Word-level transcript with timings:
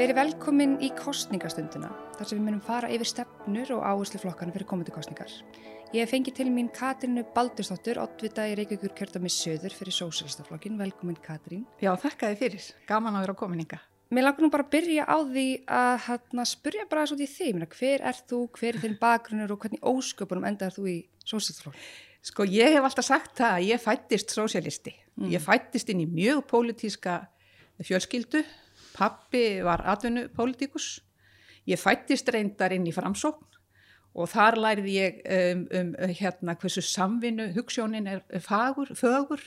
Verið 0.00 0.16
velkomin 0.16 0.78
í 0.80 0.86
kostningastunduna, 0.96 1.90
þar 2.16 2.28
sem 2.28 2.38
við 2.38 2.44
munum 2.46 2.60
fara 2.64 2.88
yfir 2.88 3.08
stefnur 3.10 3.68
og 3.74 3.82
áherslu 3.84 4.16
flokkana 4.22 4.54
fyrir 4.54 4.64
komandi 4.70 4.94
kostningar. 4.94 5.28
Ég 5.92 6.00
hef 6.00 6.14
fengið 6.14 6.38
til 6.38 6.46
mín 6.48 6.70
Katrinu 6.72 7.26
Baldursdóttur, 7.34 8.00
oddvita 8.00 8.46
í 8.48 8.54
Reykjavíkur 8.56 8.94
kjörðami 8.96 9.28
söður 9.34 9.74
fyrir 9.76 9.92
Sósélistaflokkin. 9.92 10.78
Velkomin 10.80 11.18
Katrín. 11.20 11.66
Já, 11.84 11.90
þakka 12.00 12.30
þið 12.30 12.40
fyrir. 12.40 12.68
Gaman 12.88 13.18
að 13.18 13.26
vera 13.26 13.34
á 13.36 13.40
kominninga. 13.42 13.80
Mér 14.08 14.24
langar 14.24 14.46
nú 14.46 14.50
bara 14.54 14.64
að 14.64 14.70
byrja 14.78 15.04
á 15.04 15.16
því 15.20 15.44
að 15.82 15.92
hérna, 16.06 16.46
spurja 16.48 16.86
bara 16.88 17.04
svo 17.10 17.18
því 17.20 17.28
þig. 17.34 17.60
Hver 17.74 18.06
er 18.08 18.22
þú, 18.32 18.40
hver 18.56 18.72
er 18.72 18.80
þinn 18.86 18.96
bakgrunnur 19.02 19.52
og 19.52 19.60
hvernig 19.66 19.84
ósköpunum 19.84 20.48
endar 20.48 20.72
þú 20.78 20.86
í 20.88 20.96
Sósélistaflokkin? 21.26 21.92
Sko, 22.30 22.48
ég 22.48 22.72
hef 22.72 22.88
alltaf 22.88 23.04
sagt 23.10 23.36
það 23.36 23.58
að 23.58 23.68
ég 23.68 23.84
fættist 23.84 24.32
sósélisti. 24.32 24.96
Mm. 25.20 25.28
Ég 25.36 25.44
fættist 25.44 25.92
inn 25.92 26.00
í 26.06 26.08
mjög 26.08 26.46
Pappi 29.00 29.62
var 29.64 29.80
atvinnupolítikus, 29.88 30.98
ég 31.68 31.80
fættist 31.80 32.28
reyndar 32.32 32.74
inn 32.76 32.88
í 32.88 32.92
framsókn 32.92 33.46
og 34.20 34.28
þar 34.28 34.58
lærði 34.58 34.96
ég 34.96 35.20
um, 35.24 35.62
um 35.78 35.92
hérna 36.18 36.56
hversu 36.58 36.82
samvinnu 36.82 37.50
hugssjónin 37.54 38.08
er 38.10 38.22
fagur, 38.42 38.90
fögur 38.98 39.42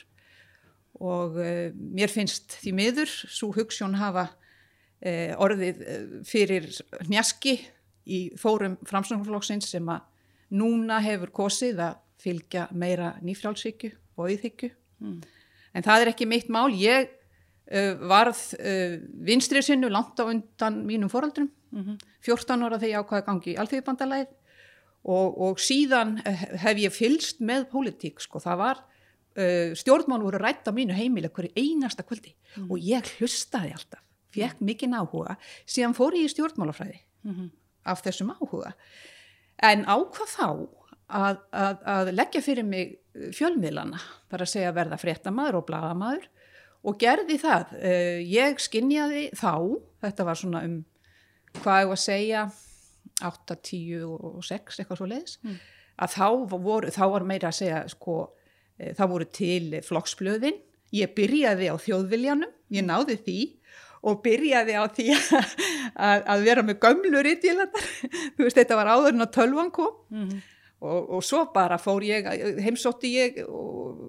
og 1.04 1.38
uh, 1.42 1.70
mér 1.74 2.12
finnst 2.12 2.58
því 2.62 2.76
miður 2.78 3.12
svo 3.12 3.52
hugssjón 3.56 3.98
hafa 4.00 4.30
uh, 4.30 5.34
orðið 5.44 5.84
uh, 5.84 6.06
fyrir 6.28 6.70
njaski 7.12 7.58
í 8.04 8.24
fórum 8.40 8.78
framsóknarflokksins 8.88 9.70
sem 9.76 9.90
að 9.92 10.08
núna 10.54 11.02
hefur 11.04 11.34
kosið 11.34 11.82
að 11.90 12.00
fylgja 12.24 12.70
meira 12.72 13.18
nýfrálsíkju 13.26 13.92
og 14.20 14.32
íþykju. 14.32 14.70
Mm. 15.04 15.20
En 15.74 15.86
það 15.86 16.04
er 16.04 16.12
ekki 16.14 16.28
mitt 16.30 16.52
mál, 16.54 16.70
ég 16.78 17.10
varð 17.64 18.40
uh, 18.60 18.98
vinstrið 19.24 19.64
sinnu 19.64 19.90
langt 19.90 20.20
á 20.20 20.28
undan 20.28 20.82
mínum 20.86 21.10
foraldrum 21.10 21.50
mm 21.72 21.84
-hmm. 21.84 21.98
14 22.22 22.64
ára 22.64 22.80
þegar 22.80 22.92
ég 22.92 23.00
ákvaði 23.04 23.26
gangi 23.26 23.54
í 23.54 23.58
alþjóðbandalæð 23.58 24.28
og, 25.04 25.38
og 25.42 25.60
síðan 25.60 26.18
hef 26.64 26.78
ég 26.78 26.92
fylst 26.92 27.40
með 27.40 27.68
pólitík 27.72 28.22
sko, 28.24 28.40
það 28.40 28.58
var 28.58 28.84
uh, 28.84 29.74
stjórnmál 29.76 30.22
voru 30.24 30.40
rætt 30.42 30.68
á 30.68 30.72
mínu 30.76 30.94
heimil 30.94 31.30
hverju 31.30 31.52
einasta 31.56 32.04
kvöldi 32.04 32.34
mm 32.34 32.64
-hmm. 32.64 32.72
og 32.72 32.78
ég 32.80 33.04
hlustaði 33.18 33.74
alltaf, 33.74 34.04
fekk 34.32 34.60
mikinn 34.60 34.94
áhuga. 34.94 35.38
Síðan 35.66 35.96
fór 35.96 36.14
ég 36.14 36.26
í 36.26 36.34
stjórnmálafræði. 36.34 37.00
Mm 37.24 37.34
-hmm. 37.34 37.50
af 37.86 38.02
þessum 38.04 38.32
áhuga. 38.32 38.74
En 39.58 39.86
ákvað 39.86 40.30
þá 40.38 40.68
að, 41.08 41.38
að, 41.52 41.78
að 41.86 42.14
leggja 42.14 42.42
fyrir 42.42 42.64
mig 42.64 43.00
fjölmiðlana, 43.14 44.00
þar 44.30 44.42
að 44.42 44.50
segja 44.50 44.72
verða 44.72 44.98
fréttamaður 44.98 45.56
og 45.56 45.66
bladamaður 45.66 46.30
og 46.84 47.00
gerði 47.00 47.38
það. 47.42 47.74
Uh, 47.80 48.20
ég 48.28 48.60
skinnjaði 48.62 49.30
þá, 49.38 49.54
þetta 50.04 50.28
var 50.28 50.40
svona 50.40 50.64
um 50.68 50.82
hvað 51.62 51.84
ég 51.84 51.90
var 51.92 52.00
að 52.00 52.04
segja 52.04 52.44
8, 53.24 53.58
10 53.70 54.06
og 54.10 54.46
6 54.46 54.80
eitthvað 54.82 55.00
svo 55.00 55.10
leiðis, 55.10 55.36
mm. 55.44 55.58
að 56.02 56.16
þá, 56.16 56.28
voru, 56.54 56.94
þá 56.94 57.04
var 57.14 57.28
meira 57.30 57.52
að 57.52 57.60
segja 57.62 57.82
sko, 57.92 58.20
uh, 58.26 58.94
þá 58.98 59.04
voru 59.12 59.30
til 59.30 59.82
flokksblöðin 59.86 60.58
ég 60.94 61.14
byrjaði 61.18 61.70
á 61.70 61.76
þjóðviljanum 61.82 62.58
ég 62.74 62.86
náði 62.86 63.20
því 63.22 63.38
og 64.04 64.20
byrjaði 64.26 64.74
á 64.76 64.84
því 64.92 65.06
að, 66.10 66.26
að 66.34 66.48
vera 66.50 66.66
með 66.66 66.82
gömlur 66.84 67.30
í 67.30 67.38
dílandar 67.42 67.86
þú 68.36 68.48
veist 68.48 68.60
þetta 68.60 68.80
var 68.82 68.92
áður 68.92 69.14
en 69.14 69.26
að 69.26 69.36
tölvan 69.38 69.72
kom 69.74 69.94
mm 70.10 70.26
-hmm 70.26 70.50
og, 70.84 71.16
og 71.18 71.24
svo 71.26 71.46
bara 71.56 71.80
fór 71.82 72.04
ég, 72.06 72.28
heimsótti 72.64 73.14
ég 73.16 73.40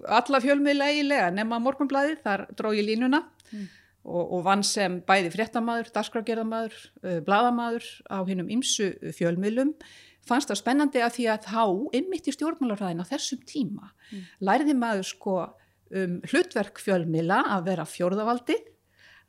alla 0.05 0.41
fjölmiðla 0.43 0.91
eiginlega 0.91 1.31
nema 1.33 1.59
morgunblæði, 1.63 2.19
þar 2.25 2.47
dró 2.57 2.71
ég 2.75 2.87
línuna 2.89 3.23
mm. 3.51 3.67
og, 4.03 4.23
og 4.23 4.43
vann 4.47 4.65
sem 4.67 4.99
bæði 5.07 5.31
fréttamaður, 5.35 5.91
dagskrafgerðamaður, 5.95 6.75
uh, 7.05 7.19
bladamaður 7.25 7.87
á 8.11 8.19
hinnum 8.27 8.51
ymsu 8.57 8.91
fjölmiðlum 9.17 9.75
fannst 10.25 10.49
það 10.49 10.61
spennandi 10.61 11.03
að 11.05 11.17
því 11.19 11.27
að 11.31 11.49
þá 11.51 11.65
innmitt 11.99 12.29
í 12.29 12.35
stjórnmálarræðin 12.35 13.03
á 13.05 13.11
þessum 13.11 13.43
tíma 13.47 13.91
mm. 14.11 14.23
læriði 14.47 14.77
maður 14.79 15.09
sko 15.11 15.35
um 15.95 16.15
hlutverk 16.25 16.81
fjölmiðla 16.81 17.43
að 17.55 17.67
vera 17.69 17.85
fjórðavaldi 17.87 18.57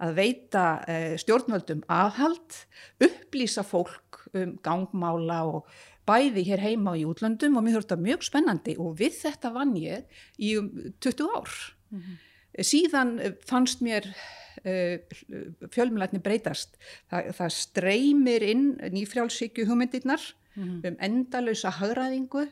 að 0.03 0.17
veita 0.19 0.63
eh, 0.91 1.15
stjórnvöldum 1.21 1.83
aðhald, 1.93 2.57
upplýsa 3.01 3.65
fólk 3.65 4.27
um 4.37 4.57
gangmála 4.65 5.43
og 5.49 5.71
bæði 6.07 6.45
hér 6.47 6.63
heima 6.63 6.95
og 6.95 7.01
í 7.01 7.05
útlandum 7.09 7.59
og 7.59 7.65
mér 7.67 7.79
þurfti 7.79 7.95
það 7.95 8.07
mjög 8.07 8.25
spennandi 8.27 8.77
og 8.83 8.97
við 9.01 9.19
þetta 9.25 9.53
vann 9.55 9.75
ég 9.81 10.23
í 10.39 10.55
um 10.61 10.71
20 11.03 11.37
ár. 11.37 11.53
Mm 11.91 12.01
-hmm. 12.01 12.17
Síðan 12.65 13.19
eh, 13.21 13.33
fannst 13.45 13.83
mér 13.85 14.07
uh, 14.65 14.97
fjölmjölatni 15.71 16.23
breytast. 16.23 16.79
Þa, 17.11 17.33
það 17.37 17.51
streymir 17.53 18.43
inn 18.43 18.79
nýfrjálfsíkju 18.93 19.67
hugmyndirnar 19.67 20.21
mm 20.57 20.65
-hmm. 20.65 20.89
um 20.89 20.97
endalösa 21.01 21.71
hagraðingu 21.71 22.47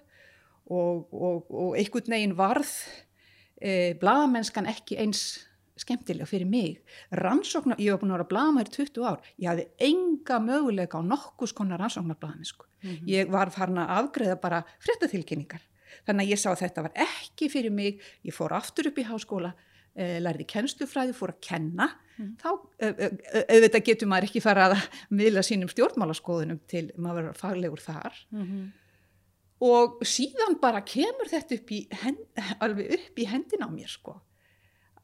og, 0.66 1.09
og, 1.12 1.50
og 1.50 1.76
einhvern 1.78 2.10
veginn 2.10 2.37
varð 2.37 2.72
uh, 3.64 3.93
bladamennskan 4.00 4.66
ekki 4.66 4.97
eins 4.97 5.47
skemmtilega 5.81 6.27
fyrir 6.29 6.47
mig. 6.49 6.79
Rannsóknar, 7.19 7.81
ég 7.83 7.93
hef 7.93 8.03
búin 8.03 8.12
að 8.15 8.21
vera 8.21 8.31
blamar 8.31 8.71
20 8.71 9.07
ár, 9.09 9.21
ég 9.43 9.51
hafði 9.51 9.67
enga 9.89 10.39
möguleika 10.43 11.01
á 11.01 11.03
nokkus 11.03 11.55
konar 11.57 11.83
rannsóknarblamesku 11.83 12.67
mm 12.67 12.91
-hmm. 12.91 13.09
ég 13.09 13.31
var 13.31 13.51
farin 13.51 13.79
að 13.79 13.93
afgreða 13.99 14.41
bara 14.41 14.65
fréttatilkynningar, 14.79 15.62
þannig 16.07 16.25
að 16.25 16.31
ég 16.31 16.39
sá 16.39 16.51
að 16.51 16.62
þetta 16.62 16.83
var 16.83 16.93
ekki 16.95 17.49
fyrir 17.51 17.71
mig, 17.71 18.01
ég 18.23 18.35
fór 18.35 18.53
aftur 18.53 18.87
upp 18.87 18.99
í 18.99 19.05
háskóla, 19.05 19.55
eh, 19.95 20.21
lærði 20.21 20.47
kennstufræði 20.47 21.12
fór 21.12 21.31
að 21.31 21.41
kenna. 21.41 21.89
Mm 22.19 22.25
-hmm. 22.25 22.37
þá 22.43 22.51
auðvitað 23.51 23.85
getur 23.85 24.09
maður 24.09 24.25
ekki 24.25 24.41
fara 24.41 24.69
að 24.69 24.89
miðla 25.11 25.43
sínum 25.43 25.69
stjórnmálaskoðunum 25.69 26.61
til 26.67 26.93
maður 26.97 27.23
verður 27.23 27.37
faglegur 27.37 27.81
þar. 27.81 28.15
Mm 28.31 28.43
-hmm. 28.43 28.73
og 29.61 29.99
síðan 30.03 30.61
bara 30.61 30.81
kemur 30.81 31.29
þetta 31.29 31.55
upp 31.55 31.71
í, 31.71 31.89
hend, 31.91 32.19
upp 32.61 33.19
í 33.19 33.25
hendin 33.27 33.67
á 33.67 33.69
mér 33.69 33.89
sko 33.89 34.21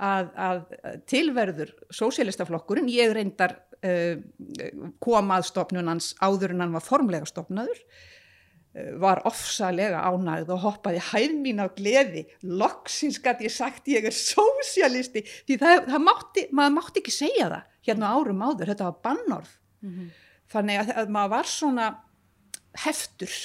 að, 0.00 0.30
að 0.36 0.62
tilverður 1.10 1.72
sósélistaflokkurinn, 1.94 2.88
ég 2.92 3.12
reyndar 3.14 3.56
uh, 3.84 4.16
kom 5.02 5.34
að 5.34 5.48
stopnunans 5.50 6.14
áður 6.22 6.54
en 6.54 6.64
hann 6.64 6.76
var 6.76 6.84
formlega 6.84 7.28
stopnaður 7.28 7.78
uh, 7.82 8.90
var 9.02 9.22
ofsalega 9.28 10.02
ánægð 10.08 10.54
og 10.56 10.64
hoppaði 10.64 11.04
hæð 11.10 11.36
mín 11.44 11.62
á 11.62 11.68
gleði. 11.76 12.26
Loksins 12.42 13.20
gæti 13.22 13.48
ég 13.48 13.54
sagt 13.54 13.90
ég 13.92 14.08
er 14.08 14.16
sósialisti 14.16 15.24
því 15.28 15.60
það, 15.62 15.86
það 15.92 16.06
mátti, 16.08 16.46
maður 16.50 16.76
mátti 16.78 17.04
ekki 17.04 17.16
segja 17.20 17.50
það 17.52 17.66
hérna 17.90 18.12
árum 18.16 18.44
áður, 18.44 18.72
þetta 18.72 18.90
var 18.90 19.00
bannorð. 19.08 19.56
Mm 19.80 19.92
-hmm. 19.96 20.08
þannig 20.52 20.80
að, 20.82 20.90
að 21.00 21.12
maður 21.14 21.30
var 21.32 21.46
svona 21.48 21.84
heftur 22.84 23.36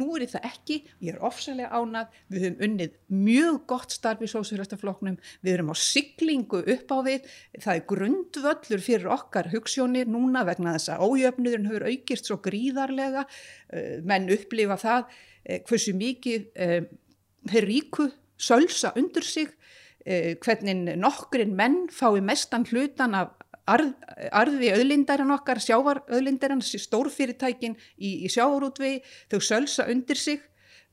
Nú 0.00 0.14
er 0.16 0.24
það 0.30 0.46
ekki, 0.48 0.76
ég 1.04 1.14
er 1.14 1.24
ofsalega 1.26 1.76
ánað, 1.76 2.14
við 2.32 2.44
höfum 2.46 2.64
unnið 2.66 2.94
mjög 3.12 3.58
gott 3.70 3.94
starf 3.94 4.22
í 4.24 4.30
sósjálfstafloknum, 4.30 5.18
við 5.44 5.56
erum 5.56 5.72
á 5.72 5.76
siglingu 5.76 6.62
upp 6.62 6.94
á 6.94 6.98
við, 7.06 7.28
það 7.58 7.74
er 7.74 7.84
grundvöllur 7.92 8.84
fyrir 8.84 9.10
okkar 9.12 9.50
hugssjónir 9.52 10.10
núna 10.10 10.44
vegna 10.48 10.76
þess 10.76 10.94
að 10.94 11.04
ójöfnuðurinn 11.08 11.70
höfur 11.70 11.88
aukist 11.90 12.30
svo 12.30 12.40
gríðarlega, 12.44 13.26
eh, 13.74 13.98
menn 14.06 14.30
upplifa 14.32 14.78
það 14.80 15.04
eh, 15.44 15.60
hversu 15.68 15.96
mikið 15.98 16.48
þeir 16.56 17.62
eh, 17.62 17.68
ríku 17.68 18.10
sölsa 18.40 18.94
undir 18.96 19.26
sig, 19.26 19.52
hvernig 20.00 20.94
nokkurinn 20.96 21.52
menn 21.52 21.82
fái 21.92 22.22
mestan 22.24 22.64
hlutan 22.64 23.12
af 23.14 23.34
arð, 23.70 23.92
arði 24.32 24.72
öðlindarinn 24.74 25.34
okkar, 25.34 25.60
sjávaröðlindarinn, 25.64 26.62
stórfyrirtækin 26.62 27.76
í, 27.96 28.26
í 28.26 28.30
sjávarútvegi, 28.32 29.02
þau 29.30 29.40
sölsa 29.44 29.86
undir 29.90 30.20
sig 30.20 30.42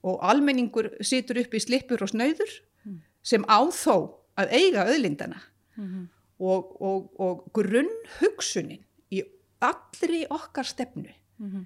og 0.06 0.22
almenningur 0.26 0.92
situr 1.06 1.42
upp 1.42 1.56
í 1.58 1.64
slipur 1.64 2.04
og 2.06 2.12
snöyður 2.14 2.54
mm. 2.86 3.00
sem 3.26 3.46
áþó 3.50 3.98
að 4.38 4.54
eiga 4.54 4.86
öðlindana 4.86 5.42
mm 5.76 5.88
-hmm. 5.88 6.06
og, 6.40 6.76
og, 6.82 7.10
og 7.20 7.48
grunn 7.54 7.92
hugsunin 8.20 8.86
í 9.12 9.24
allri 9.60 10.26
okkar 10.30 10.66
stefnu 10.66 11.10
mm 11.10 11.50
-hmm. 11.52 11.66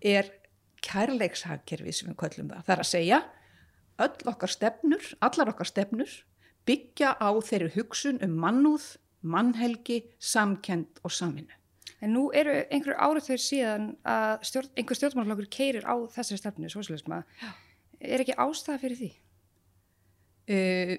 er 0.00 0.30
kærleikshagkerfi 0.82 1.92
sem 1.92 2.10
við 2.10 2.16
köllum 2.16 2.50
það. 2.50 2.64
Það 2.66 2.74
er 2.74 2.84
að 2.84 2.92
segja 2.92 3.22
öll 3.98 4.28
okkar 4.32 4.50
stefnur, 4.50 5.04
allar 5.20 5.48
okkar 5.48 5.66
stefnur 5.66 6.10
byggja 6.66 7.16
á 7.18 7.30
þeirri 7.42 7.72
hugsun 7.76 8.20
um 8.22 8.34
mannúð 8.38 8.96
mannhelgi, 9.22 10.02
samkend 10.18 11.02
og 11.02 11.14
saminu. 11.14 11.58
En 12.02 12.14
nú 12.16 12.28
eru 12.34 12.54
einhverju 12.66 12.98
árið 12.98 13.28
þegar 13.28 13.42
síðan 13.46 13.88
að 14.10 14.46
stjórn, 14.48 14.70
einhver 14.74 14.98
stjórnmálflokkur 14.98 15.50
keirir 15.54 15.84
á 15.86 15.94
þessari 16.10 16.40
stefnu, 16.40 16.70
sosialisma. 16.72 17.22
Er 18.02 18.24
ekki 18.24 18.34
ástæða 18.34 18.80
fyrir 18.82 18.98
því? 18.98 19.10
Uh, 20.50 20.96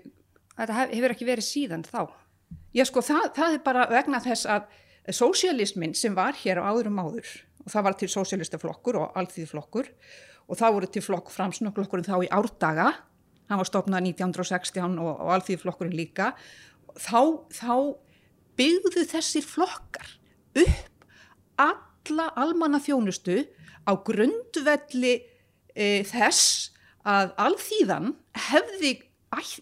Þetta 0.53 0.75
hef, 0.77 0.91
hefur 0.93 1.13
ekki 1.15 1.27
verið 1.27 1.47
síðan 1.47 1.85
þá? 1.87 2.01
Já 2.77 2.85
sko, 2.85 3.01
það, 3.05 3.29
það 3.37 3.55
er 3.55 3.63
bara 3.65 3.85
vegna 3.89 4.19
þess 4.21 4.49
að 4.49 4.67
sosialismin 5.13 5.95
sem 5.97 6.13
var 6.15 6.37
hér 6.37 6.61
á 6.61 6.69
áðurum 6.69 7.01
áður 7.01 7.31
og 7.63 7.71
það 7.73 7.87
var 7.87 7.97
til 7.97 8.09
sosialistaflokkur 8.13 8.99
og 9.01 9.17
alþýðflokkur 9.19 9.89
og 10.43 10.59
það 10.59 10.75
voru 10.75 10.89
til 10.93 11.03
flokk 11.03 11.31
framsnökklokkurinn 11.33 12.05
þá 12.05 12.17
í 12.27 12.29
árdaga, 12.35 12.91
hann 13.49 13.61
var 13.61 13.69
stopnað 13.69 14.09
1916 14.11 14.99
og, 15.01 15.11
og 15.23 15.33
alþýðflokkurinn 15.37 15.97
líka, 15.97 16.33
þá, 16.99 17.41
þá 17.49 17.73
byggðu 18.59 19.05
þessir 19.09 19.45
flokkar 19.47 20.15
upp 20.63 21.07
alla 21.61 22.27
almanna 22.39 22.81
þjónustu 22.83 23.44
á 23.83 23.91
grundvelli 24.05 25.15
e, 25.75 26.03
þess 26.07 26.71
að 27.03 27.33
alþýðan 27.45 28.13
hefði 28.50 28.94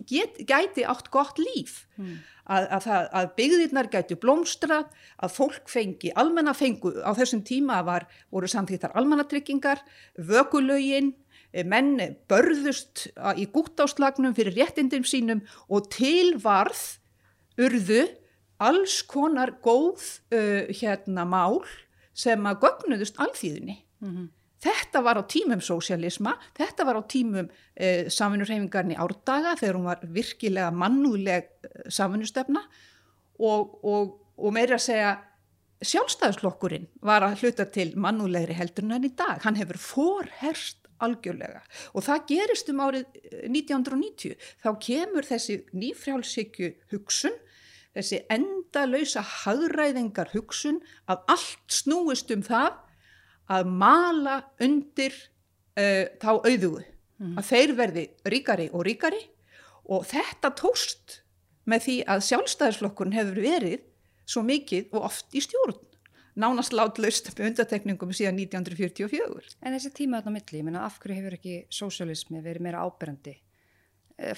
get, 0.10 0.42
gæti 0.48 0.86
átt 0.88 1.10
gott 1.14 1.40
líf 1.42 1.86
Mm. 2.02 2.18
að, 2.50 2.64
að, 2.74 2.86
að 3.14 3.28
byggðirnar 3.38 3.88
gætu 3.94 4.16
blómstrað, 4.18 4.88
að 5.22 5.34
fólk 5.36 5.68
fengi 5.70 6.10
almenna 6.18 6.56
fengu, 6.58 6.96
á 7.06 7.14
þessum 7.14 7.44
tíma 7.46 7.82
var, 7.86 8.08
voru 8.34 8.50
samþýttar 8.50 8.96
almannatryggingar 8.98 9.84
vökulögin 10.18 11.12
eh, 11.54 11.62
menn 11.62 12.18
börðust 12.32 13.12
í 13.38 13.46
gúttáslagnum 13.54 14.34
fyrir 14.34 14.58
réttindum 14.58 15.06
sínum 15.06 15.44
og 15.70 15.92
tilvarð 15.94 16.82
urðu 17.62 18.08
alls 18.62 19.02
konar 19.10 19.56
góð 19.64 20.04
uh, 20.34 20.70
hérna 20.70 21.26
mál 21.28 21.62
sem 22.14 22.46
að 22.46 22.62
gögnuðust 22.68 23.20
alþýðinni 23.22 23.80
Mhm. 24.02 24.30
Þetta 24.62 25.02
var 25.02 25.18
á 25.18 25.24
tímum 25.26 25.62
sósialisma, 25.64 26.36
þetta 26.54 26.86
var 26.86 27.00
á 27.02 27.04
tímum 27.10 27.48
eh, 27.74 28.06
samvinnurhefingarni 28.14 28.94
árdaga 28.94 29.56
þegar 29.58 29.78
hún 29.80 29.88
var 29.90 30.04
virkilega 30.06 30.70
mannúðleg 30.70 31.48
eh, 31.66 31.88
samvinnustefna 31.90 32.62
og, 33.42 33.80
og, 33.82 34.12
og 34.38 34.54
meira 34.54 34.78
að 34.78 34.86
segja 34.86 35.16
sjálfstæðslokkurinn 35.82 36.86
var 37.02 37.26
að 37.26 37.42
hluta 37.42 37.66
til 37.74 37.88
mannúðlegri 37.98 38.54
heldur 38.54 38.86
en 38.86 39.10
í 39.10 39.10
dag. 39.18 39.42
Hann 39.42 39.58
hefur 39.58 39.82
forherst 39.82 40.86
algjörlega 41.02 41.64
og 41.98 42.06
það 42.06 42.28
gerist 42.30 42.70
um 42.70 42.86
árið 42.86 43.08
eh, 43.18 43.48
1990. 43.50 44.38
Þá 44.62 44.70
kemur 44.78 45.26
þessi 45.26 45.58
nýfrjálsíkju 45.74 46.76
hugsun, 46.94 47.34
þessi 47.96 48.22
endalösa 48.32 49.24
hagræðingar 49.44 50.32
hugsun 50.36 50.80
að 51.12 51.26
allt 51.36 51.76
snúist 51.82 52.32
um 52.34 52.44
það 52.46 52.80
að 53.52 53.74
mala 53.84 54.38
undir 54.64 55.16
uh, 55.76 56.08
þá 56.22 56.32
auðugu, 56.40 56.86
að 57.38 57.46
þeir 57.52 57.76
verði 57.78 58.06
ríkari 58.34 58.70
og 58.72 58.86
ríkari 58.88 59.22
og 59.92 60.08
þetta 60.10 60.54
tóst 60.58 61.20
með 61.70 61.86
því 61.86 61.96
að 62.10 62.26
sjálfstæðisflokkurinn 62.30 63.18
hefur 63.20 63.42
verið 63.44 63.84
svo 64.26 64.42
mikið 64.48 64.96
og 64.96 65.08
oft 65.12 65.36
í 65.36 65.44
stjórn 65.44 65.78
nánast 66.40 66.74
látlaust 66.76 67.28
með 67.36 67.52
undatekningum 67.52 68.14
síðan 68.16 68.40
1944. 68.40 69.56
En 69.62 69.76
þessi 69.76 69.92
tíma 69.96 70.22
þarna 70.22 70.38
milli, 70.38 70.60
ég 70.62 70.68
meina 70.68 70.86
af 70.88 71.00
hverju 71.02 71.18
hefur 71.20 71.36
ekki 71.38 71.56
sósialismi 71.74 72.40
verið 72.44 72.66
meira 72.66 72.86
áberandi 72.86 73.36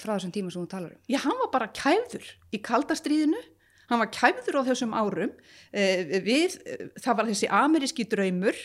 frá 0.00 0.14
þessum 0.14 0.32
tíma 0.34 0.52
sem 0.52 0.64
þú 0.64 0.70
talar 0.70 0.94
um? 0.94 1.02
Já, 1.10 1.18
hann 1.24 1.40
var 1.42 1.50
bara 1.52 1.72
kæfður 1.76 2.30
í 2.54 2.60
kaldastríðinu, 2.64 3.42
hann 3.90 4.02
var 4.02 4.10
kæfður 4.14 4.60
á 4.60 4.62
þessum 4.70 4.96
árum, 4.96 5.34
eh, 5.72 6.18
við, 6.24 6.58
eh, 6.64 6.88
það 7.00 7.20
var 7.20 7.30
þessi 7.30 7.50
ameríski 7.50 8.08
draumur 8.08 8.58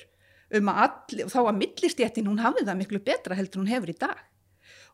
um 0.58 0.72
að 0.72 1.24
og 1.26 1.32
þá 1.32 1.40
var 1.46 1.58
millistjættin, 1.60 2.30
hún 2.30 2.42
hafði 2.42 2.66
það 2.66 2.82
miklu 2.82 3.02
betra 3.06 3.38
heldur 3.38 3.64
hún 3.64 3.72
hefur 3.72 3.94
í 3.94 3.98
dag. 4.00 4.26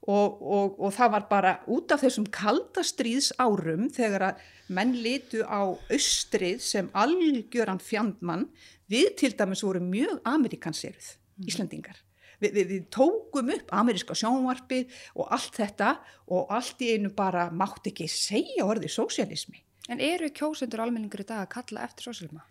Og, 0.06 0.42
og, 0.42 0.76
og 0.86 0.92
það 0.94 1.14
var 1.16 1.24
bara 1.30 1.52
út 1.72 1.94
af 1.96 2.04
þessum 2.04 2.28
kaldastríðs 2.30 3.32
árum 3.42 3.88
þegar 3.90 4.28
að 4.28 4.44
menn 4.76 4.92
litu 5.02 5.42
á 5.42 5.74
austrið 5.90 6.60
sem 6.62 6.92
algjöran 6.94 7.82
fjandmann, 7.82 8.50
við 8.92 9.16
til 9.18 9.32
dæmis 9.34 9.64
vorum 9.66 9.88
mjög 9.90 10.20
amerikanseruð, 10.30 11.16
Íslendingar. 11.50 11.98
Vi, 11.98 12.15
við, 12.44 12.60
við 12.70 12.88
tókum 12.94 13.52
upp 13.56 13.72
ameríska 13.76 14.18
sjónvarpið 14.18 14.96
og 15.16 15.32
allt 15.36 15.60
þetta 15.60 15.92
og 16.32 16.52
allt 16.54 16.82
í 16.86 16.96
einu 16.96 17.12
bara 17.16 17.48
mátt 17.52 17.88
ekki 17.92 18.10
segja 18.12 18.66
orðið 18.68 18.96
sósialismi. 18.96 19.62
En 19.92 20.02
eru 20.02 20.32
kjósendur 20.34 20.82
almenningur 20.82 21.22
í 21.22 21.28
dag 21.30 21.44
að 21.44 21.54
kalla 21.60 21.86
eftir 21.86 22.10
sósialisma? 22.10 22.46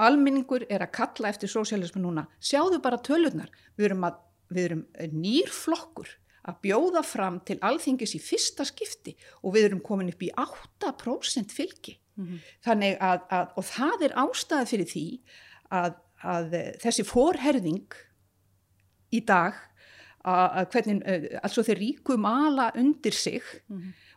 Almenningur 0.00 0.64
er 0.72 0.86
að 0.86 0.94
kalla 0.96 1.28
eftir 1.28 1.52
sósialismi 1.52 2.00
núna. 2.00 2.24
Sjáðu 2.40 2.80
bara 2.80 3.00
tölurnar. 3.04 3.50
Við 3.76 3.90
erum, 3.90 4.06
að, 4.08 4.20
við 4.48 4.70
erum 4.70 4.84
nýr 5.20 5.52
flokkur 5.52 6.14
að 6.48 6.60
bjóða 6.64 7.02
fram 7.04 7.36
til 7.44 7.58
alþingis 7.60 8.14
í 8.16 8.20
fyrsta 8.24 8.64
skipti 8.64 9.12
og 9.44 9.52
við 9.56 9.68
erum 9.68 9.82
komin 9.84 10.08
upp 10.12 10.22
í 10.24 10.30
8% 10.32 11.52
fylgi. 11.52 11.98
Þannig 12.64 12.98
að, 13.00 13.24
að, 13.32 13.52
og 13.56 13.66
það 13.68 14.06
er 14.06 14.16
ástæða 14.24 14.68
fyrir 14.68 14.88
því 14.90 15.04
að, 15.76 15.98
að 16.34 16.56
þessi 16.82 17.04
forherðing 17.08 17.96
í 19.12 19.20
dag 19.26 19.54
að, 20.24 20.66
hvernig, 20.74 21.02
eh, 21.08 21.38
altså 21.42 21.62
þeir 21.64 21.78
ríku 21.80 22.16
mala 22.20 22.70
undir 22.76 23.12
sig 23.16 23.42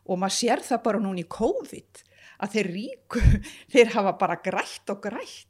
og 0.06 0.20
maður 0.20 0.36
sér 0.36 0.60
það 0.66 0.84
bara 0.84 1.00
núna 1.00 1.22
í 1.24 1.28
COVID 1.32 2.04
að 2.44 2.52
þeir 2.58 2.72
ríku, 2.76 3.22
þeir 3.74 3.94
hafa 3.96 4.14
bara 4.20 4.36
grætt 4.44 4.90
og 4.92 5.02
grætt. 5.06 5.48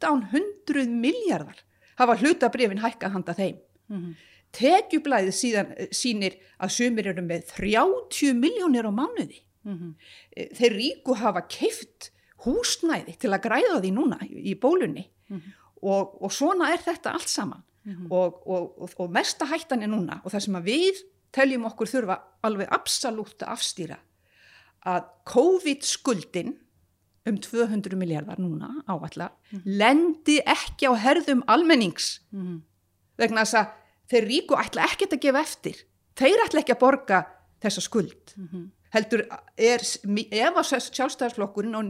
1500 0.00 0.86
miljardar 0.92 1.62
hafa 1.98 2.16
hlutabrifin 2.20 2.82
hækkað 2.82 3.14
handa 3.16 3.34
þeim. 3.36 3.58
Tekjublaðið 4.56 5.34
síðan 5.36 5.72
eh, 5.76 5.88
sýnir 5.92 6.36
að 6.62 6.72
sumir 6.76 7.08
eru 7.12 7.22
með 7.24 7.48
30 7.56 8.36
miljónir 8.40 8.86
á 8.88 8.92
mánuði. 8.92 9.40
Eh, 10.36 10.48
Þeir 10.56 10.76
ríku 10.76 11.16
hafa 11.18 11.42
keift 11.50 12.10
húsnæði 12.46 13.16
til 13.18 13.32
að 13.34 13.42
græða 13.48 13.80
því 13.82 13.90
núna 13.96 14.18
í 14.28 14.52
í 14.52 14.54
bólunni. 14.60 15.06
Og, 15.82 16.22
og 16.22 16.30
svona 16.32 16.70
er 16.72 16.80
þetta 16.84 17.12
allt 17.16 17.28
saman 17.28 17.62
og, 18.10 18.42
og, 18.46 18.82
og, 18.82 18.90
og 18.98 19.10
mesta 19.14 19.46
hættan 19.46 19.82
er 19.82 19.90
núna 19.92 20.20
og 20.24 20.32
það 20.34 20.44
sem 20.46 20.60
við 20.66 21.02
teljum 21.36 21.66
okkur 21.68 21.90
þurfa 21.90 22.20
alveg 22.46 22.70
absolutt 22.74 23.44
að 23.44 23.52
afstýra 23.54 23.98
að 24.86 25.10
COVID-skuldin 25.26 26.54
um 27.26 27.40
200 27.42 27.98
miljardar 27.98 28.38
núna 28.38 28.70
áallega 28.86 29.32
lendi 29.64 30.38
ekki 30.46 30.86
á 30.86 30.94
herðum 30.94 31.42
almennings. 31.50 32.20
Vegna 33.18 33.42
þess 33.42 33.58
að 33.60 33.74
þeir 34.12 34.28
ríku 34.30 34.58
ætla 34.60 34.86
ekkert 34.86 35.16
að 35.16 35.24
gefa 35.24 35.42
eftir. 35.42 35.76
Þeir 36.16 36.44
ætla 36.46 36.62
ekki 36.62 36.76
að 36.76 36.82
borga 36.84 37.22
þessa 37.64 37.82
skuld. 37.82 38.34
Heldur 38.94 39.24
er 39.58 39.82
ef 39.82 40.60
að 40.62 40.68
sjálfstæðarsflokkurinn 40.86 41.74
og 41.74 41.88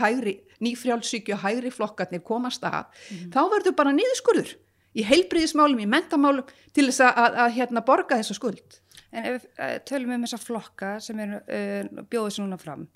hægri, 0.00 0.34
nýfrjálsvíkju 0.60 1.38
hægri 1.38 1.70
flokkarnir 1.70 2.24
komast 2.26 2.64
að 2.66 2.90
þá 3.30 3.40
verður 3.54 3.76
bara 3.78 3.94
niðurskurður 3.94 4.56
í 4.98 5.06
heilbriðismálum, 5.06 5.80
í 5.80 5.88
mentamálum 5.90 6.46
til 6.74 6.88
þess 6.88 7.06
að, 7.06 7.22
að, 7.24 7.40
að 7.44 7.56
hérna, 7.60 7.84
borga 7.86 8.18
þessa 8.20 8.36
skuld 8.38 8.80
En 9.08 9.24
ef 9.24 9.38
við 9.38 9.44
uh, 9.56 9.74
tölum 9.88 10.14
um 10.16 10.24
þessa 10.26 10.40
flokka 10.42 10.94
sem 11.00 11.20
eru 11.24 11.40
uh, 11.40 12.06
bjóðið 12.12 12.34
sér 12.34 12.44
núna 12.44 12.60
fram, 12.60 12.86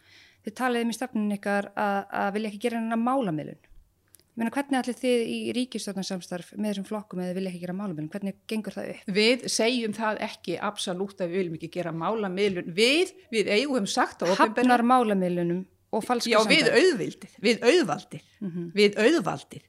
þið 0.44 0.56
talið 0.60 0.86
um 0.86 0.92
í 0.92 0.96
stefninu 0.96 1.38
ykkar 1.38 1.70
að, 1.72 2.00
að 2.22 2.32
vilja 2.36 2.50
ekki 2.52 2.64
gera 2.66 2.80
hennar 2.80 3.00
málamiðlun. 3.00 3.68
Ég 4.32 4.40
meina, 4.40 4.52
hvernig 4.54 4.78
allir 4.78 4.96
þið 4.96 5.22
í 5.28 5.38
ríkistofnarsamstarf 5.58 6.54
með 6.56 6.70
þessum 6.70 6.86
flokkum 6.88 7.20
eða 7.20 7.34
vilja 7.36 7.50
ekki 7.52 7.64
gera 7.66 7.76
málamiðlun? 7.76 8.10
Hvernig 8.14 8.38
gengur 8.48 8.76
það 8.76 8.92
upp? 8.94 9.10
Við 9.18 9.42
segjum 9.52 9.96
það 9.96 10.22
ekki 10.28 10.54
absolutt 10.70 11.20
að 11.20 11.32
við 11.32 11.40
viljum 11.42 11.58
ekki 11.58 11.70
gera 11.74 11.92
málamiðlun. 11.96 12.70
Við, 12.76 13.12
við 13.32 13.50
eigum 13.52 13.88
sagt 13.92 14.24
að 14.24 14.32
opinbera- 14.32 14.62
Hafnar 14.72 14.84
málamiðlunum 14.88 15.60
og 15.92 16.04
falska 16.06 16.30
Já, 16.32 16.38
við 16.48 16.68
auðvildið, 16.72 17.34
við 17.44 17.64
auðvaldið, 17.68 18.28
við 18.78 18.98
auðvaldið. 19.02 19.64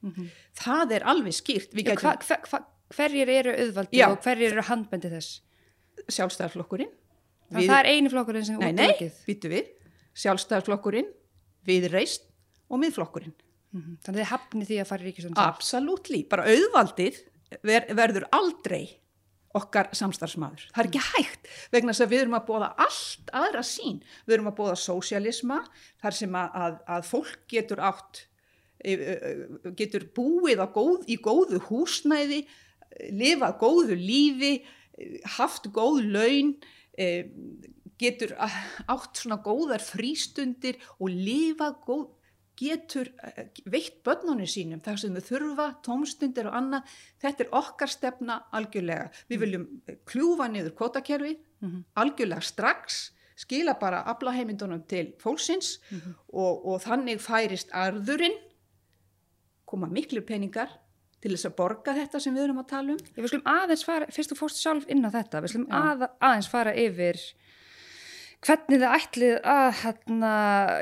Það 0.59 0.93
er 0.97 1.05
alveg 1.13 1.35
skýrt. 1.35 1.73
Já, 1.75 1.95
hva, 1.99 2.13
hva, 2.23 2.37
hva, 2.49 2.61
hverjir 2.95 3.31
eru 3.33 3.55
auðvaldið 3.57 3.99
Já. 3.99 4.07
og 4.09 4.21
hverjir 4.23 4.55
eru 4.55 4.65
handbendi 4.69 5.11
þess? 5.13 5.41
sjálfstæðarflokkurinn. 6.09 6.91
Við, 7.53 7.67
það 7.69 7.79
er 7.79 7.89
eini 7.91 8.11
flokkurinn 8.11 8.45
sem 8.47 8.59
Nei, 8.59 8.69
er 8.71 8.75
nei, 8.77 8.87
útlökið. 8.89 9.19
býtu 9.27 9.51
við. 9.51 9.67
Sjálfstæðarflokkurinn, 10.23 11.09
viðreist 11.67 12.25
og 12.69 12.81
miðflokkurinn. 12.81 13.35
Mhm. 13.73 13.93
Þannig 14.05 14.19
að 14.19 14.23
þið 14.23 14.31
hafni 14.31 14.67
því 14.69 14.79
að 14.81 14.89
fara 14.89 15.03
í 15.03 15.07
ríkistofnarsamstarf. 15.09 15.55
Absolutt 15.57 16.29
Bara 16.29 16.43
auðvaldið 16.49 17.21
ver, 17.63 17.87
verður 17.97 18.27
aldrei 18.31 18.83
okkar 19.57 19.91
samstarfsmaður. 19.93 20.65
Það 20.73 20.81
er 20.83 20.89
ekki 20.89 21.01
hægt 21.11 21.49
vegna 21.73 21.93
þess 21.93 22.05
að 22.05 22.13
við 22.13 22.23
erum 22.23 22.37
að 22.37 22.45
bóða 22.49 22.69
allt 22.85 23.33
aðra 23.37 23.63
sín. 23.67 23.99
Við 24.25 24.35
erum 24.37 24.49
að 24.49 24.57
bóða 24.59 24.77
sósialisma 24.81 25.59
þar 26.01 26.17
sem 26.17 26.37
að, 26.39 26.55
að, 26.65 26.77
að 26.95 27.09
fólk 27.11 27.43
getur 27.53 27.83
átt 27.85 28.23
e, 28.83 28.93
e, 28.93 29.35
getur 29.77 30.07
búið 30.15 30.63
góð, 30.73 31.05
í 31.05 31.19
góðu 31.21 31.61
húsnæði 31.69 32.43
lifað 33.13 33.59
góðu 33.61 33.99
lífi 33.99 34.53
e, 34.57 34.63
haft 35.37 35.69
góð 35.75 36.01
laun 36.13 36.55
e, 36.97 37.07
getur 38.01 38.33
átt 38.39 39.21
svona 39.21 39.39
góðar 39.45 39.83
frístundir 39.85 40.81
og 40.97 41.13
lifað 41.13 41.79
góð 41.85 42.05
getur 42.59 43.09
eh, 43.23 43.49
veitt 43.65 44.01
börnunum 44.05 44.49
sínum 44.49 44.81
þar 44.83 45.01
sem 45.01 45.17
þau 45.17 45.27
þurfa, 45.29 45.67
tómstundir 45.85 46.49
og 46.51 46.59
annað. 46.59 46.93
Þetta 47.23 47.45
er 47.45 47.57
okkar 47.59 47.91
stefna 47.91 48.39
algjörlega. 48.53 49.09
Við 49.31 49.43
viljum 49.45 49.67
eh, 49.87 49.99
kljúfa 50.09 50.49
niður 50.51 50.77
kvotakerfi 50.77 51.35
algjörlega 51.95 52.43
strax 52.43 53.13
skila 53.39 53.75
bara 53.79 54.03
aflaheimindunum 54.11 54.83
til 54.89 55.13
fólksins 55.21 55.77
og, 55.93 56.65
og 56.67 56.81
þannig 56.83 57.21
færist 57.23 57.71
arðurinn 57.73 58.35
koma 59.65 59.89
miklu 59.89 60.21
peningar 60.25 60.69
til 61.23 61.31
þess 61.33 61.47
að 61.47 61.55
borga 61.57 61.95
þetta 61.97 62.19
sem 62.21 62.35
við 62.35 62.45
erum 62.47 62.59
að 62.61 62.69
tala 62.73 62.93
um. 62.93 62.99
Ég 63.15 63.23
við 63.23 63.31
skulum 63.31 63.49
aðeins 63.49 63.85
fara, 63.87 64.09
fyrst 64.11 64.33
þú 64.33 64.37
fórst 64.41 64.59
sjálf 64.59 64.89
inn 64.91 65.07
á 65.07 65.09
þetta, 65.13 65.41
við 65.43 65.53
skulum 65.53 65.69
Já. 65.71 65.79
að, 65.79 66.05
aðeins 66.19 66.49
fara 66.51 66.73
yfir 66.83 67.21
hvernig 68.43 68.81
þið 68.81 68.95
ætlið 68.97 69.35
að 69.47 69.67
hérna, 69.81 70.31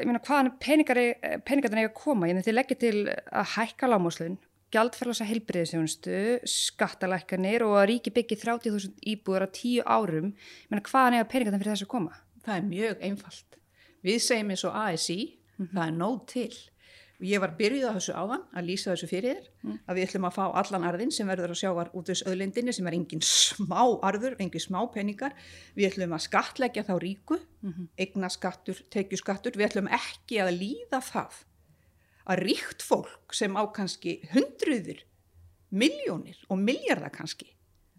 ég 0.02 0.08
meina 0.10 0.22
hvaðan 0.26 0.52
peningar 0.62 1.02
peningarnir 1.48 1.84
eiga 1.84 1.92
að 1.92 2.00
koma, 2.00 2.30
ég 2.30 2.38
meina 2.38 2.46
þið 2.48 2.58
leggja 2.58 2.80
til 2.82 2.96
að 3.12 3.52
hækka 3.56 3.90
lámáslun, 3.92 4.40
gjaldferðlasa 4.72 5.28
heilbriðisjónustu, 5.30 6.18
skattalækkanir 6.48 7.66
og 7.68 7.78
að 7.82 7.88
ríki 7.92 8.14
byggi 8.16 8.40
30.000 8.42 9.06
íbúður 9.14 9.46
á 9.46 9.50
tíu 9.54 9.86
árum, 9.86 10.34
ég 10.34 10.74
meina 10.74 10.86
hvaðan 10.88 11.20
eiga 11.20 11.30
peningarnir 11.34 11.64
fyrir 11.64 11.76
þessu 11.76 11.90
að 11.90 11.94
koma? 11.94 12.22
Það 12.42 12.58
er 12.58 12.68
mjög 12.72 13.08
einfalt. 13.10 13.60
Við 14.02 14.22
segjum 14.26 14.54
eins 14.56 14.66
og 14.66 14.78
ASI, 14.82 15.20
það 15.62 15.84
er 15.86 15.98
nóg 16.00 16.22
til. 16.32 16.54
Ég 17.22 17.42
var 17.44 17.52
byrjuð 17.58 17.86
á 17.86 17.98
þessu 17.98 18.14
áðan 18.18 18.44
að 18.58 18.66
lýsa 18.66 18.92
þessu 18.96 19.08
fyrir 19.12 19.36
þér, 19.38 19.50
Mm. 19.62 19.76
að 19.88 19.96
við 19.96 20.06
ætlum 20.08 20.26
að 20.26 20.34
fá 20.34 20.46
allan 20.58 20.86
arðin 20.90 21.12
sem 21.14 21.28
verður 21.28 21.52
að 21.54 21.60
sjávar 21.62 21.92
út 21.94 22.08
þessu 22.10 22.26
öðlindinni 22.32 22.74
sem 22.74 22.88
er 22.88 22.94
engin 22.98 23.22
smá 23.22 23.84
arður, 24.02 24.36
engin 24.40 24.64
smá 24.64 24.80
peningar. 24.94 25.36
Við 25.76 25.92
ætlum 25.92 26.16
að 26.18 26.26
skatleggja 26.26 26.84
þá 26.84 26.94
ríku, 27.00 27.38
eigna 27.98 28.30
skattur, 28.30 28.82
tekjuskattur. 28.90 29.54
Við 29.54 29.68
ætlum 29.70 29.88
ekki 29.94 30.42
að 30.42 30.58
líða 30.58 31.02
það 31.02 31.46
að 32.26 32.42
ríkt 32.46 32.82
fólk 32.82 33.34
sem 33.34 33.54
á 33.54 33.64
kannski 33.74 34.22
hundruður, 34.34 35.04
miljónir 35.72 36.38
og 36.50 36.58
miljardar 36.58 37.12
kannski 37.14 37.54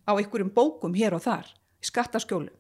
á 0.07 0.19
einhverjum 0.19 0.51
bókum 0.51 0.95
hér 0.95 1.15
og 1.15 1.23
þar, 1.23 1.47
í 1.79 1.87
skattaskjólum 1.87 2.59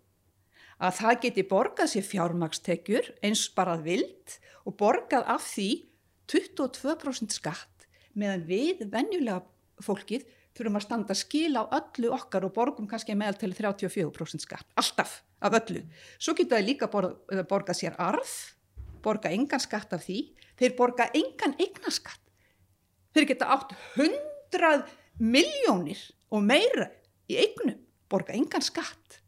að 0.82 0.96
það 0.98 1.20
geti 1.22 1.42
borgað 1.46 1.90
sér 1.92 2.06
fjármakstekjur 2.06 3.10
eins 3.22 3.44
bara 3.54 3.76
vild 3.78 4.38
og 4.66 4.76
borgað 4.80 5.26
af 5.30 5.44
því 5.46 5.68
22% 6.32 7.34
skatt 7.36 7.86
meðan 8.18 8.44
við 8.48 8.86
venjulega 8.92 9.42
fólkið 9.84 10.24
þurfum 10.56 10.78
að 10.78 10.84
standa 10.84 11.14
skil 11.16 11.52
á 11.56 11.64
öllu 11.78 12.10
okkar 12.12 12.44
og 12.48 12.52
borgum 12.56 12.88
kannski 12.90 13.14
meðal 13.16 13.38
til 13.40 13.52
34% 13.56 14.44
skatt, 14.44 14.66
alltaf 14.76 15.22
af 15.42 15.56
öllu. 15.58 15.80
Svo 16.20 16.34
geta 16.38 16.58
það 16.58 16.66
líka 16.68 16.88
borgað 16.92 17.46
borga 17.50 17.74
sér 17.76 17.96
arð, 18.00 18.32
borga 19.02 19.32
engan 19.32 19.62
skatt 19.64 19.92
af 19.96 20.04
því, 20.04 20.18
þeir 20.60 20.76
borga 20.78 21.08
engan 21.18 21.56
eignaskatt. 21.58 22.20
Þeir 23.16 23.26
geta 23.32 23.48
átt 23.56 23.72
100 23.96 24.84
miljónir 25.20 26.00
og 26.32 26.44
meira 26.44 26.90
í 27.32 27.40
eignum, 27.40 27.80
borga 28.12 28.36
engan 28.36 28.62
skatt. 28.64 29.18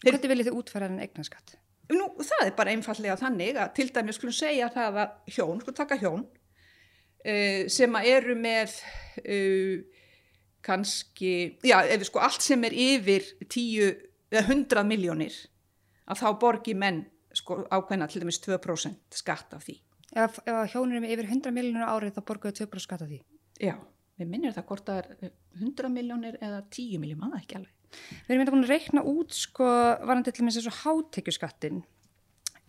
Þeir- 0.00 0.16
Hvernig 0.16 0.32
viljið 0.32 0.48
þið 0.50 0.58
útfæra 0.62 0.88
en 0.88 1.00
eignaskatt? 1.04 1.56
Nú, 1.90 2.06
það 2.22 2.44
er 2.46 2.52
bara 2.58 2.74
einfallega 2.74 3.16
þannig 3.18 3.56
að 3.58 3.72
til 3.78 3.88
dæmis 3.94 4.18
skulum 4.20 4.34
segja 4.36 4.68
það 4.70 5.00
að 5.02 5.32
hjón, 5.34 5.62
skulum 5.62 5.78
taka 5.78 5.98
hjón, 5.98 6.26
uh, 7.24 7.62
sem 7.72 7.96
eru 8.02 8.36
með 8.38 8.76
uh, 9.24 10.02
kannski, 10.66 11.32
já, 11.66 11.80
við 11.88 12.06
sko 12.08 12.22
allt 12.22 12.44
sem 12.44 12.68
er 12.68 12.76
yfir 12.76 13.26
10 13.46 13.90
eða 14.30 14.44
100 14.46 14.84
miljónir, 14.86 15.34
að 16.06 16.22
þá 16.22 16.28
borgi 16.42 16.76
menn 16.78 17.04
sko 17.36 17.62
ákveðna 17.70 18.08
til 18.10 18.22
dæmis 18.22 18.40
2% 18.44 19.18
skatt 19.20 19.56
af 19.56 19.66
því. 19.66 19.76
Ef, 20.18 20.40
ef 20.42 20.72
hjónur 20.72 20.98
er 20.98 21.04
með 21.04 21.14
yfir 21.14 21.28
100 21.30 21.54
miljónur 21.54 21.86
árið 21.86 22.16
þá 22.16 22.24
borguðu 22.26 22.64
2% 22.64 22.86
skatt 22.86 23.04
af 23.04 23.10
því. 23.10 23.20
Já, 23.62 23.76
við 24.18 24.30
minnir 24.32 24.54
það 24.56 24.66
hvort 24.70 24.88
það 24.88 25.02
er 25.02 25.28
eh, 25.28 25.36
100 25.60 25.92
miljónir 25.94 26.38
eða 26.40 26.64
10 26.66 27.02
miljónir, 27.02 27.20
maður 27.20 27.42
ekki 27.44 27.58
alveg. 27.60 27.76
Við 28.26 28.34
erum 28.34 28.44
þetta 28.44 28.54
búin 28.56 28.66
að 28.66 28.74
reikna 28.74 29.06
út 29.06 29.34
sko 29.36 29.70
varandi 30.04 30.34
til 30.34 30.46
með 30.46 30.60
þessu 30.60 30.76
hátekjuskattin. 30.82 31.82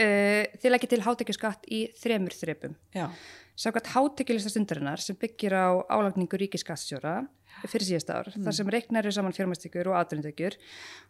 Uh, 0.02 0.48
þið 0.58 0.72
leggja 0.72 0.92
til 0.94 1.04
hátekjuskatt 1.06 1.68
í 1.70 1.84
þremur 2.00 2.34
þrepum. 2.34 2.78
Sákvæmt 3.62 3.92
hátekjulista 3.94 4.50
stundarinnar 4.50 5.02
sem 5.04 5.18
byggir 5.20 5.54
á 5.54 5.70
álagningu 5.92 6.40
ríkiskattsjóra 6.40 7.20
fyrir 7.68 7.86
síðast 7.86 8.12
ár, 8.14 8.30
þar 8.32 8.56
sem 8.56 8.70
reiknar 8.74 9.06
eru 9.06 9.14
saman 9.14 9.36
fjármæstíkur 9.36 9.90
og 9.92 9.98
atvinnutekjur, 10.00 10.56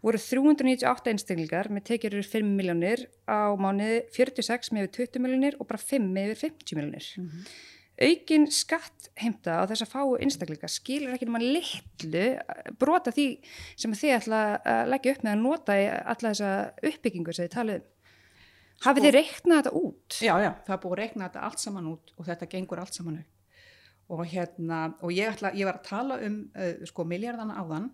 voru 0.03 0.20
398 0.20 1.13
einstaklingar 1.13 1.70
með 1.72 1.86
tekjur 1.91 2.18
eru 2.18 2.27
5 2.27 2.50
miljónir 2.58 3.06
á 3.30 3.53
mánuði 3.56 4.01
46 4.18 4.74
með 4.74 4.89
yfir 4.89 4.96
20 5.06 5.24
miljónir 5.25 5.60
og 5.60 5.70
bara 5.70 5.84
5 5.86 6.10
með 6.18 6.34
yfir 6.34 6.50
50 6.50 6.80
miljónir. 6.80 7.12
Aukin 8.01 8.48
skattheimta 8.50 9.60
á 9.62 9.70
þess 9.70 9.86
að 9.86 9.91
fáu 9.91 10.15
einstaklinga 10.17 10.70
skilur 10.72 11.15
ekki 11.15 11.27
nema 11.29 11.41
litlu 11.41 12.24
brota 12.81 13.13
því 13.13 13.27
sem 13.79 13.93
þið 13.98 14.15
ætla 14.17 14.41
að 14.58 14.91
leggja 14.93 15.15
upp 15.15 15.25
með 15.25 15.34
að 15.36 15.43
nota 15.43 15.77
í 15.77 15.88
alla 15.89 16.31
þessa 16.31 16.51
uppbyggingu 16.91 17.36
sem 17.36 17.48
þið 17.48 17.55
talið 17.58 17.81
um. 17.81 17.89
Hafið 18.81 19.05
þið 19.05 19.13
reiknað 19.13 19.60
þetta 19.60 19.74
út? 19.77 20.17
já, 20.17 20.34
já, 20.41 20.51
það 20.65 20.74
er 20.74 20.81
búið 20.81 20.93
að 20.96 21.01
reikna 21.03 21.27
þetta 21.27 21.46
allt 21.48 21.62
saman 21.62 21.89
út 21.91 22.13
og 22.17 22.27
þetta 22.31 22.50
gengur 22.50 22.81
allt 22.81 22.98
saman 22.98 23.20
upp. 23.22 23.58
Og 24.12 24.22
hérna, 24.27 24.79
og 25.05 25.13
ég, 25.15 25.29
ætla, 25.31 25.51
ég 25.55 25.67
var 25.70 25.77
að 25.77 25.88
tala 25.88 26.17
um 26.25 26.38
uh, 26.58 26.72
sko 26.89 27.05
miljardana 27.08 27.60
áðan, 27.62 27.91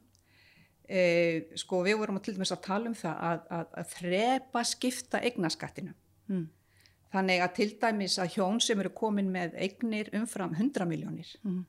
uh, 0.87 1.57
sko 1.59 1.81
við 1.85 1.99
vorum 1.99 2.21
til 2.23 2.37
dæmis 2.37 2.55
að 2.55 2.63
tala 2.69 2.89
um 2.89 2.95
það 2.97 3.19
að, 3.29 3.43
að, 3.57 3.75
að 3.81 3.91
þrepa 3.97 4.63
skipta 4.71 5.21
eignaskattinu. 5.27 5.93
Mm. 6.31 6.47
Þannig 7.13 7.41
að 7.45 7.53
til 7.55 7.69
dæmis 7.81 8.17
að 8.19 8.33
hjón 8.35 8.61
sem 8.61 8.79
eru 8.83 8.89
komin 8.91 9.29
með 9.31 9.53
eignir 9.63 10.09
umfram 10.17 10.53
100 10.57 10.85
miljónir, 10.89 11.29
Mm. 11.45 11.61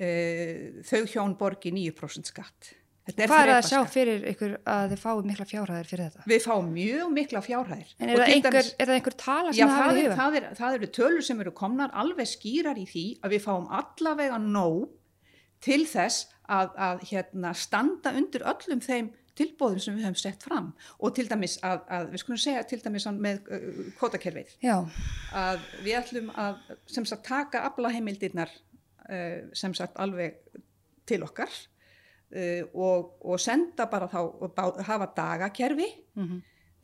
uh, 0.00 0.82
þau 0.88 1.02
hjón 1.12 1.34
borgi 1.40 1.72
9% 1.74 2.30
skatt. 2.32 2.74
Hvað 3.08 3.22
er 3.24 3.30
það 3.32 3.50
að 3.54 3.66
sjá 3.70 3.78
fyrir 3.88 4.24
ykkur 4.34 4.54
að 4.68 4.90
þið 4.92 4.98
fáið 5.00 5.28
mikla 5.30 5.44
fjárhæðir 5.48 5.86
fyrir 5.88 6.08
þetta? 6.10 6.24
Við 6.28 6.42
fáum 6.44 6.66
mjög 6.74 7.12
mikla 7.16 7.40
fjárhæðir. 7.40 7.92
En 8.04 8.10
er 8.12 8.18
það 8.20 8.32
einhver, 8.34 8.52
dæmis- 8.58 8.74
er 8.78 8.86
það 8.90 8.96
einhver 8.98 9.16
tala 9.22 9.48
Já, 9.48 9.54
sem 9.56 9.68
það 9.68 9.78
það, 9.78 9.86
hafið 9.88 9.96
í 9.96 10.02
er, 10.02 10.08
huga? 10.10 10.18
það, 10.18 10.36
er, 10.36 10.48
það 10.58 10.74
eru 10.78 10.88
tölur 10.98 11.24
sem 11.24 11.40
eru 11.40 11.52
komnar 11.56 11.90
alveg 12.02 12.28
skýrar 12.28 12.76
í 12.76 12.84
því 12.90 13.04
að 13.24 13.30
við 13.32 13.44
fáum 13.46 13.68
allavega 13.80 14.38
nóg 14.44 14.88
til 15.64 15.86
þess 15.88 16.26
að, 16.48 16.68
að 16.76 17.00
hérna, 17.08 17.54
standa 17.56 18.12
undir 18.12 18.44
öllum 18.44 18.80
þeim 18.84 19.08
tilbóðum 19.38 19.80
sem 19.82 19.96
við 19.96 20.06
höfum 20.08 20.18
sett 20.20 20.44
fram 20.44 20.68
og 20.98 21.14
til 21.16 21.26
dæmis 21.30 21.56
að, 21.66 21.82
að 21.96 22.10
við 22.12 22.22
skulum 22.24 22.40
segja 22.42 22.64
til 22.68 22.80
dæmis 22.84 23.06
með 23.16 23.48
uh, 23.54 23.80
kvotakerfið 24.00 24.52
Já, 24.64 24.76
að 25.38 25.64
við 25.86 25.98
ætlum 26.02 26.30
að 26.34 26.60
sem 26.90 27.06
sagt 27.08 27.26
taka 27.28 27.64
aflaheimildirnar 27.70 28.52
uh, 28.52 29.40
sem 29.56 29.74
sagt 29.78 29.98
alveg 30.02 30.38
til 31.08 31.22
okkar 31.26 31.50
uh, 31.50 32.62
og, 32.74 33.16
og 33.24 33.40
senda 33.40 33.88
bara 33.90 34.10
þá 34.12 34.20
og 34.26 34.54
bá, 34.56 34.68
hafa 34.90 35.10
dagakerfi 35.16 35.90
Mhm. 36.18 36.38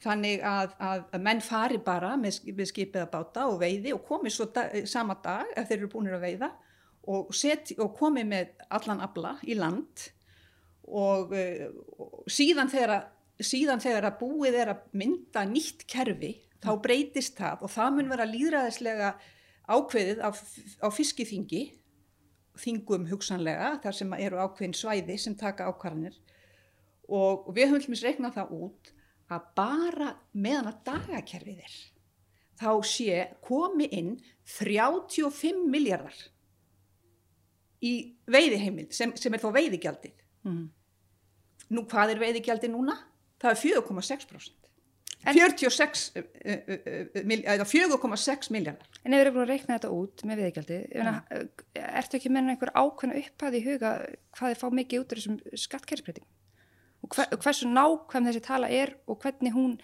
þannig 0.05 0.43
að, 0.47 0.75
að, 0.85 1.05
menn 1.25 1.41
fari 1.43 1.79
bara 1.83 2.13
með, 2.21 2.43
með 2.55 2.69
skipið 2.71 3.01
að 3.07 3.11
báta 3.15 3.47
og 3.49 3.57
veiði 3.63 3.95
og 3.97 4.03
komi 4.07 4.31
svo 4.31 4.47
da, 4.53 4.67
sama 4.87 5.17
dag 5.25 5.49
ef 5.57 5.69
þeir 5.71 5.79
eru 5.79 5.89
búinir 5.95 6.17
að 6.19 6.27
veiða 6.27 6.51
og, 7.09 7.31
seti, 7.37 7.77
og 7.81 7.95
komi 7.99 8.23
með 8.29 8.53
allan 8.75 9.01
afla 9.05 9.35
í 9.49 9.57
land 9.59 10.05
og, 10.89 11.35
uh, 11.35 11.69
og 11.99 12.31
síðan 12.31 12.73
þegar 12.73 13.11
síðan 13.43 13.83
þegar 13.83 14.09
að 14.09 14.19
búið 14.21 14.59
er 14.63 14.73
að 14.75 14.83
mynda 14.95 15.45
nýtt 15.49 15.87
kerfi 15.91 16.37
þá 16.63 16.71
breytist 16.83 17.39
það. 17.39 17.65
Og 17.67 17.73
það 17.75 17.97
mun 17.97 18.13
vera 18.13 18.29
líðræðislega 18.29 19.15
ákveðið 19.65 20.21
á, 20.23 20.31
á 20.85 20.89
fiskiþingi 20.95 21.65
þingum 22.61 23.09
hugsanlega 23.11 23.73
þar 23.83 23.99
sem 23.99 24.13
eru 24.21 24.43
ákveðin 24.45 24.77
svæði 24.79 25.17
sem 25.19 25.35
taka 25.39 25.67
ákvarðanir. 25.71 26.17
Og 27.11 27.51
við 27.57 27.73
höfum 27.73 27.89
dæmis 27.89 28.05
reiknað 28.07 28.39
það 28.39 28.55
út 28.61 28.93
að 29.35 29.51
bara 29.57 30.13
meðan 30.37 30.71
að 30.71 30.81
dagakerfið 30.87 31.65
er 31.65 31.75
þá 32.61 32.71
sé 32.87 33.25
komi 33.43 33.89
inn 33.91 34.15
35 34.47 35.65
miljardar 35.73 36.15
í 37.85 37.95
veiðiheimild 38.31 38.95
sem, 38.95 39.11
sem 39.19 39.35
er 39.35 39.43
þá 39.43 39.51
veiðigjaldið. 39.57 40.24
Mhm. 40.45 40.69
Nú 41.75 41.87
hvað 41.89 42.11
er 42.15 42.19
veiðigjaldið 42.21 42.71
núna? 42.75 42.99
Það 43.41 43.51
er 43.51 43.61
4,6%. 43.63 44.51
En- 45.25 45.35
46, 45.39 46.11
uh, 46.21 46.23
uh, 46.45 46.75
uh, 46.77 47.23
mil- 47.25 47.45
eða 47.49 47.65
4,6 47.65 48.51
miljardar. 48.53 48.87
en 49.05 49.15
ef 49.15 49.19
þið 49.19 49.25
eru 49.25 49.33
búin 49.33 49.45
að 49.47 49.53
reikna 49.55 49.79
þetta 49.79 49.91
út 49.97 50.25
með 50.29 50.41
viðgjaldi, 50.43 50.79
ertu 51.75 52.19
ekki 52.19 52.29
með 52.33 52.51
einhver 52.53 52.73
ákveðna 52.77 53.17
upphæði 53.23 53.61
í 53.61 53.65
huga 53.65 53.93
hvað 54.37 54.53
þið 54.53 54.61
fá 54.61 54.69
mikið 54.79 55.01
út 55.01 55.13
úr 55.15 55.21
þessum 55.23 55.39
skattkerfsbreytingum? 55.65 56.29
Og 57.05 57.09
hver, 57.17 57.27
hversu 57.41 57.69
nákvæm 57.69 58.29
þessi 58.29 58.43
tala 58.45 58.69
er 58.73 58.95
og 59.09 59.19
hvernig 59.21 59.53
hún 59.57 59.75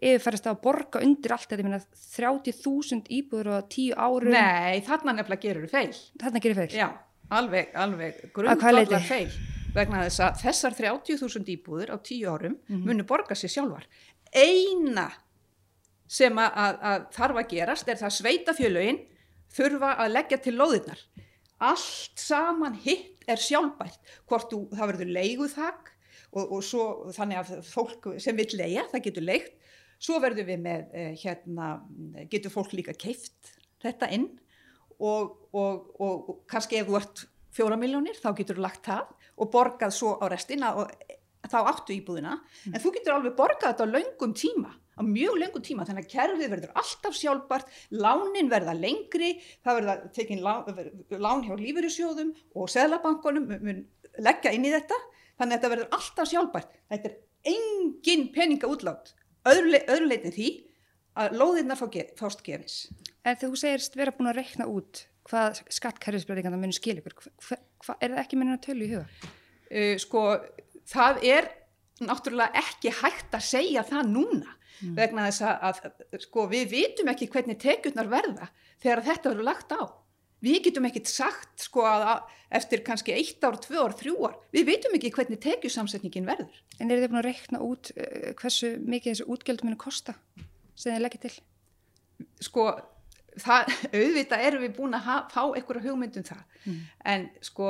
yfirfærast 0.00 0.48
á 0.48 0.52
að 0.52 0.62
borga 0.64 1.00
undir 1.04 1.32
allt 1.32 1.48
þetta, 1.48 1.60
ég 1.60 1.68
meina 1.68 1.82
30.000 2.16 3.06
íbúður 3.20 3.52
og 3.58 3.68
10 3.72 3.94
árum, 3.96 4.32
Nei, 4.32 4.80
þarna 4.84 5.14
nefnilega 5.16 5.40
gerur 5.44 5.68
feil. 5.72 5.92
þarna 6.20 6.40
gerir 6.44 6.58
feil. 6.62 6.72
Já, 6.76 6.88
alveg, 7.30 7.70
alveg 7.74 8.32
grundvallar 8.32 9.04
feil. 9.04 9.30
Vegna 9.76 10.06
þess 10.06 10.22
að 10.24 10.40
þessar 10.42 10.76
30.000 10.78 11.52
íbúður 11.52 11.92
á 11.92 11.96
10 12.00 12.30
árum 12.32 12.56
munu 12.86 13.04
borga 13.08 13.36
sér 13.36 13.52
sjálfar. 13.52 13.86
Eina 14.32 15.10
sem 16.08 16.38
að, 16.38 16.56
að, 16.62 16.78
að 16.90 17.04
þarf 17.16 17.40
að 17.42 17.50
gerast 17.52 17.90
er 17.90 18.00
það 18.00 18.16
sveitafjölögin 18.20 19.02
þurfa 19.56 19.92
að 20.02 20.14
leggja 20.14 20.38
til 20.42 20.54
lóðirnar. 20.56 21.02
Allt 21.66 22.20
saman 22.20 22.76
hitt 22.84 23.24
er 23.28 23.40
sjálfbært. 23.40 24.00
Hvort 24.28 24.50
þú, 24.52 24.62
það 24.76 24.90
verður 24.92 25.12
leiguþak 25.16 25.92
og, 26.36 26.42
og 26.44 26.64
svo 26.64 26.86
þannig 27.16 27.42
að 27.42 27.52
fólk 27.66 28.10
sem 28.22 28.36
vil 28.38 28.48
leia, 28.58 28.86
það 28.92 29.06
getur 29.08 29.26
leigt. 29.26 29.54
Svo 29.96 30.18
verður 30.20 30.50
við 30.50 30.60
með, 30.60 30.90
eh, 30.92 31.14
hérna, 31.22 31.70
getur 32.28 32.52
fólk 32.52 32.74
líka 32.76 32.92
keift 32.92 33.54
þetta 33.80 34.10
inn 34.12 34.26
og, 35.00 35.48
og, 35.56 35.88
og, 36.00 36.28
kannski 36.50 36.80
ef 36.80 36.90
þú 36.90 36.98
ert 37.00 37.24
fjóra 37.56 37.78
miljónir 37.80 38.18
þá 38.20 38.30
getur 38.36 38.58
þú 38.58 38.66
lagt 38.66 38.84
það 38.88 39.14
og 39.36 39.52
borgað 39.52 39.94
svo 39.94 40.16
á 40.20 40.26
restina 40.32 40.74
og 40.80 40.90
þá 41.46 41.58
áttu 41.62 41.94
íbúðina. 41.94 42.38
En 42.72 42.82
þú 42.82 42.92
getur 42.96 43.16
alveg 43.16 43.36
borgað 43.38 43.72
þetta 43.72 43.86
á 43.86 43.94
löngum 43.94 44.34
tíma 44.36 44.74
á 44.96 45.02
mjög 45.04 45.36
lengur 45.40 45.62
tíma 45.64 45.84
þannig 45.84 46.06
að 46.06 46.12
kerfið 46.14 46.52
verður 46.54 46.78
alltaf 46.80 47.16
sjálfbart 47.18 47.72
lánin 47.92 48.48
verða 48.48 48.72
lengri 48.76 49.34
það 49.64 49.80
verða 49.80 49.96
tekin 50.16 50.40
lán, 50.40 51.44
hjá 51.44 51.52
lífeyrissjóðum 51.52 52.32
og 52.56 52.70
seðlabankunum 52.72 53.50
mun 53.60 53.82
leggja 54.24 54.54
inn 54.56 54.64
í 54.64 54.72
þetta 54.72 54.96
þannig 55.36 55.50
að 55.50 55.56
þetta 55.56 55.72
verður 55.74 55.98
alltaf 55.98 56.30
sjálfbært. 56.30 56.78
Þetta 56.88 57.10
er 57.10 57.18
engin 57.52 58.30
peninga 58.32 58.70
útlát 58.72 59.12
öðru, 59.46 59.82
öðru 59.84 60.08
leitin 60.08 60.34
því 60.34 60.48
að 61.16 61.36
lóðirnar 61.40 61.80
fá 61.80 61.86
ge 61.92 62.08
fást 62.16 62.42
gefins. 62.46 62.78
En 63.26 63.36
þú 63.36 63.52
segirst 63.58 63.96
vera 63.98 64.14
búin 64.16 64.32
að 64.32 64.40
reikna 64.40 64.68
út 64.70 65.04
hvað 65.26 65.60
skattkerfisbreytingan 65.74 66.54
það 66.54 66.62
munir 66.62 66.76
skil 66.78 66.96
ykkur, 67.02 67.16
hva, 67.86 67.96
er 68.00 68.14
það 68.14 68.22
ekki 68.24 68.40
munir 68.40 68.58
að 68.58 68.64
tölu 68.68 68.86
í 68.86 68.92
huga? 68.94 69.32
uh, 69.70 69.94
sko 70.02 70.24
það 70.86 71.22
er 71.32 71.50
náttúrulega 72.06 72.62
ekki 72.62 72.92
hægt 72.92 73.36
að 73.36 73.46
segja 73.46 73.84
það 73.86 74.10
núna 74.12 74.56
mm. 74.82 74.96
vegna 74.98 75.28
þess 75.30 75.46
að, 75.48 75.68
að 75.70 76.24
sko 76.26 76.48
við 76.50 76.66
vitum 76.74 77.12
ekki 77.12 77.30
hvernig 77.32 77.60
tekjurnar 77.62 78.10
verða 78.12 78.50
þegar 78.82 79.06
þetta 79.06 79.32
verður 79.32 79.48
lagt 79.48 79.72
á 79.72 79.82
við 80.44 80.58
getum 80.66 80.86
ekkit 80.88 81.08
sagt 81.08 81.64
sko 81.64 81.86
að, 81.88 82.04
að 82.12 82.58
eftir 82.60 82.82
kannski 82.86 83.14
eitt 83.16 83.44
ár, 83.44 83.56
tvö 83.62 83.80
ár, 83.86 83.94
þrjú 83.96 84.16
ár 84.28 84.36
við 84.54 84.68
vitum 84.68 84.96
ekki 84.98 85.12
hvernig 85.16 85.40
tekjusamsetningin 85.42 86.28
verður 86.28 86.62
En 86.76 86.92
er 86.92 87.00
þið 87.00 87.08
búin 87.10 87.22
að 87.22 87.28
reikna 87.30 87.62
út 87.64 87.90
uh, 87.96 88.32
hversu 88.36 88.74
mikið 88.84 89.14
þessu 89.14 89.28
útgjöld 89.32 89.64
munir 89.64 89.80
kosta 89.80 90.16
sem 90.76 90.92
þið 90.92 91.02
leggir 91.06 91.24
til? 91.24 91.34
sko 92.44 92.68
það, 93.42 93.72
auðvitað 93.98 94.44
erum 94.48 94.62
við 94.66 94.74
búin 94.78 94.96
að 94.98 95.08
fá 95.34 95.42
einhverja 95.44 95.86
hugmyndum 95.90 96.26
það 96.28 96.44
Mm. 96.66 96.78
en 97.06 97.24
sko, 97.46 97.66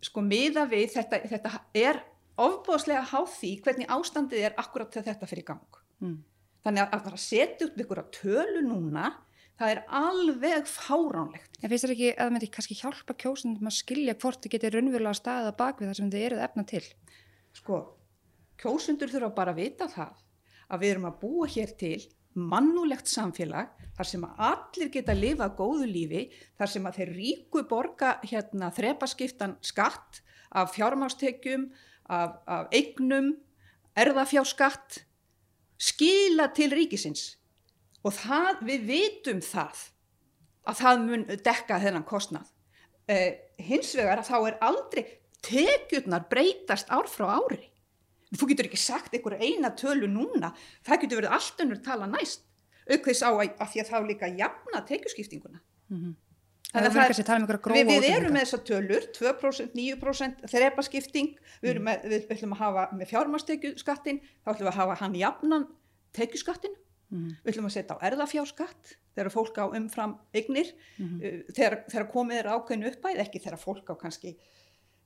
sko 0.00 0.22
miða 0.24 0.62
við 0.70 0.86
þetta, 0.94 1.18
þetta 1.28 1.50
er 1.76 1.98
ofbóðslega 2.40 3.02
háð 3.10 3.26
því 3.34 3.50
hvernig 3.66 3.90
ástandið 3.92 4.44
er 4.48 4.54
akkurat 4.56 4.88
þegar 4.94 5.10
þetta 5.10 5.28
fyrir 5.28 5.44
gang 5.50 5.80
Mm. 6.00 6.14
þannig 6.64 6.82
að 6.86 6.94
að 6.96 7.02
fara 7.04 7.18
að 7.18 7.24
setja 7.26 7.66
upp 7.68 7.76
einhverja 7.76 8.06
tölu 8.16 8.62
núna 8.64 9.10
það 9.60 9.70
er 9.74 9.82
alveg 10.00 10.66
fáránlegt 10.68 11.60
En 11.62 11.68
finnst 11.72 11.84
þér 11.84 11.92
ekki 11.94 12.08
að 12.14 12.22
það 12.22 12.32
myndi 12.38 12.50
kannski 12.56 12.78
hjálpa 12.80 13.14
kjósundum 13.20 13.68
að 13.70 13.76
skilja 13.82 14.14
hvort 14.20 14.40
þið 14.44 14.54
getið 14.56 14.74
raunverulega 14.78 15.20
staðið 15.20 15.50
að 15.52 15.56
bak 15.60 15.78
við 15.80 15.88
það 15.90 15.96
sem 16.00 16.10
þið 16.16 16.24
eruð 16.30 16.42
efna 16.48 16.64
til? 16.72 16.84
sko, 17.56 17.78
kjósundur 18.60 19.12
þurfa 19.12 19.34
bara 19.42 19.52
að 19.52 19.60
vita 19.60 19.88
það 19.92 20.14
að 20.72 20.80
við 20.82 20.90
erum 20.94 21.08
að 21.08 21.20
búa 21.20 21.46
hér 21.52 21.72
til 21.80 22.00
mannulegt 22.36 23.08
samfélag 23.10 23.72
þar 23.96 24.08
sem 24.10 24.24
að 24.26 24.44
allir 24.50 24.92
geta 24.92 25.14
að 25.14 25.22
lifa 25.22 25.48
góðu 25.56 25.88
lífi 25.88 26.22
þar 26.58 26.72
sem 26.72 26.86
að 26.88 27.00
þeir 27.00 27.12
ríku 27.16 27.64
borga 27.68 28.12
hérna 28.26 28.70
þrepaskiptan 28.76 29.56
skatt 29.64 30.20
af 30.56 30.74
fjármástekjum 30.76 31.68
af, 32.12 32.38
af 32.46 32.72
eignum 32.76 33.34
erðafjárskatt 33.96 35.02
skila 35.80 36.50
til 36.56 36.70
ríkisins. 36.72 37.36
Og 38.04 38.14
það, 38.14 38.60
við 38.68 38.84
vitum 38.90 39.40
það 39.42 39.86
að 40.66 40.80
það 40.82 41.06
mun 41.06 41.24
dekka 41.30 41.80
þennan 41.82 42.06
kostnað. 42.06 42.52
Eh, 43.10 43.38
hins 43.62 43.94
vegar 43.96 44.20
að 44.20 44.30
þá 44.30 44.36
er 44.38 44.60
aldrei 44.66 45.02
tekjurnar 45.46 46.26
breytast 46.30 46.90
ár 46.90 47.08
frá 47.10 47.28
ári 47.38 47.68
þú 48.40 48.50
getur 48.52 48.68
ekki 48.68 48.80
sagt 48.80 49.16
einhverja 49.16 49.48
eina 49.48 49.72
tölu 49.78 50.08
núna. 50.10 50.52
Það 50.86 51.02
getur 51.04 51.22
verið 51.22 51.34
allt 51.38 51.64
önnur 51.64 51.82
tala 51.84 52.06
næst. 52.10 52.46
Aukveðs 52.86 53.24
á 53.26 53.30
að, 53.30 53.50
að 53.58 53.72
því 53.72 53.82
að 53.82 53.90
þá 53.90 53.98
líka 54.06 54.30
jafna 54.38 54.84
tekjuskiptinguna. 54.86 55.60
Það 56.66 56.86
er 56.86 56.94
kannski 56.96 57.22
að 57.22 57.28
tala 57.28 57.38
um 57.38 57.44
einhverja 57.46 57.64
grófa 57.64 57.82
við, 57.88 58.00
við 58.02 58.16
erum 58.16 58.34
með 58.34 58.44
þessar 58.44 58.62
tölur 58.68 59.04
2%, 59.16 59.76
9% 59.78 60.48
þrepaskipting. 60.52 61.28
Við, 61.62 61.70
erum 61.72 61.86
með, 61.88 62.08
við 62.12 62.32
ætlum 62.34 62.56
að 62.56 62.62
hafa 62.64 62.88
með 62.92 63.12
fjármastekjuskattin 63.12 64.18
þá 64.20 64.50
ætlum 64.52 64.66
við 64.66 64.72
að 64.72 64.80
hafa 64.80 64.98
hann 65.02 65.16
jafnan 65.20 65.68
tekjuskattin 66.16 66.74
Mhm. 67.06 67.36
við 67.44 67.52
ætlum 67.52 67.68
að 67.68 67.74
setja 67.76 67.94
á 67.94 68.04
erðafjárskatt 68.08 68.94
þegar 69.14 69.30
fólk 69.30 69.58
á 69.62 69.64
umfram 69.78 70.16
eignir. 70.34 70.72
Mhm. 70.98 71.20
uh, 71.22 71.52
þegar, 71.54 71.76
þegar 71.86 72.08
komið 72.10 72.40
er 72.40 72.50
ákveðinu 72.50 72.90
uppæð 72.90 73.20
ekki 73.22 73.42
þegar 73.44 73.62
fólk 73.62 73.90
á 73.90 73.94
kannski 73.94 74.36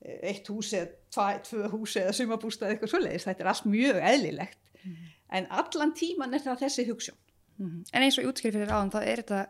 eitt 0.02 0.46
hús 0.48 0.72
eða 0.72 0.88
tva, 1.12 1.26
tvö 1.44 1.68
hús 1.74 1.96
eða 2.00 2.12
sumabústað 2.16 2.70
eitthvað 2.74 2.92
svoleiðis, 2.94 3.26
þetta 3.28 3.40
er 3.44 3.50
allt 3.52 3.66
mjög 3.68 3.98
eðlilegt 4.12 4.58
Mhm. 4.84 5.08
en 5.30 5.46
allan 5.50 5.92
tíman 5.94 6.34
er 6.34 6.40
það 6.40 6.62
þessi 6.66 6.86
hugssjón 6.88 7.18
Mhm. 7.60 7.82
En 7.92 8.02
eins 8.02 8.16
og 8.18 8.24
ég 8.24 8.30
útskýri 8.32 8.52
fyrir 8.56 8.70
áðan, 8.72 8.90
þá 8.90 9.02
er 9.04 9.20
þetta 9.20 9.40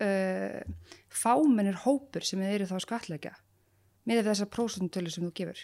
uh, 0.00 0.62
fámennir 1.08 1.76
hópur 1.84 2.24
sem 2.24 2.40
þið 2.40 2.54
eru 2.56 2.64
þá 2.66 2.74
að 2.74 2.80
skatleggja 2.86 3.34
með 4.08 4.24
þessar 4.26 4.48
prósentölu 4.50 5.10
sem 5.12 5.22
þú 5.28 5.32
gefur. 5.38 5.60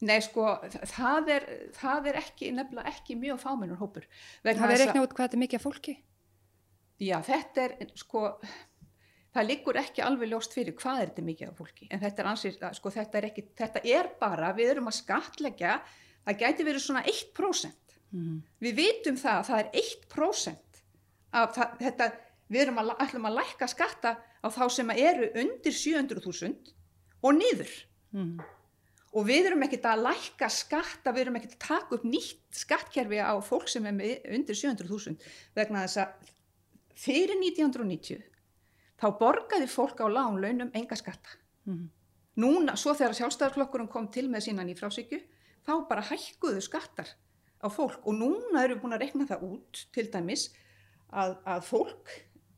Nei 0.00 0.20
sko, 0.24 0.46
þa- 0.64 0.86
það 0.88 1.28
er, 1.28 1.46
það 1.76 2.06
er 2.08 2.14
ekki, 2.22 2.52
nefnilega 2.56 2.88
ekki 2.88 3.16
mjög 3.20 3.38
fámennur 3.42 3.76
hópur. 3.82 4.06
Það 4.42 4.70
er 4.70 4.78
reikna 4.86 5.02
út 5.04 5.12
hvað 5.12 5.28
þetta 5.28 5.36
er 5.36 5.42
mikið 5.44 5.58
af 5.60 5.66
fólki. 5.66 5.96
Já, 7.00 7.18
þetta 7.20 7.58
er, 7.66 7.86
sko, 7.96 8.40
það 9.34 9.46
liggur 9.46 9.78
ekki 9.80 10.02
alveg 10.04 10.32
ljóst 10.32 10.54
fyrir 10.56 10.76
hvað 10.78 11.02
er 11.02 11.10
þetta 11.10 11.26
mikið 11.26 11.50
af 11.50 11.60
fólki. 11.60 11.88
En 11.90 12.02
þetta 12.02 12.22
er 12.22 12.30
ansið, 12.32 12.62
sko, 12.78 12.92
þetta 12.94 13.20
er 13.20 13.26
ekki, 13.30 13.44
þetta 13.58 13.82
er 13.98 14.08
bara, 14.20 14.50
við 14.56 14.72
erum 14.74 14.90
að 14.90 14.98
skatleggja, 14.98 15.76
það 16.26 16.40
gæti 16.42 16.66
verið 16.66 16.84
svona 16.86 17.04
1%. 17.06 17.98
Mm. 18.10 18.40
Við 18.64 18.78
vitum 18.80 19.20
það 19.20 19.36
að 19.36 19.50
það 19.50 19.60
er 19.60 19.68
1% 19.84 20.80
af 21.40 21.52
það, 21.54 21.76
þetta, 21.84 22.08
við 22.50 22.64
erum 22.64 22.80
að, 22.82 22.94
ætlum 23.06 23.28
að 23.30 23.36
lækka 23.38 23.68
skatta 23.70 24.16
á 24.18 24.48
þá 24.50 24.64
sem 24.74 24.90
eru 24.96 25.28
undir 25.44 25.76
700.000 25.76 26.74
og 27.20 27.38
niður. 27.38 27.76
Mm. 28.10 28.40
og 29.14 29.26
við 29.28 29.46
erum 29.46 29.62
ekkert 29.62 29.84
að 29.86 30.00
lækka 30.08 30.48
skatta, 30.50 31.12
við 31.14 31.22
erum 31.22 31.36
ekkert 31.38 31.52
að 31.54 31.60
taka 31.62 31.94
upp 31.94 32.06
nýtt 32.06 32.58
skattkerfi 32.58 33.20
á 33.22 33.38
fólk 33.42 33.70
sem 33.70 33.86
er 33.86 34.24
undir 34.34 34.58
700.000 34.58 35.14
vegna 35.54 35.84
þess 35.84 36.00
að 36.02 36.32
fyrir 36.98 37.38
1990 37.38 38.29
þá 39.00 39.06
borgaði 39.20 39.68
fólk 39.70 40.00
á 40.04 40.06
lán 40.12 40.38
launum 40.42 40.70
enga 40.76 40.96
skatta. 40.98 41.36
Mm. 41.68 41.88
Núna, 42.40 42.76
svo 42.78 42.94
þegar 42.96 43.16
sjálfstæðarflokkurinn 43.18 43.90
kom 43.92 44.06
til 44.12 44.28
með 44.32 44.46
sína 44.48 44.64
nýfrásíkju, 44.68 45.18
þá 45.66 45.72
bara 45.90 46.04
hækkuðu 46.08 46.62
skattar 46.64 47.10
á 47.60 47.68
fólk 47.68 48.00
og 48.08 48.16
núna 48.16 48.62
við 48.68 48.78
búin 48.80 48.96
að 48.96 49.02
rekna 49.04 49.26
það 49.28 49.42
út 49.50 49.82
til 49.92 50.06
dæmis 50.12 50.46
að, 51.12 51.34
að 51.44 51.64
fólk 51.68 52.14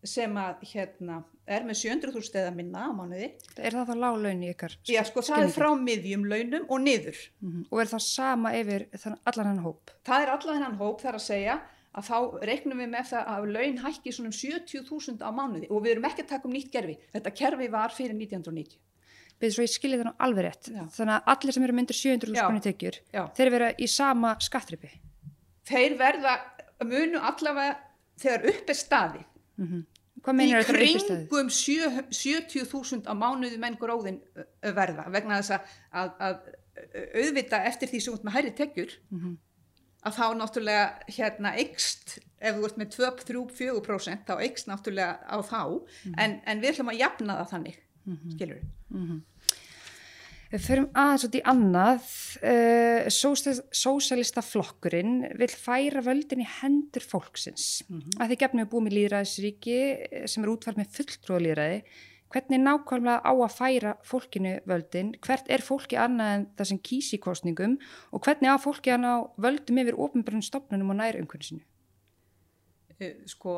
sem 0.07 0.35
að 0.39 0.63
hérna 0.73 1.21
er 1.47 1.65
með 1.67 1.79
700.000 1.81 2.39
eða 2.43 2.53
minna 2.55 2.85
á 2.87 2.91
mánuði, 2.95 3.29
Er 3.59 3.75
það 3.75 3.89
þá 3.91 3.95
láglaun 4.05 4.43
í 4.47 4.51
ykkar? 4.53 4.77
já 4.87 5.03
sko 5.09 5.23
það 5.27 5.45
er 5.49 5.53
frá 5.57 5.69
miðjum 5.79 6.25
launum 6.31 6.65
og 6.71 6.83
niður. 6.85 7.19
Mm. 7.43 7.65
Og 7.71 7.83
er 7.83 7.91
það 7.91 8.03
sama 8.07 8.53
yfir 8.59 8.85
allan 9.27 9.51
hann 9.51 9.63
hóp? 9.67 9.91
það 10.07 10.23
er 10.27 10.33
allan 10.37 10.59
hennan 10.61 10.79
hóp 10.79 11.03
þar 11.03 11.19
að 11.19 11.25
segja 11.27 11.57
að 11.93 12.07
þá 12.09 12.17
reiknum 12.49 12.79
við 12.83 12.89
með 12.95 13.07
það 13.13 13.31
að 13.35 13.47
laun 13.57 13.79
hækki 13.85 14.13
svona 14.17 14.31
um 14.33 14.37
70.000 14.39 15.21
á 15.21 15.31
mánuði 15.37 15.69
og 15.71 15.83
við 15.85 15.93
erum 15.97 16.07
ekki 16.09 16.23
að 16.25 16.31
taka 16.33 16.49
um 16.49 16.55
nýtt 16.57 16.71
kerfi. 16.73 16.97
Þetta 17.13 17.33
kerfi 17.43 17.69
var 17.75 17.93
fyrir 17.93 18.17
1990. 18.17 18.79
Beður 19.43 19.55
svo 19.57 19.65
ég 19.67 19.73
skilji 19.75 19.99
það 19.99 20.07
nú 20.09 20.15
alveg 20.23 20.45
rétt. 20.47 20.69
Já. 20.73 20.85
Þannig 20.97 21.15
að 21.19 21.31
allir 21.35 21.53
sem 21.57 21.65
eru 21.67 21.73
myndir 21.77 21.99
700 21.99 22.37
Já. 22.37 22.43
skoni 22.47 22.61
tekjur, 22.63 22.99
Já. 23.13 23.23
þeir 23.37 23.51
vera 23.57 23.71
í 23.75 23.89
sama 23.91 24.37
skattripi. 24.41 24.91
Þeir 25.69 25.97
verða 25.99 26.37
munu 26.87 27.19
allavega 27.19 27.77
þegar 28.23 28.47
upp 28.55 28.71
er 28.71 28.79
staði. 28.79 29.25
Mm 29.59 29.83
Hvað 30.23 30.35
Í 30.35 30.39
meinar 30.39 30.63
þetta 30.63 30.73
er 30.79 30.83
uppistæðið? 30.87 31.23
kringum 31.33 31.49
sjö- 31.51 32.05
70.000 32.15 33.09
á 33.11 33.15
mánuði 33.19 33.57
menn 33.59 33.75
gróðin 33.81 34.21
verða 34.63 35.09
vegna 35.11 35.41
þess 35.41 35.57
að, 35.57 35.73
að, 35.99 36.11
að 36.23 36.37
auðvita 37.25 37.59
eftir 37.67 37.91
því 37.91 38.01
sem 38.05 38.15
út 38.15 38.23
með 38.29 38.37
hærri 38.37 38.53
tekjur 38.61 38.93
Mhm. 39.11 39.33
Að 40.03 40.19
þá 40.19 40.27
náttúrulega 40.39 40.85
hérna 41.17 41.55
eikst, 41.63 42.19
ef 42.43 42.57
þú 42.59 42.69
ert 42.69 42.81
með 42.81 42.93
2, 42.97 43.11
3, 43.29 43.45
4% 43.59 44.29
þá 44.29 44.35
eikst 44.43 44.71
náttúrulega 44.71 45.21
á 45.23 45.37
þá 45.47 45.63
en, 46.19 46.41
en 46.43 46.63
við 46.63 46.73
ætlum 46.73 46.93
að 46.93 47.03
jafna 47.05 47.39
það 47.41 47.53
þannig, 47.57 47.83
mm 48.09 48.35
skilur 48.35 48.59
við. 48.59 48.71
Við 50.53 50.65
förum 50.67 50.89
aðeins 51.01 51.23
út 51.25 51.37
í 51.39 51.41
annað. 51.49 52.09
Uh, 52.45 53.07
Sósialista 53.73 54.43
flokkurinn 54.45 55.23
vil 55.41 55.49
færa 55.49 56.03
völdin 56.05 56.43
í 56.45 56.49
hendur 56.61 57.05
fólksins. 57.09 57.81
Að 58.21 58.35
því 58.35 58.39
gefnum 58.43 58.65
við 58.67 58.73
búum 58.75 58.91
í 58.91 58.93
líðræðisríki 58.93 59.79
eh, 59.79 60.27
sem 60.29 60.45
er 60.45 60.53
útfært 60.53 60.77
með 60.83 60.93
fulltrúalíðræði. 60.99 61.79
Hvernig 62.33 62.61
nákvæmlega 62.65 63.21
á 63.29 63.33
að 63.37 63.53
færa 63.59 63.91
fólkinu 64.09 64.55
völdin? 64.67 65.11
Hvert 65.21 65.51
er 65.53 65.61
fólki 65.61 65.99
annað 66.01 66.31
en 66.39 66.47
það 66.57 66.65
sem 66.71 66.79
kýsi 66.79 67.19
kostningum? 67.21 67.75
Og 68.13 68.23
hvernig 68.25 68.49
á 68.49 68.57
fólki 68.63 68.89
að 68.95 69.03
ná 69.05 69.13
völdum 69.37 69.81
yfir 69.83 69.99
ofnbjörnum 70.01 70.43
stopnunum 70.47 70.91
og 70.95 70.97
nærumkunnsinu? 71.03 71.61
Eh, 73.01 73.15
Sko, 73.27 73.57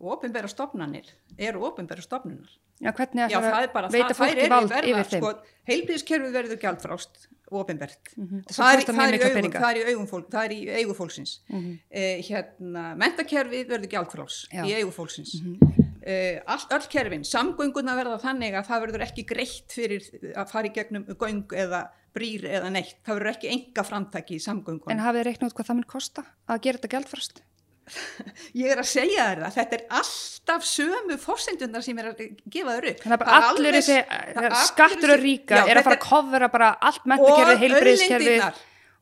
ofinbæra 0.00 0.48
stopnanir 0.48 1.08
eru 1.38 1.64
ofinbæra 1.68 2.00
stopnunar. 2.04 2.48
Já, 2.82 2.90
hvernig 2.92 3.28
Já, 3.30 3.38
ætlar 3.38 3.52
það 3.54 3.62
er 3.62 3.72
bara, 3.74 3.88
veita 3.92 4.14
fólki 4.18 4.48
vald 4.50 4.70
verða, 4.70 4.88
yfir 4.90 5.08
þeim? 5.12 5.20
sko, 5.22 5.30
heilbíðiskerfið 5.68 6.32
verður 6.34 6.58
gjaldfrást 6.64 7.20
Svo 7.44 7.60
er- 7.62 8.80
kostar 8.80 8.94
það, 8.94 9.52
það 9.52 9.70
er 9.70 9.78
í 9.78 9.92
augum 9.92 10.06
fólk, 10.10 10.28
það 10.32 10.44
er 10.44 10.52
í 10.54 10.60
eigu 10.80 10.94
fólksins. 10.98 11.32
Mhm. 11.50 11.78
eh, 11.90 12.22
hérna, 12.22 12.82
mentakerfið 12.98 13.68
verður 13.68 13.90
gjaldfrás 13.94 14.40
Já. 14.52 14.64
í 14.64 14.72
eigu 14.74 14.90
fólksins 14.90 15.34
Mhm. 15.42 15.58
eh, 15.62 15.83
all, 16.04 16.64
öll 16.76 16.88
kerfin, 16.92 17.24
samgönguna 17.28 17.94
verða 17.96 18.18
þannig 18.22 18.56
að 18.58 18.68
það 18.70 18.84
verður 18.86 19.04
ekki 19.06 19.24
greitt 19.28 19.72
fyrir 19.72 20.08
að 20.34 20.50
fara 20.52 20.68
í 20.68 20.74
gegnum 20.74 21.06
göng 21.16 21.54
eða 21.64 21.86
brýr 22.14 22.44
eða 22.50 22.70
neitt, 22.74 22.98
það 23.06 23.18
verður 23.18 23.32
ekki 23.32 23.50
enga 23.54 23.84
framtaki 23.86 24.36
í 24.36 24.44
samgöngunum 24.44 24.92
En 24.94 25.02
hafið 25.02 25.22
þið 25.22 25.28
reiknað 25.30 25.50
út 25.50 25.58
hvað 25.58 25.70
það 25.70 25.78
mun 25.80 25.90
kosta 25.94 26.24
að 26.46 26.62
gera 26.66 26.80
þetta 26.80 26.92
gjaldfrast? 26.94 27.42
ég 28.60 28.70
er 28.72 28.80
að 28.80 28.88
segja 28.88 29.24
þér 29.28 29.40
það, 29.44 29.56
þetta 29.58 29.76
er 29.76 29.82
alltaf 30.00 30.68
sömu 30.68 31.18
fórsendundar 31.20 31.84
sem 31.84 31.98
er 32.00 32.10
að 32.12 32.22
gefa 32.24 32.76
þér 32.78 32.86
upp. 32.90 33.02
Þannig 33.02 33.24
að 33.24 33.48
alveg- 33.48 33.76
þessi 33.78 33.98
eh, 34.00 34.54
skattur 34.70 35.14
og 35.14 35.20
ríka 35.20 35.58
Já, 35.58 35.64
er 35.68 35.80
að 35.80 35.88
fara 35.88 35.98
að 35.98 36.06
kofra 36.06 36.50
bara 36.54 36.70
allt 36.80 37.02
og 37.04 37.10
mentakerfi, 37.12 38.38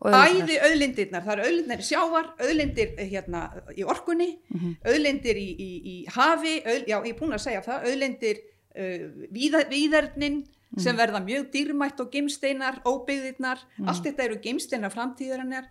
heilbreyðskerfi 0.03 0.57
auðlindirnar, 0.67 1.23
það 1.25 1.33
eru 1.33 1.43
auðlindir 1.49 1.79
í 1.83 1.87
sjávar, 1.89 2.27
auðlindir 2.41 2.95
eh, 2.99 3.09
hérna 3.13 3.43
í 3.77 3.85
orkunni, 3.85 4.39
Mhm. 4.51 4.77
auðlindir 4.85 5.37
í, 5.37 5.49
í, 5.59 5.71
í 5.93 6.07
hafi, 6.11 6.63
auð, 6.67 6.87
já 6.89 6.97
ég 7.05 7.13
er 7.15 7.19
búin 7.21 7.33
að 7.37 7.45
segja 7.45 7.63
það, 7.63 7.85
auðlindir 7.91 8.39
uh, 8.75 9.27
víða, 9.31 9.69
víðernin 9.71 10.47
Mhm. 10.73 10.81
sem 10.81 10.97
verða 10.97 11.21
mjög 11.21 11.51
dýrmætt 11.53 12.01
og 12.01 12.11
gemsteinar, 12.11 12.81
óbyggðirnar, 12.89 13.59
allt 13.87 14.03
þetta 14.05 14.25
eru 14.25 14.39
gemsteinar 14.41 14.91
framtíðarinnar 14.91 15.67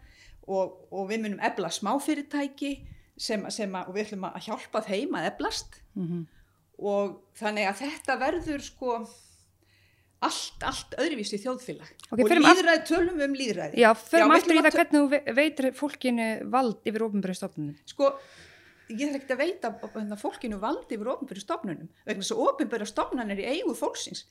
og, 0.48 0.78
og 0.92 1.10
við 1.10 1.22
munum 1.24 1.40
ebla 1.42 1.70
smáfyrirtæki 1.70 2.86
sem, 3.18 3.50
sem 3.50 3.72
að, 3.74 3.88
og 3.90 3.96
við 3.96 4.06
ætlum 4.06 4.28
að 4.30 4.42
hjálpa 4.46 4.82
þeim 4.86 5.10
að 5.18 5.26
eblast 5.32 5.82
Mhm. 5.96 6.28
og 6.80 7.18
þannig 7.36 7.68
að 7.68 7.82
þetta 7.82 8.20
verður 8.20 8.62
sko 8.62 9.08
allt, 10.22 10.64
allt 10.70 10.96
öðruvísi 11.02 11.40
þjóðfélag 11.42 11.90
Ok, 12.12 12.20
og 12.22 12.30
líðræði, 12.30 12.84
tölum 12.90 13.18
við 13.18 13.26
um 13.28 13.36
líðræði 13.40 13.82
Já, 13.82 13.90
förum 13.98 14.34
aftur 14.36 14.54
í 14.58 14.62
það 14.62 14.76
hvernig 14.78 15.00
þú 15.00 15.10
ve- 15.16 15.36
veitir 15.40 15.70
fólkinu 15.80 16.28
vald 16.54 16.78
yfir 16.92 17.06
ofnbæri 17.08 17.36
stofnunum. 17.40 17.76
sko, 17.90 18.12
ég 18.92 19.08
þarf 19.12 19.22
ekki 19.22 19.34
að 19.36 19.42
veita 19.46 19.72
hérna, 19.96 20.18
fólkinu 20.20 20.60
valdi 20.62 20.98
yfir 20.98 21.10
ofnbæri 21.16 21.42
stofnunum 21.46 21.90
vegna 22.06 22.22
þess 22.26 22.36
að 22.36 22.44
ofnbæri 22.50 22.88
stofnunum 22.92 23.32
er 23.36 23.42
í 23.42 23.50
eigu 23.56 23.76
fólksins 23.78 24.26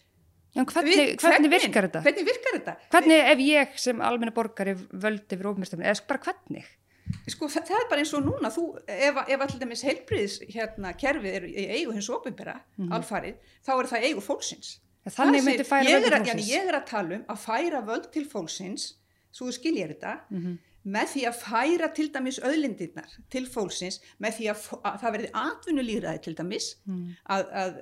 Já, 0.51 0.65
hvernig, 0.67 0.97
Við- 0.99 1.21
hvernig 1.23 1.51
virkar 1.51 1.87
þetta? 1.87 2.01
hvernig 2.03 2.25
virkar 2.27 2.55
þetta? 2.59 2.73
Hvernig 2.91 3.21
ef 3.33 3.39
ég 3.39 3.77
sem 3.79 4.01
almenna 4.03 4.33
borgari 4.35 4.75
völd 4.75 5.27
yfir 5.31 5.47
ofnbæri 5.47 5.67
stofnunum, 5.71 5.91
eða 5.91 6.07
bara 6.09 6.23
hvernig? 6.27 6.65
Sko, 7.31 7.47
það, 7.51 7.65
það 7.67 7.81
er 7.83 7.89
bara 7.91 8.03
eins 8.03 8.13
og 8.15 8.23
núna 8.27 8.51
þú, 8.55 8.65
ef, 8.87 9.17
ef 9.29 9.41
allir 9.47 9.61
dæmis 9.63 9.83
heilbriðis 9.87 10.37
hérna, 10.55 10.93
kerfið 10.99 11.35
er 11.39 11.47
í 11.51 11.65
eigu 11.79 11.93
hins 11.95 12.09
ofinbera 12.11 12.57
þannig 15.09 15.45
myndi 15.45 15.65
færa 15.65 15.85
völd 15.85 16.05
til 16.05 16.13
að, 16.13 16.27
fólksins. 16.27 16.49
ég 16.51 16.67
er 16.69 16.75
að 16.81 16.87
tala 16.87 17.15
um 17.17 17.25
að 17.29 17.39
færa 17.47 17.81
völd 17.87 18.11
til 18.13 18.25
fólksins 18.29 18.95
svo 19.33 19.47
þú 19.49 19.53
skiljið 19.59 19.89
þetta 19.95 20.21
Mhm. 20.31 20.59
með 20.87 21.07
því 21.13 21.23
að 21.29 21.37
færa 21.45 21.89
til 21.95 22.09
dæmis 22.13 22.39
öðlindirnar 22.41 23.11
til 23.31 23.47
fólksins 23.47 24.01
með 24.21 24.33
því 24.39 24.47
að, 24.51 24.81
að 24.85 25.01
það 25.03 25.13
verði 25.17 25.31
atvinnulýðræði 25.33 26.23
til 26.23 26.35
dæmis 26.35 26.75
Mhm. 26.87 27.17
að, 27.29 27.45
að 27.53 27.75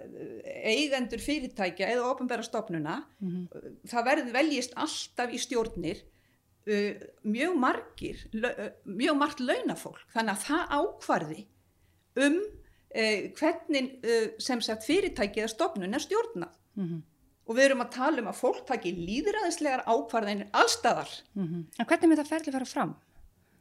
eigendur 0.65 1.19
fyrirtækja 1.23 1.89
eða 1.95 2.09
ofinbæra 2.15 2.43
stofnuna 2.47 3.05
Mhm. 3.21 3.49
það 3.87 4.05
verði 4.05 4.33
veljist 4.33 4.75
alltaf 4.77 5.31
í 5.33 5.39
stjórnir 5.39 6.03
uh, 6.69 6.95
mjög 7.25 7.55
margir 7.57 8.17
uh, 8.35 8.71
mjög 8.87 9.17
margt 9.17 9.41
launafólk 9.41 10.03
þannig 10.15 10.35
að 10.35 10.45
það 10.45 10.69
ákvarði 10.79 11.47
um 12.17 12.37
uh, 12.43 13.23
hvernig 13.39 14.41
sem 14.43 14.61
sagt 14.61 14.85
fyrirtæki 14.85 15.41
eða 15.43 15.55
stofnun 15.55 15.95
er 15.95 16.01
stjórnað 16.05 16.55
Mhm. 16.79 17.03
og 17.49 17.57
við 17.57 17.65
erum 17.71 17.81
að 17.85 17.91
tala 17.95 18.21
um 18.23 18.27
að 18.31 18.37
fólk 18.43 18.65
taki 18.69 18.91
líðræðislegar 18.95 19.85
ákvarðinir 19.89 20.51
allstaðar 20.53 21.09
Mhm. 21.35 21.67
En 21.79 21.87
hvernig 21.87 22.09
myndi 22.09 22.23
það 22.25 22.33
ferli 22.35 22.53
fara 22.53 22.65
fram? 22.65 22.97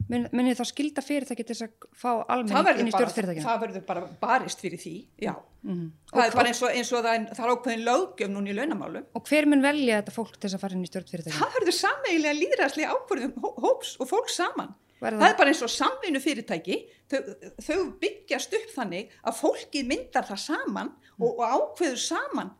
Mun- 0.08 0.28
þá 0.56 0.64
skilda 0.64 1.02
fyrirtæki 1.04 1.44
til 1.44 1.54
þess 1.54 1.62
að 1.66 1.72
fá 1.92 2.24
það 2.24 2.26
almenning 2.32 2.80
inn 2.80 2.88
í 2.88 2.92
bara, 2.92 3.06
stjórn 3.10 3.16
fyrirtækina? 3.16 3.44
það 3.44 3.60
verður 3.64 3.86
bara 3.86 4.00
barist 4.22 4.60
fyrir 4.62 4.78
því 4.80 5.06
já. 5.20 5.34
Mhm. 5.64 5.90
það 6.12 6.26
er 6.26 6.34
bara 6.36 6.48
eins 6.48 6.62
og, 6.62 6.70
eins 6.70 6.92
og 6.92 7.04
það, 7.04 7.14
er, 7.18 7.34
það 7.34 7.44
er 7.44 7.52
ákveðin 7.56 7.84
löggjöf 7.88 8.30
núna 8.30 8.48
í 8.48 8.54
launamálum 8.56 9.04
Og 9.14 9.24
hver 9.28 9.46
mun 9.46 9.60
velja 9.62 10.00
þetta 10.02 10.12
fólk 10.16 10.36
til 10.38 10.48
þess 10.48 10.54
að 10.56 10.60
fara 10.60 10.72
inn 10.78 10.84
í 10.84 10.88
stjórn 10.88 11.10
fyrirtækina? 11.10 11.40
það 11.42 11.52
verður 11.58 11.76
sameiginlega 11.76 12.40
líðræðislega 12.40 12.94
ákvarðum 12.94 13.34
hó- 13.42 13.58
hóps 13.64 13.96
og 14.00 14.08
fólk 14.08 14.28
saman 14.30 14.74
Verður 15.02 15.20
það 15.20 15.28
er 15.30 15.36
bara 15.36 15.50
eins 15.50 15.62
og 15.62 15.68
samvinnu 15.70 16.20
fyrirtæki 16.24 16.76
þau, 17.10 17.20
þau 17.60 17.98
byggjast 18.00 18.54
upp 18.54 18.70
þannig 18.78 19.08
að 19.24 19.34
fólkið 19.42 19.86
myndar 19.86 20.24
það 20.24 20.38
saman 20.38 20.92
og, 21.20 21.38
og 21.38 21.44
ákveður 21.76 21.98
saman 21.98 22.50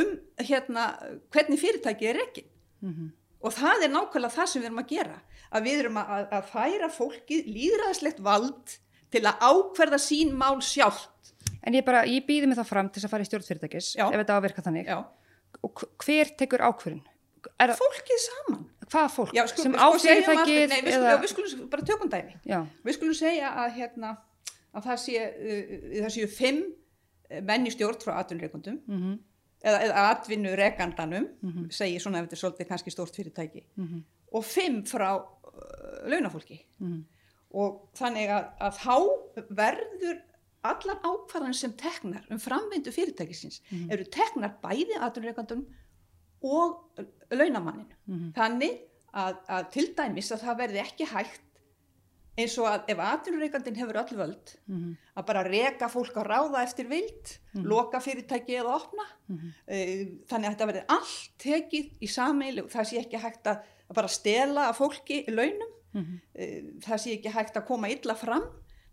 um 0.00 0.10
hérna 0.48 0.84
hvernig 1.34 1.60
fyrirtæki 1.62 2.08
er 2.10 2.20
ekki 2.26 2.44
Mhm. 2.84 3.10
og 3.44 3.52
það 3.56 3.84
er 3.86 3.92
nákvæmlega 3.94 4.34
það 4.36 4.46
sem 4.52 4.62
við 4.62 4.66
erum 4.70 4.82
að 4.82 4.88
gera 4.94 5.18
að 5.54 5.62
við 5.68 5.78
erum 5.84 5.96
að, 6.02 6.28
að, 6.32 6.44
færa 6.50 6.88
fólkið 6.92 7.46
líðræðislegt 7.54 8.20
vald 8.20 8.78
til 9.14 9.22
að 9.24 9.38
ákverða 9.40 9.98
sín 10.02 10.32
mál 10.36 10.60
sjálft 10.60 11.10
En 11.64 11.72
ég 11.72 11.84
bara, 11.84 12.02
ég 12.04 12.26
býði 12.28 12.46
mig 12.50 12.58
þá 12.58 12.64
fram 12.68 12.88
til 12.92 13.00
þess 13.00 13.06
að 13.08 13.12
fara 13.14 13.24
í 13.24 13.28
stjórn 13.28 13.44
fyrirtækis, 13.46 13.86
Já. 13.96 14.04
ef 14.12 14.18
þetta 14.20 14.34
á 14.36 14.38
að 14.38 14.42
virka 14.44 14.62
þannig. 14.66 14.84
Já. 14.86 14.98
Og 15.64 15.70
hv- 15.80 15.88
hver 16.04 16.30
tekur 16.36 16.60
ákvörðin? 16.60 17.00
Er, 17.60 17.68
það- 17.72 17.80
fólkið 17.80 18.20
saman 18.24 18.64
hvaða 18.84 19.10
fólk? 19.14 19.32
Já, 19.32 19.46
sko, 19.48 19.62
sem 19.62 19.72
sko, 19.72 19.80
á 19.80 19.88
segjum 19.96 20.04
að- 20.04 20.44
fyrirtækið 20.44 20.68
nei, 20.68 20.80
við, 20.82 20.92
eða... 20.92 21.28
skulum, 21.28 21.46
við 21.46 21.52
skulum 21.54 21.68
bara 21.72 21.82
tökum 21.88 22.10
dæmi 22.12 22.34
Já, 22.44 22.58
við 22.84 22.96
skulum 22.98 23.14
segja 23.16 23.48
að, 23.64 23.70
hérna, 23.78 24.10
að 24.74 24.82
það, 24.90 24.98
sé, 25.06 25.24
uh, 25.24 26.02
það 26.04 26.12
séu 26.18 26.28
fimm 26.36 26.60
eh, 27.30 27.40
menn 27.40 27.66
í 27.66 27.72
stjórn 27.72 28.00
frá 28.04 28.18
atvinnureikundum 28.20 28.80
mhm, 28.86 29.18
eða, 29.64 29.78
eða 29.86 30.02
atvinnureikandanum 30.12 31.26
Mhm. 31.42 31.70
segi 31.72 31.98
svona 32.02 32.20
ef 32.20 32.28
þetta 32.28 32.36
er 32.36 32.42
svolítið 32.42 32.68
kannski 32.68 32.90
stórt 32.94 33.16
fyrirtæki 33.16 33.64
mhm, 33.76 34.02
og 34.34 34.44
fimm 34.44 34.82
frá 34.84 35.10
uh, 35.16 36.08
launafólki. 36.10 36.60
Mhm, 36.80 37.04
og 37.54 37.88
þannig 37.96 38.28
að, 38.34 38.48
að 38.60 38.78
þá 38.82 38.94
verður 39.62 40.20
allar 40.64 40.98
ákvarðan 41.04 41.54
sem 41.54 41.72
teknar 41.78 42.24
um 42.30 42.38
framvindu 42.40 42.90
fyrirtækisins 42.92 43.60
Mhm. 43.70 43.90
eru 43.92 44.04
teknar 44.04 44.54
bæði 44.62 44.96
atvinnureikandunum 45.00 45.66
og 46.42 46.98
launamanninu 47.32 47.94
mhm, 48.06 48.32
þannig 48.36 48.78
að, 49.14 49.36
að 49.48 49.70
til 49.72 49.86
dæmis 49.96 50.32
að 50.34 50.42
það 50.44 50.58
verði 50.58 50.80
ekki 50.82 51.06
hægt 51.12 51.40
eins 52.38 52.54
og 52.58 52.66
að 52.66 52.88
ef 52.90 52.98
atvinnureikandin 52.98 53.76
hefur 53.78 53.98
öll 54.00 54.16
völd 54.18 54.54
mhm, 54.66 54.96
að 55.16 55.26
bara 55.28 55.42
reka 55.46 55.88
fólk 55.92 56.16
að 56.18 56.26
ráða 56.32 56.62
eftir 56.66 56.88
vild 56.90 57.38
Mhm. 57.54 57.66
loka 57.70 58.00
fyrirtæki 58.02 58.56
eða 58.58 58.74
opna. 58.80 59.04
Mhm, 59.28 59.52
Eh, 59.68 60.06
þannig 60.26 60.48
að 60.48 60.54
þetta 60.56 60.66
verði 60.70 60.84
allt 60.88 61.30
tekið 61.38 61.90
í 62.02 62.08
sameil 62.10 62.56
það 62.66 62.84
sé 62.90 62.98
ekki 63.04 63.20
hægt 63.22 63.46
að 63.46 63.62
að 63.90 63.94
bara 63.94 64.08
stela 64.08 64.68
að 64.72 64.76
fólki 64.80 65.24
launum. 65.28 65.70
Mhm. 65.94 66.20
Eh, 66.34 66.62
það 66.80 66.98
sé 66.98 67.12
ekki 67.18 67.30
hægt 67.30 67.54
að 67.56 67.66
koma 67.66 67.88
illa 67.88 68.14
fram. 68.14 68.42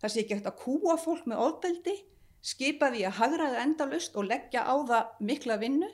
Það 0.01 0.09
sé 0.11 0.19
ekki 0.23 0.35
hægt 0.35 0.45
að 0.51 0.59
kúa 0.61 0.97
fólk 0.99 1.25
með 1.25 1.37
ofbeldi. 1.47 1.95
Skipa 2.43 2.91
því 2.91 3.01
að 3.07 3.17
hagraða 3.21 3.61
endalust 3.65 4.15
og 4.15 4.25
leggja 4.25 4.61
á 4.65 4.75
það 4.85 5.05
mikla 5.21 5.57
vinnu 5.59 5.87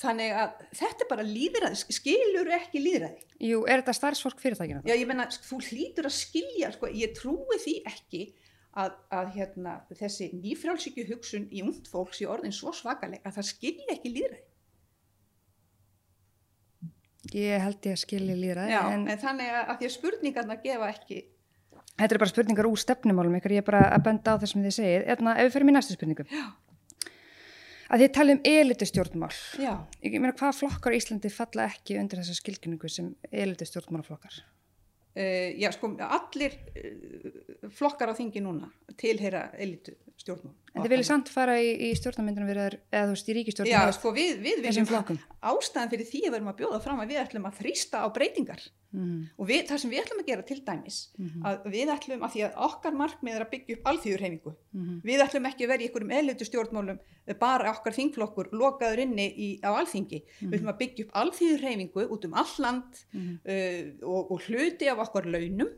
þannig 0.00 0.32
að 0.34 0.62
þetta 0.74 1.04
er 1.04 1.10
bara 1.10 1.26
líðræði, 1.26 1.94
skilur 1.94 2.50
ekki 2.56 2.82
líðræði 2.82 3.34
Jú, 3.44 3.60
er 3.68 3.82
þetta 3.82 3.94
starfsfólk 3.98 4.40
fyrirtækina? 4.42 4.82
Já, 4.86 4.94
ég 4.96 5.06
menna, 5.10 5.26
þú 5.30 5.60
hlýtur 5.68 6.08
að 6.08 6.16
skilja, 6.16 6.72
sko, 6.74 6.90
ég 6.90 7.14
trúi 7.18 7.58
því 7.62 7.74
ekki 7.90 8.24
að, 8.74 8.96
að 9.14 9.30
hérna, 9.36 9.76
þessi 9.94 10.30
nýfrálsíkju 10.38 11.06
hugsun 11.12 11.46
í 11.54 11.62
ungt 11.66 11.90
fólks 11.90 12.22
í 12.24 12.28
orðin 12.30 12.54
svo 12.54 12.74
svakaleg 12.74 13.22
að 13.22 13.38
það 13.38 13.48
skilja 13.52 13.94
ekki 13.94 14.12
líðræði. 14.16 14.42
Ég 17.34 17.62
held 17.64 17.86
ég 17.88 17.94
að 17.96 18.02
skilja 18.02 18.34
líðræði, 18.36 18.74
Já, 18.74 18.82
en, 18.92 19.06
en 19.10 19.22
þannig 19.22 19.54
að, 19.54 19.70
því 19.78 19.88
að 19.88 19.94
spurningarna 19.94 20.58
gefa 20.64 20.90
ekki, 20.90 21.22
þetta 21.94 22.10
er 22.10 22.20
bara 22.20 22.32
spurningar 22.34 22.68
úr 22.68 22.82
stefnumálum 22.82 23.38
ykkur, 23.38 23.54
ég 23.56 23.64
er 23.64 23.68
bara 23.70 23.86
að 23.94 24.04
benda 24.10 24.34
á 24.34 24.40
það 24.42 24.50
sem 24.50 24.66
þið 24.66 24.76
segið. 24.76 25.06
Eðna, 25.14 25.36
ef 25.38 25.48
við 25.48 25.56
fyrir 25.56 25.68
mér 25.68 25.76
næstu 25.78 25.96
spurningu. 25.96 26.26
Já. 26.28 26.44
Að 27.92 28.04
þið 28.04 28.12
talið 28.16 28.34
um 28.36 28.42
elitu 28.48 28.86
stjórnmál. 28.88 29.32
já, 29.60 29.72
Ég 30.02 30.16
meina, 30.20 30.32
hvaða 30.32 30.56
flokkar 30.56 30.94
í 30.96 31.00
Íslandi 31.02 31.30
falla 31.32 31.66
ekki 31.68 31.98
undir 32.00 32.20
þessa 32.22 32.36
skilgjöningu 32.40 32.88
sem 32.90 33.14
elitu 33.30 33.66
stjórnmálaflokkar? 33.68 34.40
uh, 35.14 35.50
já, 35.60 35.70
sko, 35.76 35.92
allir 36.00 36.56
uh, 36.74 37.68
flokkar 37.76 38.10
á 38.10 38.14
þingi 38.18 38.40
núna 38.42 38.70
tilheyra 38.96 39.50
elitu 39.58 39.94
stjórnum. 40.16 40.54
En 40.74 40.82
þið 40.82 40.90
viljið 40.90 41.06
samt 41.06 41.28
fara 41.30 41.54
í, 41.62 41.68
í 41.86 41.88
stjórnarmyndunum 41.94 42.48
við 42.50 42.58
eða 42.90 43.04
þú 43.06 43.12
veist 43.12 43.28
í 43.30 43.34
ríkistjórnum 43.36 43.70
Já, 43.70 43.82
með 43.86 43.92
sko, 43.94 44.10
við, 44.14 44.32
við 44.42 44.62
viljum 44.64 44.88
flokkum. 44.90 45.18
ástæðan 45.38 45.92
fyrir 45.92 46.08
því 46.08 46.22
að 46.24 46.26
við 46.26 46.38
erum 46.40 46.50
að 46.50 46.56
bjóða 46.58 46.80
fram 46.82 47.02
að 47.04 47.12
við 47.12 47.20
ætlum 47.20 47.46
að 47.46 47.60
þrýsta 47.60 48.00
á 48.02 48.06
breytingar. 48.16 48.64
Mhm, 48.94 49.20
Og 49.38 49.48
við, 49.48 49.62
það 49.68 49.78
sem 49.82 49.90
við 49.90 50.00
ætlum 50.02 50.20
að 50.22 50.28
gera 50.30 50.46
til 50.46 50.58
dæmis, 50.66 50.98
mhm, 51.18 51.46
að 51.46 51.64
við 51.74 51.92
ætlum 51.94 52.26
að 52.26 52.34
því 52.34 52.42
að 52.46 52.58
okkar 52.66 52.98
markmið 52.98 53.34
er 53.34 53.44
að 53.44 53.50
byggja 53.54 53.76
upp 53.76 53.88
alþýðurhefingu 53.90 54.52
mhm, 54.54 55.00
Við 55.02 55.24
ætlum 55.24 55.48
ekki 55.50 55.64
að 55.64 55.72
vera 55.72 55.82
í 55.82 55.88
einhverjum 55.88 56.14
eðlutu 56.18 56.48
stjórnmálum 56.48 57.00
bara 57.40 57.72
okkar 57.74 57.96
þingflokkur 57.96 58.52
lokaður 58.54 59.02
inni 59.02 59.26
í, 59.34 59.48
á 59.66 59.70
alþingi. 59.74 60.22
Við 60.42 60.58
ætlum 60.58 60.74
að 60.74 60.80
byggja 60.82 61.06
upp 61.06 61.18
alþýðurhefingu 61.22 62.06
út 62.06 62.28
um 62.28 62.38
all 62.38 62.54
land 62.62 63.02
mhm. 63.14 63.34
uh, 63.42 63.82
og, 64.14 64.30
og 64.30 64.46
hluti 64.46 64.90
af 64.90 65.02
okkar 65.08 65.26
launum 65.26 65.74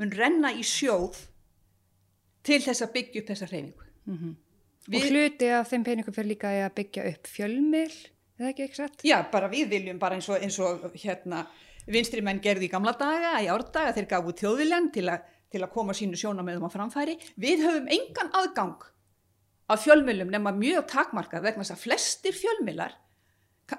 mun 0.00 0.16
renna 0.16 0.52
í 0.56 0.64
sjóð 0.64 1.26
til 2.46 2.62
þess 2.64 2.84
að 2.84 2.94
byggja 2.96 3.22
upp 3.22 3.32
þessa 3.34 3.48
hreyfingu. 3.52 3.91
Mhm. 4.06 4.36
Við- 4.88 5.04
Og 5.04 5.10
hluti 5.12 5.48
af 5.54 5.68
þeim 5.70 5.84
peningum 5.86 6.14
fyrir 6.14 6.32
líka 6.34 6.48
að 6.50 6.72
byggja 6.74 7.04
upp 7.12 7.26
fjölmil, 7.30 7.92
eða 8.40 8.48
ekki 8.50 8.64
ekki 8.66 8.74
satt? 8.80 9.02
Já, 9.06 9.22
bara 9.30 9.48
við 9.48 9.68
viljum 9.70 9.98
bara 9.98 10.16
eins 10.16 10.28
og, 10.28 10.40
eins 10.42 10.58
og 10.58 10.92
hérna 10.98 11.46
vinstri 11.86 12.20
menn 12.22 12.40
gerði 12.42 12.66
í 12.66 12.70
gamla 12.72 12.92
daga, 12.98 13.36
í 13.42 13.46
árdaga, 13.46 13.92
þeir 13.94 14.08
gafu 14.10 14.32
þjóðviljan 14.32 14.92
til, 14.92 15.08
a, 15.08 15.20
til 15.50 15.60
að 15.62 15.70
koma 15.70 15.92
sínu 15.92 16.18
sjónamöðum 16.18 16.66
á 16.66 16.70
framfæri. 16.74 17.14
Við 17.38 17.62
höfum 17.62 17.86
engan 17.94 18.32
aðgang 18.34 18.82
af 19.70 19.84
fjölmjölum 19.86 20.30
nema 20.34 20.50
mjög 20.52 20.88
takmarkað 20.90 21.42
vegna 21.46 21.62
þess 21.62 21.76
að 21.76 21.84
flestir 21.86 22.32
fjölmjölar, 22.34 22.92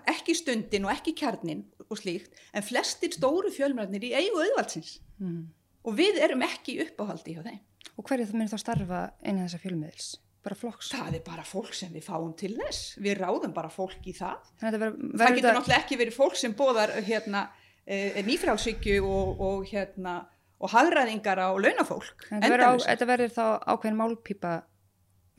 ekki 0.08 0.34
stundin 0.40 0.86
og 0.88 0.92
ekki 0.96 1.14
kjarnin 1.20 1.66
og 1.90 1.98
slíkt, 2.00 2.32
en 2.54 2.64
flestir 2.64 3.12
stóru 3.12 3.52
fjölmjölarnir 3.52 4.08
í 4.08 4.14
eigu 4.16 4.40
auðvaldsins. 4.40 5.00
Mhm, 5.20 5.44
og 5.84 5.98
við 6.00 6.18
erum 6.24 6.42
ekki 6.48 6.80
uppáhaldi 6.88 7.36
hjá 7.36 7.44
þeim. 7.44 7.60
Og 7.98 8.08
hverju 8.08 8.28
það 8.30 8.38
myndir 8.40 8.54
þá 8.54 8.64
starfa 8.64 9.02
eina 9.22 9.46
þessa 9.46 9.62
fjölmiðils? 9.62 10.12
Bara 10.44 10.58
flokks? 10.60 10.90
Það 10.92 11.18
er 11.18 11.24
bara 11.24 11.46
fólk 11.48 11.76
sem 11.78 11.92
við 11.94 12.04
fáum 12.10 12.34
til 12.40 12.52
þess. 12.58 12.98
Við 13.00 13.20
ráðum 13.22 13.54
bara 13.56 13.70
fólk 13.72 14.08
í 14.10 14.14
það. 14.18 14.50
Þannig 14.60 14.76
að 14.76 14.84
það 14.84 14.98
Það 15.22 15.38
getur 15.38 15.58
náttúrulega 15.58 15.80
ekki 15.80 16.00
verið 16.02 16.18
fólk 16.18 16.40
sem 16.40 16.56
bóðar 16.60 16.94
hérna, 17.08 17.44
e, 17.88 18.24
nýfrálsykju 18.28 18.98
og, 19.08 19.44
og, 19.48 19.64
hérna, 19.70 20.18
og 20.60 20.74
hagræðingar 20.74 21.40
á 21.40 21.50
launafólk. 21.56 22.28
Þetta 22.28 22.52
verður, 22.52 22.84
þetta 22.90 23.30
þá 23.38 23.46
ákveðin 23.72 24.00
málpípa 24.02 24.54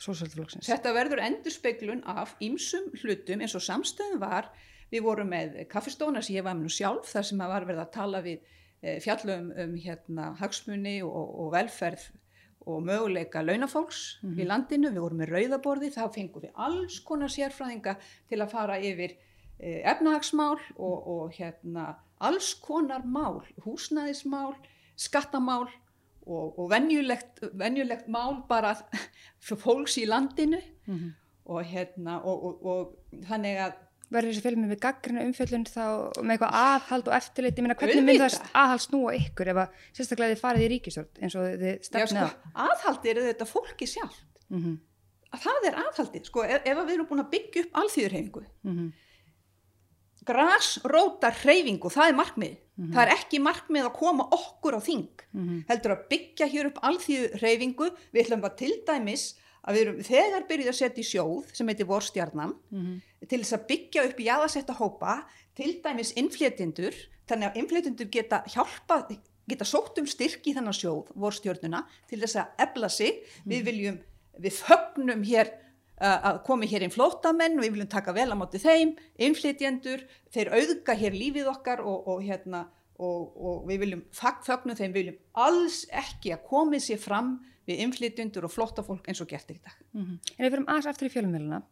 sósaldflokksins. 0.00 0.70
Þetta 0.72 0.96
verður 0.96 1.24
endurspeglun 1.26 2.02
af 2.08 2.34
ýmsum 2.42 2.88
hlutum 3.02 3.44
eins 3.44 3.58
og 3.58 3.66
samstöðum 3.66 4.24
var. 4.24 4.50
Við 4.92 5.04
vorum 5.04 5.30
með 5.32 5.64
kaffistóna 5.68 6.22
sem 6.24 6.38
ég 6.38 6.46
var 6.46 6.56
með 6.56 6.68
nú 6.68 6.72
sjálf 6.72 7.12
þar 7.12 7.28
sem 7.28 7.40
að 7.44 7.54
var 7.54 7.68
verið 7.68 7.84
að 7.84 7.94
tala 7.94 8.24
við 8.24 8.40
e, 8.80 8.98
fjallum 9.04 9.48
um 9.52 9.78
hérna, 9.80 10.32
hagsmunni 10.40 11.00
og, 11.04 11.24
og 11.44 11.52
velferð 11.54 12.12
og 12.66 12.82
möguleika 12.86 13.42
launafólks 13.44 14.18
í 14.40 14.44
landinu. 14.48 14.90
Við 14.90 15.00
vorum 15.04 15.18
með 15.20 15.32
rauðaborði, 15.34 15.90
þá 15.92 16.04
fengum 16.14 16.42
við 16.42 16.52
alls 16.54 17.00
konar 17.04 17.28
sérfræðinga 17.28 17.96
til 18.28 18.40
að 18.40 18.50
fara 18.52 18.78
yfir 18.80 19.16
e, 19.58 19.82
efnahagsmál 19.84 20.58
og, 20.76 21.08
og 21.14 21.32
hérna, 21.36 21.96
alls 22.20 22.54
konar 22.54 23.04
mál, 23.04 23.42
húsnæðismál, 23.64 24.54
skattamál 24.96 25.68
og, 26.26 26.58
og 26.58 26.70
venjulegt, 26.70 27.42
venjulegt 27.52 28.08
mál 28.08 28.42
bara 28.48 28.74
fyrir 29.40 29.60
fólks 29.66 29.98
í 30.00 30.06
landinu 30.08 30.60
Mhm. 30.86 31.14
og, 31.46 31.62
hérna, 31.64 32.18
og, 32.24 32.44
og, 32.44 32.64
og 32.64 33.24
þannig 33.28 33.58
að 33.60 33.72
Verður 34.14 34.30
þessi 34.30 34.42
fjölmið 34.44 34.72
við 34.74 34.80
gaggrina 34.84 35.24
umfjöllun 35.26 35.64
þá 35.66 35.84
með 36.22 36.34
eitthvað 36.36 36.56
aðhald 36.60 37.08
og 37.10 37.14
eftirlit? 37.18 37.56
Ég 37.58 37.64
meina, 37.66 37.74
hvernig 37.80 38.04
mynd 38.06 38.22
það 38.22 38.36
aðhald 38.62 38.84
snúa 38.84 39.14
ykkur 39.18 39.50
ef 39.52 39.60
að 39.64 39.68
sérstaklega 39.98 40.34
þið 40.34 40.42
farið 40.44 40.64
í 40.64 40.68
ríkistjórn 40.74 41.22
eins 41.24 41.34
og 41.40 41.46
þið 41.48 41.64
já, 41.72 41.78
stefnið 41.88 42.28
sko, 42.28 42.52
aðhaldið 42.66 43.10
er 43.14 43.22
þetta 43.32 43.48
fólki 43.50 43.86
sjálf 43.90 44.20
Mm 44.50 44.60
-hmm. 44.62 44.76
að 45.34 45.40
það 45.40 45.64
er 45.68 45.74
aðhaldið, 45.82 46.24
sko, 46.28 46.42
ef, 46.44 46.62
ef 46.64 46.78
við 46.78 46.92
erum 46.94 47.06
búin 47.10 47.22
að 47.24 47.30
byggja 47.34 47.62
upp 47.64 47.72
alþýðurhefingu 47.80 48.42
Mhm. 48.62 48.92
grasróta 50.24 51.30
hreyfingu, 51.42 51.90
það 51.92 52.08
er 52.08 52.14
markmið 52.18 52.54
Mhm. 52.76 52.92
það 52.94 53.02
er 53.06 53.12
ekki 53.14 53.38
markmið 53.40 53.84
að 53.86 53.92
koma 53.94 54.24
okkur 54.32 54.74
á 54.74 54.80
þing 54.82 55.08
Mhm. 55.34 55.64
heldur 55.68 55.92
að 55.96 56.08
byggja 56.10 56.46
hér 56.50 56.66
upp 56.66 56.78
alþýðurhefingu, 56.82 57.90
við 58.12 58.22
ætlum 58.24 58.42
að 58.44 58.56
til 58.56 58.72
dæmis 58.86 59.34
að 59.64 59.74
við 59.76 59.82
erum 59.84 60.02
þegar 60.04 60.46
byrjuð 60.48 60.70
að 60.72 60.78
setja 60.80 61.02
í 61.02 61.08
sjóð 61.08 61.52
sem 61.56 61.68
heitir 61.68 61.86
vorstjarnan 61.88 62.54
Mhm. 62.70 63.00
til 63.28 63.40
þess 63.40 63.56
að 63.56 63.66
byggja 63.68 64.04
upp 64.08 64.18
jaðasetta 64.20 64.74
hópa 64.78 65.24
til 65.56 65.80
dæmis 65.82 66.12
innflétindur 66.16 66.94
þannig 67.28 67.50
að 67.50 67.56
innflétindur 67.62 68.10
geta 68.10 68.42
hjálpa 68.46 69.08
geta 69.48 69.64
sótt 69.64 69.98
um 70.00 70.06
styrk 70.06 70.46
í 70.46 70.54
þennan 70.54 70.72
sjóð 70.76 71.10
vorstjörnuna 71.16 71.84
til 72.08 72.20
þess 72.20 72.36
að 72.36 72.46
ebla 72.58 72.88
sig 72.88 73.22
við 73.46 73.64
viljum, 73.64 73.98
við 74.40 74.52
fögnum 74.52 75.22
hér 75.24 75.50
uh, 76.00 76.20
að 76.32 76.42
komi 76.44 76.66
hér 76.66 76.82
inn 76.82 76.90
flótamenn 76.94 77.60
við 77.60 77.72
viljum 77.72 77.88
taka 77.88 78.12
vel 78.12 78.30
á 78.32 78.36
móti 78.36 78.58
þeim 78.58 78.96
innflétjendur, 79.18 80.04
þeir 80.32 80.50
auðga 80.52 80.96
hér 80.96 81.12
lífið 81.12 81.48
okkar 81.52 81.80
og, 81.84 82.08
og 82.08 82.22
hérna 82.24 82.66
og, 82.98 83.36
og 83.36 83.66
við 83.68 83.78
viljum 83.84 84.04
fag, 84.12 84.42
fögnum 84.46 84.76
þeim 84.76 84.92
við 84.92 85.00
viljum 85.02 85.18
alls 85.34 85.84
ekki 85.90 86.32
að 86.34 86.44
komið 86.48 86.80
sér 86.86 86.98
fram 87.02 87.34
við 87.66 87.78
innflétjendur 87.80 88.44
og 88.44 88.52
flóttafólk 88.52 89.06
eins 89.08 89.20
og 89.24 89.28
gert 89.28 89.50
er 89.50 89.56
í 89.56 89.62
dag 89.64 89.78
Mhm. 89.94 90.18
En 90.38 90.44
ef 90.44 90.50
við 90.52 90.58
erum 90.58 90.66
aðeins 90.68 90.86
aftur 90.86 91.08
í 91.08 91.12
fjölumiluna, 91.14 91.62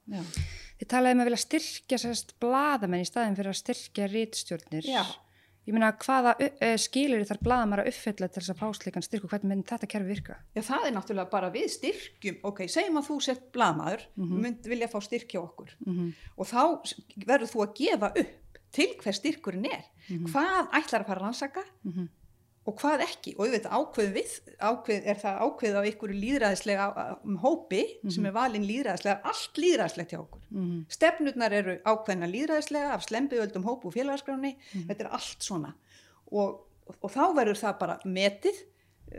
þið 0.78 0.88
talaði 0.88 1.12
um 1.12 1.20
að 1.20 1.28
vilja 1.30 1.42
styrkja 1.46 1.98
sérst 1.98 2.32
bladamenn 2.40 3.02
í 3.04 3.08
staðin 3.10 3.36
fyrir 3.36 3.52
að 3.52 3.60
styrkja 3.60 4.06
rítstjórnir. 4.08 4.84
Já. 4.88 5.04
Ég 5.64 5.74
meina, 5.76 5.92
hvaða 5.94 6.32
uh, 6.42 6.76
skilir 6.76 7.22
þar 7.28 7.38
bladamæra 7.38 7.82
að 7.84 7.92
uppfylla 7.92 8.26
til 8.32 8.40
þess 8.42 8.50
að 8.50 8.58
fá 8.58 8.72
slikan 8.74 9.02
styrk 9.06 9.24
og 9.24 9.30
hvernig 9.30 9.46
myndi 9.52 9.68
þetta 9.70 9.86
kerfi 9.92 10.08
virka? 10.08 10.36
Já, 10.56 10.62
það 10.66 10.86
er 10.88 10.94
náttúrulega 10.96 11.30
bara 11.30 11.50
við 11.54 11.68
styrkjum, 11.76 12.38
ok, 12.50 12.62
segjum 12.66 12.98
að 12.98 13.06
þú 13.06 13.18
sett 13.22 13.44
blamaður, 13.54 14.02
mm 14.16 14.24
Mhm. 14.26 14.40
mynd 14.42 14.66
vilja 14.66 14.88
fá 14.90 14.98
styrkja 15.00 15.38
okkur 15.40 15.70
Mm 15.86 15.94
-hmm. 15.94 16.12
og 16.36 16.46
þá 16.46 16.62
verður 17.26 17.52
þú 17.52 17.62
að 17.62 17.74
gefa 17.78 18.08
upp 18.16 18.41
til 18.72 18.88
hver 19.02 19.12
styrkurinn 19.16 19.66
er, 19.68 19.84
hvað 20.08 20.70
ætlar 20.78 21.02
að 21.02 21.06
fara 21.06 21.20
að 21.20 21.24
rannsaka 21.26 21.62
Mhm. 21.84 22.08
og 22.66 22.76
hvað 22.78 23.00
ekki? 23.02 23.34
Og 23.36 23.46
auðvitað 23.46 23.72
ákveð 23.78 24.10
við, 24.14 24.32
ákveð, 24.62 25.06
er 25.10 25.16
það 25.18 25.38
ákveð 25.44 25.76
á 25.76 25.82
ykkur 25.90 26.12
líðræðislega 26.14 26.84
um, 27.24 27.36
hópi 27.42 27.80
sem 28.10 28.26
er 28.26 28.32
valinn 28.36 28.64
líðræðislega, 28.68 29.20
allt 29.24 29.56
líðræðislegt 29.58 30.12
hjá 30.14 30.20
okkur. 30.20 30.42
Mhm. 30.50 30.84
Stefnurnar 30.88 31.52
eru 31.52 31.74
ákveðna 31.84 32.28
líðræðislega 32.30 32.92
af 32.94 33.02
slembiöldum 33.08 33.64
hópu 33.66 33.86
og 33.90 33.94
félagaskráni, 33.94 34.56
þetta 34.86 35.00
er 35.04 35.10
allt 35.10 35.42
svona. 35.42 35.74
Og, 36.32 36.60
og 37.02 37.10
þá 37.10 37.34
verður 37.34 37.58
það 37.58 37.78
bara 37.78 37.98
metið, 38.04 38.62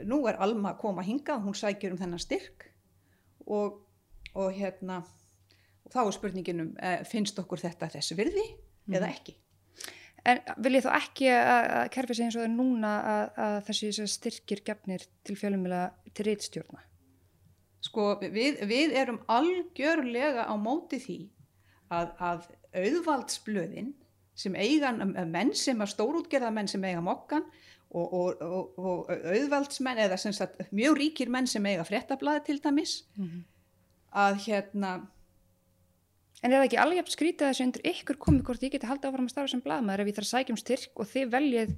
nú 0.06 0.24
er 0.28 0.40
Alma 0.42 0.72
að 0.74 0.80
koma 0.80 1.04
hingað, 1.04 1.44
hún 1.44 1.54
sækjur 1.54 1.92
um 1.92 1.98
þennan 2.00 2.20
styrk. 2.24 2.70
Og, 3.46 3.82
og 4.34 4.52
hérna 4.56 5.04
og 5.86 5.92
þá 5.92 6.00
er 6.08 6.12
spurningin 6.16 6.62
um 6.64 6.70
eh, 6.80 7.04
finnst 7.04 7.38
okkur 7.40 7.60
þetta 7.60 7.90
þess 7.92 8.16
virði 8.16 8.46
eða 8.90 9.10
ekki 9.12 9.36
En 10.24 10.40
vil 10.64 10.78
ég 10.78 10.86
þá 10.86 10.94
ekki 10.96 11.28
að, 11.36 11.66
að 11.82 11.86
kerfi 11.98 12.16
sig 12.16 12.28
eins 12.30 12.38
og 12.38 12.46
það 12.46 12.54
núna 12.56 12.92
að, 13.14 13.24
að 13.46 13.56
þessi 13.68 14.08
styrkir 14.08 14.64
gefnir 14.64 15.04
til 15.28 15.36
fjölumila 15.36 15.86
til 16.16 16.30
rítstjórna? 16.30 16.84
sko 17.84 18.14
við, 18.22 18.62
við 18.68 18.96
erum 18.96 19.20
algjörlega 19.32 20.48
á 20.48 20.54
móti 20.60 21.00
því 21.04 21.20
að, 21.94 22.14
að 22.18 22.48
auðvaldsblöðin 22.84 23.92
sem 24.40 24.56
eiga 24.58 24.94
menn 24.96 25.54
sem 25.58 25.82
að 25.84 25.94
stórútgerða 25.94 26.52
menn 26.56 26.70
sem 26.72 26.84
eiga 26.88 27.04
mokkan 27.06 27.46
og, 27.94 28.14
og, 28.18 28.40
og, 28.42 28.80
og 28.80 29.12
auðvaldsmenn 29.12 30.02
eða 30.08 30.18
sem 30.22 30.34
sagt 30.34 30.64
mjög 30.74 30.98
ríkir 31.02 31.34
menn 31.34 31.50
sem 31.50 31.66
eiga 31.70 31.86
fréttablaði 31.86 32.46
til 32.48 32.58
dæmis 32.64 32.96
að 34.10 34.40
hérna 34.48 34.96
En 36.44 36.52
er 36.52 36.60
það 36.60 36.66
ekki 36.68 36.80
alveg 36.84 37.00
jafn 37.00 37.14
skrítið 37.14 37.50
þessu 37.50 37.66
undir 37.68 37.86
ykkur 37.94 38.18
komið 38.20 38.42
hvort 38.50 38.66
ég 38.66 38.74
geti 38.74 38.88
haldið 38.90 39.10
áfram 39.10 39.30
að 39.30 39.32
starfa 39.32 39.52
sem 39.54 39.62
blaðmaður 39.64 40.04
ef 40.04 40.10
ég 40.10 40.18
þarf 40.18 40.28
að 40.28 40.34
sækja 40.34 40.54
um 40.54 40.60
styrk 40.60 41.00
og 41.00 41.08
þið 41.08 41.30
veljið 41.32 41.70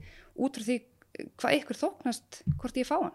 út 0.41 0.57
frá 0.57 0.65
því 0.65 0.77
eh, 0.79 1.27
hvað 1.37 1.57
ykkur 1.59 1.79
þóknast 1.81 2.39
hvort 2.61 2.79
ég 2.81 2.89
fá 2.89 2.95
hann? 2.97 3.13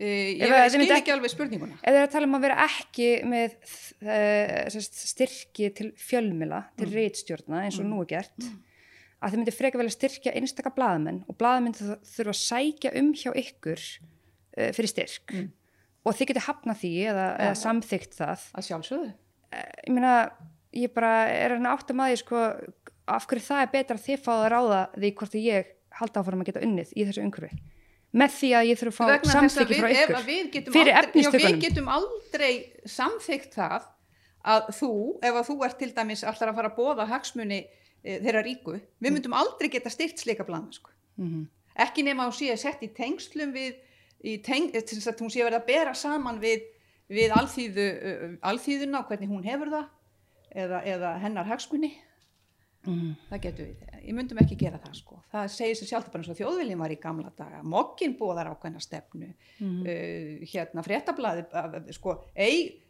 e, 0.00 0.12
ég 0.36 0.54
þið 0.54 0.72
skil 0.76 0.94
ekki 0.96 1.12
alveg 1.14 1.32
spurninguna. 1.32 1.76
Ef 1.80 1.90
þið 1.90 1.98
er 2.00 2.06
að 2.06 2.14
tala 2.14 2.28
um 2.28 2.38
að 2.38 2.46
vera 2.46 2.56
ekki 2.64 3.10
með 3.28 3.58
uh, 4.06 4.78
styrki 4.86 5.68
til 5.76 5.90
fjölmila, 6.00 6.62
til 6.76 6.88
mm. 6.88 6.96
reitstjórna 7.00 7.62
eins 7.66 7.80
og 7.82 7.90
nú 7.90 8.00
er 8.04 8.10
gert, 8.14 8.48
að 9.20 9.34
þið 9.34 9.42
myndi 9.42 9.56
freka 9.58 9.80
vel 9.80 9.88
að 9.90 9.96
styrkja 9.98 10.34
einstaka 10.40 10.72
blaðamenn 10.76 11.20
og 11.28 11.36
blaðamenn 11.40 11.76
þurfa 11.76 12.32
að 12.32 12.40
sækja 12.40 12.94
um 13.00 13.12
hjá 13.16 13.28
ykkur 13.44 13.84
uh, 13.84 14.72
fyrir 14.76 14.92
styrk. 14.92 15.36
Og 16.06 16.16
þið 16.16 16.32
geti 16.32 16.46
hafnað 16.46 16.82
því 16.84 16.96
eða, 17.12 17.28
eða 17.44 17.54
samþygt 17.60 18.20
það. 18.20 18.50
að 18.56 18.68
sjálfsögðu 18.70 19.14
Ég 19.52 19.94
meina, 19.94 20.16
ég 20.76 20.92
bara 20.94 21.12
er 21.30 21.56
hann 21.56 21.70
átt 21.70 21.90
að 21.92 21.98
maður 22.00 22.20
sko, 22.22 22.42
af 23.06 23.26
hverju 23.30 23.46
það 23.46 23.62
er 23.62 23.72
betra 23.72 23.96
að 23.96 24.04
þið 24.06 24.22
fáið 24.24 24.44
að 24.44 24.52
ráða 24.54 24.82
því 24.96 25.10
hvort 25.20 25.38
ég 25.40 25.72
halda 25.96 26.22
áfram 26.22 26.42
að 26.42 26.50
geta 26.50 26.64
unnið 26.66 26.92
í 26.92 27.06
þessu 27.08 27.24
umhverfi. 27.24 27.60
Með 28.16 28.36
því 28.36 28.50
að 28.56 28.68
ég 28.70 28.80
þurfa 28.80 29.06
að 29.06 29.24
fá 29.24 29.32
samþykki 29.32 29.78
frá 29.80 29.88
ykkur 29.92 30.20
fyrir 30.24 30.92
já, 30.92 30.96
við 30.96 31.00
efnistökunum. 31.00 31.62
getum 31.64 31.88
aldrei 31.92 32.52
samþygt 32.88 33.56
það 33.56 33.88
að 34.46 34.70
þú, 34.78 34.92
ef 35.26 35.40
að 35.40 35.48
þú 35.50 35.56
ert 35.66 35.78
til 35.80 35.90
dæmis 35.96 36.22
allar 36.24 36.52
að 36.52 36.60
fara 36.60 36.70
að 36.70 36.78
bóða 36.78 37.08
hagsmuni 37.10 37.58
e, 37.66 38.18
þeirra 38.22 38.44
ríku, 38.46 38.76
við 39.02 39.16
myndum 39.16 39.34
aldrei 39.36 39.68
geta 39.72 39.90
styrt 39.92 40.22
slika 40.22 40.46
blanda 40.46 40.76
sko. 40.76 40.92
Mhm. 41.16 41.46
ekki 41.76 42.02
nema 42.04 42.24
að 42.24 42.30
hún 42.30 42.36
sé 42.36 42.48
að 42.52 42.62
setja 42.62 42.88
í 42.88 42.94
tengslum 42.96 43.52
við 43.52 43.74
í 44.24 44.38
teng, 44.44 44.70
eh, 44.74 44.82
þess 44.82 45.10
að 45.10 45.22
hún 45.24 45.32
sé 45.32 45.42
að 45.42 45.50
verða 45.50 45.60
að 45.60 45.70
bera 45.70 45.94
saman 45.94 46.40
við, 46.40 46.64
við 47.08 47.30
alþýðu, 47.36 47.86
uh, 47.96 48.36
alþýðuna 48.50 49.00
og 49.02 49.08
hvernig 49.10 49.28
hún 49.30 49.44
hefur 49.46 49.70
það 49.70 49.86
eða, 50.56 50.82
eða 50.84 51.18
hennar 51.22 51.46
hagsmuni 51.52 51.92
Mhm. 52.86 53.16
það 53.30 53.40
getur 53.42 53.66
við, 53.66 53.78
ég 54.06 54.14
myndum 54.14 54.38
ekki 54.38 54.56
gera 54.60 54.78
það 54.78 54.92
sko 54.94 55.16
það 55.32 55.48
segir 55.50 55.74
sér 55.74 55.88
sjálf 55.90 56.10
bara 56.12 56.22
eins 56.22 56.28
og 56.30 56.36
þjóðviljum 56.38 56.78
var 56.78 56.92
í 56.94 56.98
gamla 57.02 57.32
daga 57.36 57.62
mokkin 57.66 58.12
bóðar 58.18 58.46
ákveðna 58.52 58.80
stefnu 58.80 59.32
Mhm. 59.58 59.80
uh, 59.82 60.46
hérna 60.46 60.84
fréttablaði 60.86 61.92
sko, 61.92 62.24
ei, 62.36 62.80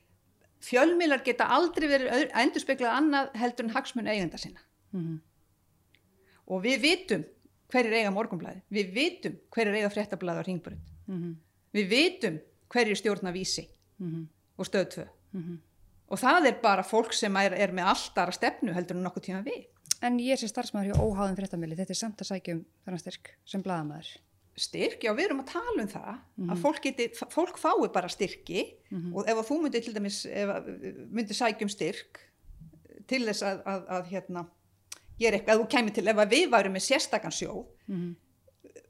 fjölmilar 0.61 1.25
geta 1.25 1.45
aldrei 1.49 1.89
verið 1.89 2.31
endur 2.35 2.61
speklað 2.61 2.93
annað 2.99 3.33
heldur 3.41 3.65
en 3.65 3.71
hagsmun 3.75 4.07
eigenda 4.09 4.37
sinna 4.39 4.61
Mhm. 4.93 5.21
og 6.49 6.63
við 6.63 6.79
vitum 6.85 7.25
hverjir 7.73 7.95
eiga 7.99 8.13
morgunblæði, 8.15 8.61
við 8.71 8.93
vitum 8.95 9.39
hverjir 9.51 9.75
eiga 9.81 9.91
fréttablaði 9.91 10.43
á 10.43 10.47
ringbrönd 10.47 10.93
Mhm. 11.09 11.37
við 11.75 11.89
vitum 11.89 12.41
hverjir 12.69 12.97
stjórna 13.01 13.33
vísi 14.01 14.05
Mhm. 14.11 14.29
og 14.59 14.67
stöð 14.67 14.89
2 14.95 15.09
Mhm. 15.33 15.59
og 16.11 16.19
það 16.19 16.47
er 16.47 16.61
bara 16.63 16.83
fólk 16.83 17.13
sem 17.13 17.37
er, 17.37 17.53
er 17.55 17.69
með 17.73 17.85
alltara 17.95 18.33
stefnu 18.33 18.73
heldur 18.75 18.97
en 18.97 19.03
nokkuð 19.05 19.23
tíma 19.25 19.45
við 19.45 19.67
En 20.03 20.19
ég 20.19 20.37
sé 20.37 20.47
starfsmæður 20.49 20.93
hjá 20.93 21.01
óháðum 21.01 21.37
fréttamili, 21.39 21.75
þetta 21.75 21.91
er 21.91 21.95
samt 21.95 22.19
að 22.21 22.27
sækja 22.29 22.53
um 22.55 22.65
þennan 22.85 22.99
styrk 23.01 23.29
sem 23.47 23.63
blaðamæður. 23.63 24.17
styrk, 24.59 25.01
já 25.03 25.13
við 25.15 25.25
erum 25.25 25.41
að 25.41 25.47
tala 25.53 25.83
um 25.83 25.89
það 25.89 26.19
að 26.51 26.59
fólk, 26.63 26.83
geti, 26.83 27.09
fólk 27.31 27.57
fái 27.59 27.93
bara 27.93 28.09
styrki 28.09 28.75
og 29.15 29.25
ef 29.29 29.37
þú 29.49 29.63
myndir 29.63 29.83
til 29.85 29.95
dæmis 29.95 30.27
myndir 31.11 31.35
sækjum 31.35 31.69
styrk 31.71 32.21
til 33.07 33.25
þess 33.27 33.43
að, 33.43 33.63
að, 33.65 33.87
að 33.89 34.07
hérna 34.11 34.47
gera 35.19 35.37
eitthvað, 35.39 35.55
ef 35.55 35.61
þú 35.61 35.69
kemur 35.71 35.95
til 35.95 36.09
ef 36.09 36.17
við 36.17 36.51
værum 36.51 36.73
með 36.73 36.87
sérstakann 36.91 37.33
sjóð 37.33 37.67
Mhm. 37.89 38.17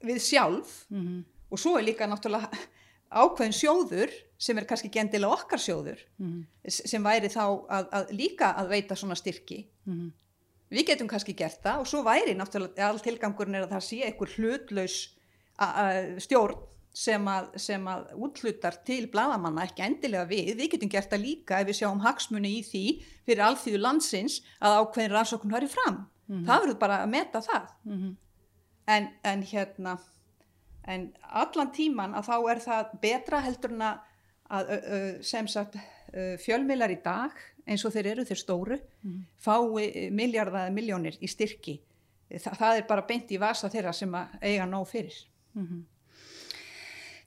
við 0.03 0.19
sjálf 0.19 0.85
Mhm. 0.89 1.23
og 1.51 1.57
svo 1.59 1.77
er 1.77 1.83
líka 1.83 2.05
náttúrulega 2.07 2.51
ákveðin 3.11 3.55
sjóður 3.55 4.11
sem 4.37 4.57
er 4.57 4.65
kannski 4.69 4.89
gendilega 4.93 5.33
okkar 5.33 5.57
sjóður 5.59 5.99
Mhm. 6.19 6.43
s- 6.67 6.81
sem 6.85 7.03
væri 7.03 7.27
þá 7.29 7.43
að, 7.69 7.89
að 7.91 8.11
líka 8.11 8.53
að 8.55 8.69
veita 8.69 8.95
svona 8.95 9.15
styrki 9.15 9.65
Mhm. 9.85 10.11
við 10.71 10.85
getum 10.87 11.07
kannski 11.07 11.33
gert 11.35 11.61
það 11.63 11.79
og 11.79 11.87
svo 11.87 12.03
væri 12.03 12.35
náttúrulega 12.35 12.79
all 12.89 12.99
tilgangurinn 12.99 13.55
er 13.55 13.67
að 13.67 13.71
það 13.71 13.83
sé 13.89 14.03
einhver 14.05 14.35
hlutlaus 14.37 14.97
stjórn 16.21 16.57
sem 16.97 17.27
að, 17.29 17.49
sem 17.61 17.83
að 17.85 18.07
útlutar 18.25 18.77
til 18.85 19.05
bladamanna 19.13 19.67
ekki 19.67 19.83
endilega 19.85 20.25
við, 20.29 20.55
við 20.57 20.71
getum 20.73 20.89
gert 20.89 21.11
það 21.11 21.21
líka 21.25 21.59
ef 21.61 21.67
við 21.69 21.77
sjáum 21.81 22.01
hagsmuni 22.01 22.51
í 22.57 22.63
því 22.65 22.83
fyrir 23.27 23.43
alþýðu 23.45 23.81
landsins 23.83 24.39
að 24.61 24.77
ákveðin 24.81 25.13
rannsókn 25.13 25.51
væri 25.53 25.69
fram, 25.69 25.99
það 26.29 26.63
verður 26.63 26.79
bara 26.79 26.97
að 27.05 27.09
meta 27.13 27.41
það 27.45 27.67
Mhm. 27.85 28.15
en, 28.87 29.09
en 29.23 29.43
hérna 29.43 29.99
en 30.87 31.13
allan 31.29 31.71
tíman 31.75 32.15
að 32.15 32.25
þá 32.25 32.35
er 32.51 32.59
það 32.63 32.99
betra 33.01 33.41
heldur 33.43 33.71
en 33.75 33.81
að, 33.81 33.99
að 34.49 34.71
sem 35.25 35.47
sagt 35.47 35.75
ö, 35.77 36.37
fjölmiðlar 36.41 36.93
í 36.93 37.01
dag 37.03 37.35
eins 37.67 37.83
og 37.85 37.93
þeir 37.95 38.13
eru 38.13 38.25
þeir 38.27 38.39
stóru 38.39 38.77
fái 39.43 40.09
miljarda 40.11 40.65
eða 40.65 40.75
miljónir 40.75 41.17
í 41.19 41.27
styrki. 41.27 41.81
Þa, 42.27 42.55
það 42.59 42.77
er 42.77 42.87
bara 42.87 43.05
beint 43.07 43.31
í 43.31 43.39
vasa 43.39 43.69
þeirra 43.71 43.93
sem 43.93 44.15
eiga 44.41 44.65
nóg 44.67 44.87
fyrir. 44.87 45.15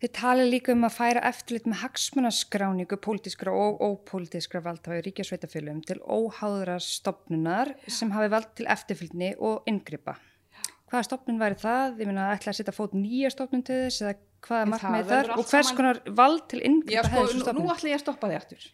Þið 0.00 0.12
talið 0.16 0.46
líka 0.48 0.72
um 0.72 0.84
að 0.88 0.94
færa 0.96 1.22
eftirlit 1.28 1.66
með 1.68 1.82
hagsmunaskráningu 1.82 2.96
pólitískra 3.04 3.52
og 3.52 3.82
ópólitískra 3.84 4.62
valdhafa 4.64 4.96
í 4.96 5.02
ríkjasveitafélum 5.04 5.82
til 5.84 5.98
óháðra 6.00 6.78
stopnunar 6.80 7.74
sem 7.86 8.10
hafi 8.14 8.30
vald 8.32 8.48
til 8.56 8.68
eftirfylgni 8.72 9.34
og 9.36 9.68
inngripa. 9.68 10.16
Hvaða 10.88 11.04
stopnun 11.04 11.38
væri 11.38 11.60
það? 11.60 12.00
Ég 12.00 12.08
meina, 12.08 12.30
ætla 12.32 12.54
að 12.54 12.56
setja 12.62 12.72
fót 12.72 12.96
nýja 12.96 13.28
stopnun 13.34 13.62
til 13.62 13.76
þess 13.84 14.00
eða 14.06 14.14
hvaða 14.46 14.62
En 14.66 14.70
markmið 14.74 15.06
þar 15.12 15.30
og 15.36 15.44
hvers 15.50 15.72
konar 15.76 16.00
vald 16.20 16.44
til 16.48 16.60
inngripa 16.64 17.02
sko, 17.06 17.16
hefði 17.16 17.32
þessu 17.40 17.54
nú, 17.54 17.60
nú 17.60 17.72
ætla 17.74 17.88
ég 17.90 17.98
að 18.00 18.04
stoppa 18.04 18.28
þig 18.30 18.36
aftur 18.40 18.68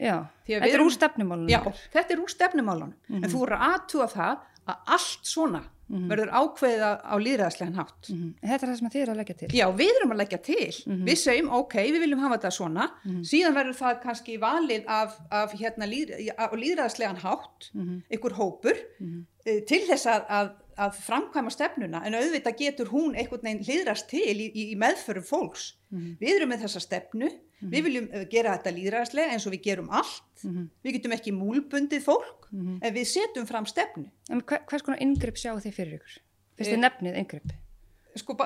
að 0.61 0.64
þetta 0.66 0.74
er 0.74 0.85
úr 0.87 0.92
stefnumálunum. 0.96 1.48
Þetta 1.92 2.11
er 2.16 2.20
úr 2.26 2.35
stefnumálunum 2.37 2.94
en 3.22 3.31
þú 3.31 3.38
voru 3.44 3.57
aðtúa 3.70 4.07
það 4.12 4.37
að 4.66 4.76
allt 4.96 5.24
svona 5.35 5.62
verður 5.87 6.31
ákveðið 6.35 6.83
á 7.07 7.14
líðræðslegan 7.22 7.76
hátt 7.79 8.09
Mhm. 8.11 8.35
En 8.42 8.48
Þetta 8.50 8.62
er 8.66 8.70
það 8.72 8.79
sem 8.79 8.88
þið 8.90 9.02
eru 9.02 9.12
að 9.12 9.16
leggja 9.20 9.37
til. 9.38 9.48
Já, 9.55 9.66
við 9.70 9.90
erum 10.00 10.11
að 10.12 10.18
leggja 10.18 10.38
til. 10.42 10.72
Við 11.07 11.16
segjum, 11.20 11.50
ok, 11.52 11.74
við 11.74 12.00
viljum 12.02 12.18
hafa 12.24 12.38
þetta 12.38 12.50
svona. 12.57 12.90
Síðan 13.22 13.55
verður 13.55 13.76
það 13.79 14.00
kannski 14.02 14.38
valið 14.42 14.85
af, 14.88 15.14
af 15.31 15.52
hérna, 15.55 15.87
líð, 15.87 16.11
líðræðslegan 16.59 17.20
hátt, 17.22 17.70
einhver 18.11 18.35
hópur, 18.35 18.74
eh, 19.46 19.61
til 19.62 19.81
þess 19.87 20.07
að, 20.11 20.50
að, 20.77 20.99
framkvæma 21.07 21.51
stefnuna. 21.55 22.03
En 22.07 22.17
auðvitað 22.19 22.59
getur 22.61 22.91
hún 22.93 23.17
einhvern 23.17 23.43
veginn 23.47 23.65
líðrast 23.67 24.09
til 24.11 24.35
í, 24.37 24.47
í, 24.53 24.65
í 24.73 24.77
meðförum 24.81 25.25
fólks. 25.27 25.71
Við 25.91 26.33
erum 26.37 26.53
með 26.53 26.67
þessa 26.67 26.83
stefnu. 26.85 27.31
Við 27.61 27.87
viljum 27.87 28.09
eh, 28.12 28.27
gera 28.29 28.53
þetta 28.59 28.75
líðræðslega 28.77 29.33
eins 29.33 29.47
og 29.49 29.55
við 29.57 29.62
gerum 29.71 29.87
allt. 29.97 30.43
Við 30.85 30.99
getum 30.99 31.15
ekki 31.17 31.33
múlbundið 31.33 32.03
fólk, 32.05 32.51
en 32.53 32.93
við 32.93 33.07
setjum 33.09 33.47
fram 33.49 33.65
stefnu. 33.67 34.11
En 34.31 34.43
hver, 34.45 34.61
hvers 34.69 34.85
konar 34.85 35.01
inngrip 35.01 35.39
sjáu 35.41 35.57
þið 35.65 35.73
fyrir 35.79 35.97
ykkur? 36.01 36.19
Fyrst 36.57 36.69
Eh, 36.71 36.75
þið 36.77 36.83
nefnið 36.85 37.17
inngrip? 37.23 37.55
sko, 38.17 38.37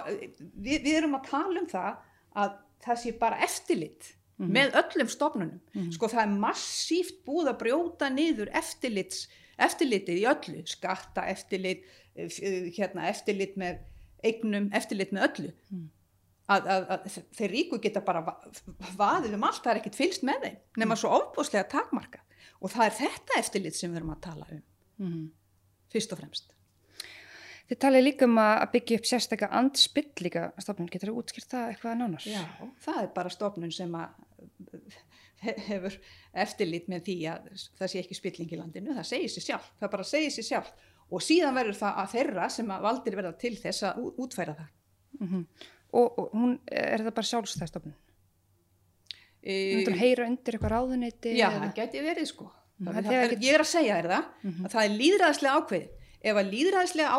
við, 0.55 0.81
við 0.83 0.95
erum 1.01 1.13
að 1.19 1.29
tala 1.31 1.61
um 1.61 1.67
það 1.71 1.99
að 2.43 2.55
það 2.87 2.97
sé 3.03 3.13
bara 3.21 3.37
eftirlit 3.45 4.09
með 4.41 4.73
öllum 4.81 5.09
stofnunum 5.13 5.91
sko 5.93 6.09
það 6.09 6.23
er 6.23 6.31
massíft 6.43 7.19
búið 7.27 7.51
að 7.53 7.59
brjóta 7.61 8.09
niður 8.11 8.49
eftirlits, 8.57 9.27
eftirlitið 9.61 10.23
í 10.23 10.25
öllu 10.31 10.63
skatta 10.67 11.27
eftirlit 11.29 11.83
hérna, 12.17 13.09
eftirlit 13.11 13.57
með 13.61 13.79
eignum, 14.27 14.69
eftirlit 14.77 15.13
með 15.17 15.27
öllu. 15.29 15.53
Að, 16.51 16.67
að, 16.67 16.87
að 16.91 17.19
þeir 17.39 17.51
ríku 17.55 17.79
geta 17.79 18.01
bara 18.03 18.21
va- 18.27 18.41
vaðið 18.99 19.37
um 19.37 19.45
allt, 19.47 19.61
það 19.63 19.71
er 19.77 19.79
ekkit 19.85 19.99
fylst 20.01 20.25
með 20.27 20.41
þeim 20.49 20.57
nema 20.83 20.97
svo 20.99 21.13
ofbúslega 21.15 21.69
takmarka 21.71 22.25
og 22.61 22.73
það 22.73 22.87
er 22.89 22.97
þetta 22.99 23.37
eftirlit 23.39 23.77
sem 23.79 23.93
við 23.93 24.01
erum 24.01 24.11
að 24.17 24.25
tala 24.27 24.49
um. 24.51 24.63
Mhm. 24.99 25.29
fyrst 25.95 26.13
og 26.13 26.19
fremst. 26.21 26.51
Þið 27.71 27.79
talið 27.85 28.03
líka 28.03 28.27
um 28.27 28.35
að 28.43 28.65
byggja 28.73 28.99
upp 28.99 29.07
sérstakka 29.07 29.49
andspillíka 29.61 30.49
stofnun, 30.59 30.91
getur 30.91 31.13
það 31.13 31.21
útskýrt 31.23 31.53
það 31.55 31.69
eitthvað 31.71 31.99
nánar? 32.01 32.27
Já, 32.27 32.43
það 32.83 32.99
er 33.05 33.13
bara 33.15 33.31
stofnun 33.31 33.73
sem 33.73 33.95
að 33.95 34.09
he- 35.47 35.57
hefur 35.69 35.95
eftirlit 36.35 36.89
með 36.91 37.05
því 37.07 37.17
að 37.31 37.47
það 37.79 37.93
sé 37.95 38.03
ekki 38.03 38.19
spilling 38.19 38.51
í 38.51 38.59
landinu, 38.59 38.97
það 38.99 39.07
segir 39.13 39.31
sér 39.37 39.47
sjálf, 39.53 39.71
það 39.81 39.93
bara 39.95 40.09
segir 40.11 40.35
sér 40.35 40.49
sjálf 40.51 40.73
og 41.11 41.21
síðan 41.27 41.55
verður 41.59 41.77
það 41.81 41.97
að 42.05 42.13
þeirra 42.15 42.49
sem 42.51 42.71
að 42.71 42.83
valdir 42.87 43.17
verða 43.19 43.33
til 43.39 43.57
þess 43.59 43.83
að 43.91 44.13
útfæra 44.25 44.55
það. 44.61 44.69
Mhm. 45.21 45.45
Og, 45.93 46.19
og 46.23 46.31
hún, 46.39 46.59
er 46.71 47.03
það 47.03 47.15
bara 47.17 47.27
sjálfstæð 47.27 47.67
stofnun? 47.73 47.95
E, 49.43 49.55
Hún 49.87 49.97
heyra 49.99 50.27
undir 50.29 50.55
eitthvað 50.57 50.73
ráðuneyti? 50.75 51.33
já, 51.39 51.49
eða- 51.49 51.63
það 51.65 51.75
geti 51.81 52.03
verið 52.05 52.27
sko. 52.29 52.51
Mm, 52.81 52.93
það, 52.95 53.09
get- 53.11 53.41
ég 53.43 53.55
er 53.55 53.61
að 53.65 53.71
segja 53.71 53.97
þér 53.97 54.09
það, 54.11 54.25
að 54.65 54.71
það 54.75 54.85
er 54.85 54.95
líðræðslega 55.01 55.57
ákveðið. 55.61 55.89
Ef 56.23 56.37
að 56.37 56.51
líðræðslega 56.55 57.11
á, 57.11 57.19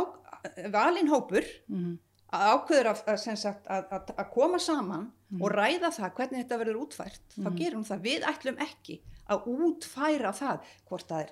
valin 0.71 1.09
hópur 1.09 1.45
Mhm. 1.69 1.97
ákveður 2.31 2.87
að, 2.91 3.37
sagt, 3.37 3.65
að, 3.67 3.89
að, 3.91 4.15
að 4.17 4.31
koma 4.31 4.57
saman 4.59 5.11
og 5.41 5.51
ræða 5.51 5.91
það 5.91 6.13
hvernig 6.15 6.45
þetta 6.45 6.57
verður 6.63 6.81
útfært 6.87 7.19
þá 7.37 7.49
gerum 7.57 7.83
það, 7.85 8.01
við 8.01 8.21
ætlum 8.23 8.57
ekki 8.57 9.01
að 9.29 9.45
útfæra 9.47 10.31
það 10.33 10.59
hvort 10.87 11.07
það 11.07 11.21
er 11.21 11.31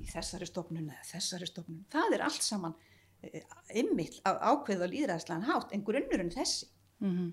í 0.00 0.08
þessari 0.10 0.48
stofnun 0.48 0.90
eða 0.90 1.06
þessari 1.12 1.48
stofnun 1.50 1.84
það 1.92 2.16
er 2.16 2.26
allt 2.26 2.44
saman 2.46 2.74
eh, 3.22 3.42
einmitt 3.74 4.20
að 4.28 4.40
ákveða 4.52 4.90
líðræðslegan 4.92 5.48
hátt 5.50 5.74
en 5.76 5.86
grunnurinn 5.86 6.34
þessi 6.34 6.68
Mhm. 7.00 7.28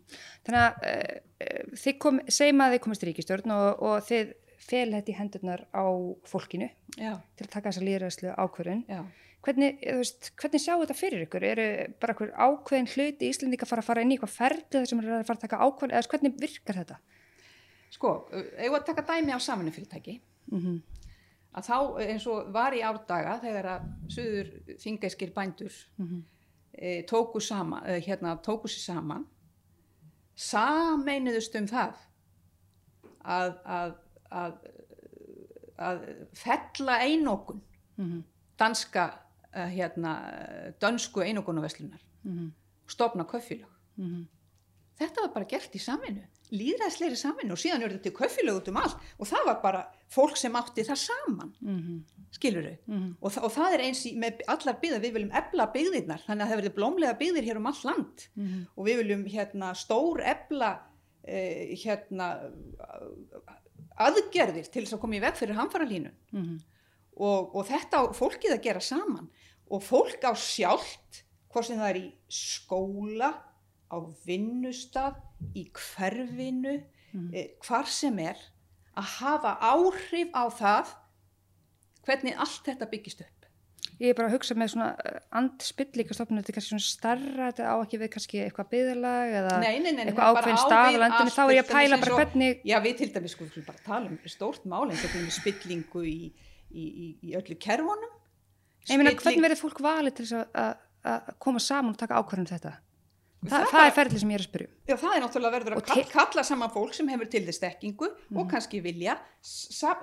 Þannig 0.48 0.62
að 0.64 0.76
uh, 0.88 1.72
þið 1.76 1.96
kom, 2.00 2.20
segjum 2.32 2.62
að 2.64 2.74
þið 2.74 2.82
komist 2.86 3.02
í 3.04 3.08
ríkistjórn 3.10 3.52
og, 3.52 3.82
og 3.84 4.06
þið 4.08 4.30
fel 4.68 4.86
þetta 4.94 5.12
í 5.12 5.16
hendurnar 5.18 5.64
á 5.76 5.86
fólkinu 6.28 6.70
já, 6.96 7.14
til 7.36 7.46
að 7.46 7.52
taka 7.52 7.72
þessa 7.74 7.84
líðræðslu 7.84 8.32
ákvörðun. 8.36 8.86
já. 8.88 9.02
Hvernig, 9.48 9.84
hvernig 10.40 10.64
sjáu 10.64 10.80
þetta 10.82 10.96
fyrir 10.98 11.26
ykkur? 11.28 11.44
Eru 11.52 11.68
bara 12.02 12.16
hver 12.18 12.32
ákveðin 12.36 12.90
hluti 12.92 13.30
Íslendinga 13.30 13.68
að 13.68 13.70
fara 13.70 13.84
að 13.84 13.90
fara 13.92 14.02
inn 14.04 14.12
í 14.12 14.18
eitthvað 14.18 14.34
ferli 14.34 14.66
þar 14.74 14.90
sem 14.90 15.04
eru 15.04 15.14
að 15.16 15.28
fara 15.28 15.38
að 15.38 15.44
taka 15.46 15.60
ákvörðun 15.68 15.96
eða 16.00 16.12
hvernig 16.14 16.42
virkar 16.42 16.80
þetta? 16.82 16.98
sko, 17.96 18.12
ef 18.34 18.74
að 18.76 18.88
taka 18.90 19.06
dæmi 19.08 19.36
á 19.36 19.40
samanufyrirtæki 19.40 20.18
Mm 20.48 20.82
að 21.56 21.64
þá 21.70 21.78
eins 22.04 22.28
og 22.28 22.52
var 22.54 22.74
í 22.74 22.82
árdaga 22.86 23.40
þegar 23.42 23.66
að 23.66 23.82
suður 24.10 24.50
þingæskir 24.80 25.34
bændur 25.34 25.74
-hmm. 25.98 26.24
e, 26.74 27.02
tóku, 27.10 27.40
sama, 27.42 27.82
e, 27.88 28.00
hérna, 28.02 28.36
tóku 28.44 28.68
sér 28.68 28.94
saman 28.94 29.26
sameinuðust 30.36 31.56
um 31.60 31.68
það 31.68 31.94
að, 33.26 33.54
að, 33.66 33.94
að, 34.32 34.58
að 35.78 36.04
fella 36.34 37.00
einokun 37.04 37.62
Mhm. 37.98 38.20
danska 38.60 39.08
e, 39.54 39.60
hérna, 39.74 40.12
dönsku 40.82 41.22
einokunarveslunar 41.26 42.02
Mhm. 42.24 42.52
stopna 42.88 43.24
köffilög 43.24 43.70
Mhm. 43.98 44.28
þetta 45.00 45.22
var 45.22 45.34
bara 45.34 45.46
gert 45.46 45.74
í 45.76 45.80
saminu 45.80 46.22
líðræðsleiri 46.52 47.18
saminu 47.20 47.52
og 47.52 47.60
síðan 47.60 47.84
eru 47.84 47.98
þetta 47.98 48.12
köffilög 48.16 48.62
út 48.62 48.68
um 48.72 48.78
allt 48.78 48.98
og 49.20 49.28
það 49.28 49.46
var 49.46 49.62
bara 49.62 49.82
fólk 50.10 50.38
sem 50.38 50.54
átti 50.56 50.86
það 50.88 50.98
saman 51.08 51.54
Mhm. 51.62 52.04
skilur 52.32 52.64
þau 52.64 52.78
Mhm. 52.88 53.16
og, 53.22 53.32
þa 53.32 53.44
og 53.44 53.52
það 53.52 53.74
er 53.74 53.80
eins 53.88 54.06
í, 54.06 54.16
með 54.18 54.42
allar 54.48 54.80
byggðar, 54.82 55.02
við 55.04 55.14
viljum 55.14 55.32
ebla 55.36 55.68
byggðirnar, 55.74 56.22
þannig 56.28 56.44
að 56.46 56.50
það 56.52 56.62
verður 56.62 56.76
blómlega 56.78 57.20
byggðir 57.20 57.44
hér 57.50 57.58
um 57.58 57.66
all 57.68 57.82
land 57.84 58.28
Mhm. 58.36 58.68
og 58.78 58.86
við 58.86 58.98
viljum 59.04 59.26
hérna 59.28 59.74
stór 59.76 60.22
ebla 60.26 60.80
eh, 61.30 61.76
hérna 61.84 62.40
aðgerðir 64.00 64.70
til 64.72 64.84
þess 64.86 64.94
að 64.96 65.02
koma 65.02 65.18
í 65.18 65.22
veg 65.24 65.36
fyrir 65.40 65.58
hamfaralínu 65.58 66.12
Mhm. 66.34 66.60
og, 67.18 67.56
og 67.56 67.66
þetta 67.68 68.00
á 68.00 68.04
fólkið 68.14 68.54
að 68.54 68.62
gera 68.64 68.80
saman 68.80 69.30
og 69.70 69.82
fólk 69.84 70.22
á 70.24 70.32
sjálft 70.38 71.24
hvort 71.52 71.66
sem 71.66 71.78
það 71.80 71.90
er 71.90 72.00
í 72.02 72.14
skóla 72.30 73.34
á 73.92 73.98
vinnustaf 74.26 75.16
í 75.56 75.70
hverfinu 75.72 76.84
Mhm. 77.14 77.34
eh, 77.34 77.48
hvar 77.64 77.86
sem 77.88 78.20
er 78.20 78.36
að 78.98 79.04
hafa 79.22 79.58
áhrif 79.62 80.30
á 80.36 80.44
það 80.52 80.88
hvernig 82.06 82.36
allt 82.38 82.64
þetta 82.66 82.90
byggist 82.92 83.22
upp 83.22 83.34
Ég 84.00 84.12
er 84.12 84.14
bara 84.14 84.28
að 84.30 84.34
hugsa 84.38 84.54
með 84.54 84.70
svona 84.74 84.88
andspillíka 85.34 86.14
stofnun, 86.14 86.38
þetta 86.44 86.52
er 86.52 86.56
kannski 86.58 86.70
svona 86.70 86.86
starra, 86.86 87.48
þetta 87.50 87.66
á 87.66 87.76
ekki 87.82 87.98
við 87.98 88.10
kannski 88.14 88.42
eitthvað 88.44 88.68
byðalag 88.74 89.32
eða 89.40 89.54
Nei, 89.64 89.80
nei, 89.80 89.92
nei, 89.96 90.04
eitthvað 90.06 90.28
er 90.28 90.38
ákveðin 90.38 90.60
á 90.60 90.66
stað 90.68 90.84
á 90.86 90.90
við 90.92 91.00
landinu, 91.02 91.24
allt, 91.24 91.34
þá 91.38 91.42
er 91.48 91.54
ég 91.56 91.64
að 91.64 91.72
pæla 91.72 91.98
bara 92.04 92.18
hvernig, 92.20 92.60
Já, 92.68 92.78
við 92.84 92.98
til 93.00 93.08
dæmis 93.16 93.32
sko, 93.34 93.44
við 93.48 93.52
skulum 93.56 93.66
bara 93.72 93.82
tala 93.88 94.12
um 94.12 94.20
stórt 94.30 94.66
mál 94.70 94.84
eins 94.92 95.02
og 95.08 95.10
til 95.16 95.22
dæmis 95.24 95.40
spillingu 95.42 96.04
í, 96.06 96.18
í, 96.70 96.84
í, 96.86 97.08
í 97.24 97.34
öllu 97.40 97.58
kerfunum. 97.58 98.14
ég 98.92 98.98
meina 99.02 99.16
hvernig 99.18 99.42
verður 99.48 99.64
fólk 99.64 99.82
valið 99.88 100.14
til 100.20 100.26
þess 100.28 100.46
að- 100.54 100.78
koma 101.40 101.60
saman 101.64 101.96
og 101.96 101.98
taka 101.98 102.20
ákvörðum 102.22 102.50
þetta? 102.52 102.76
Þa, 103.46 103.50
það, 103.60 103.72
bara- 103.72 103.88
er 103.88 103.92
ferðli 103.96 104.20
sem 104.20 104.30
ég 104.30 104.40
er 104.40 104.44
að 104.44 104.48
spyrja 104.50 104.68
um. 104.68 104.74
Já, 104.88 104.96
það 104.98 105.16
er 105.16 105.22
náttúrulega 105.22 105.56
verður 105.58 105.76
að 105.78 105.86
kall, 105.86 106.04
kalla 106.12 106.44
saman 106.44 106.72
fólk 106.74 106.94
sem 106.98 107.08
hefur 107.14 107.30
til 107.30 107.44
þess 107.46 107.60
stekkingu 107.62 108.08
Mhm. 108.32 108.38
og 108.42 108.50
kannski 108.52 108.82
vilja 108.82 109.18
sa, 109.42 109.94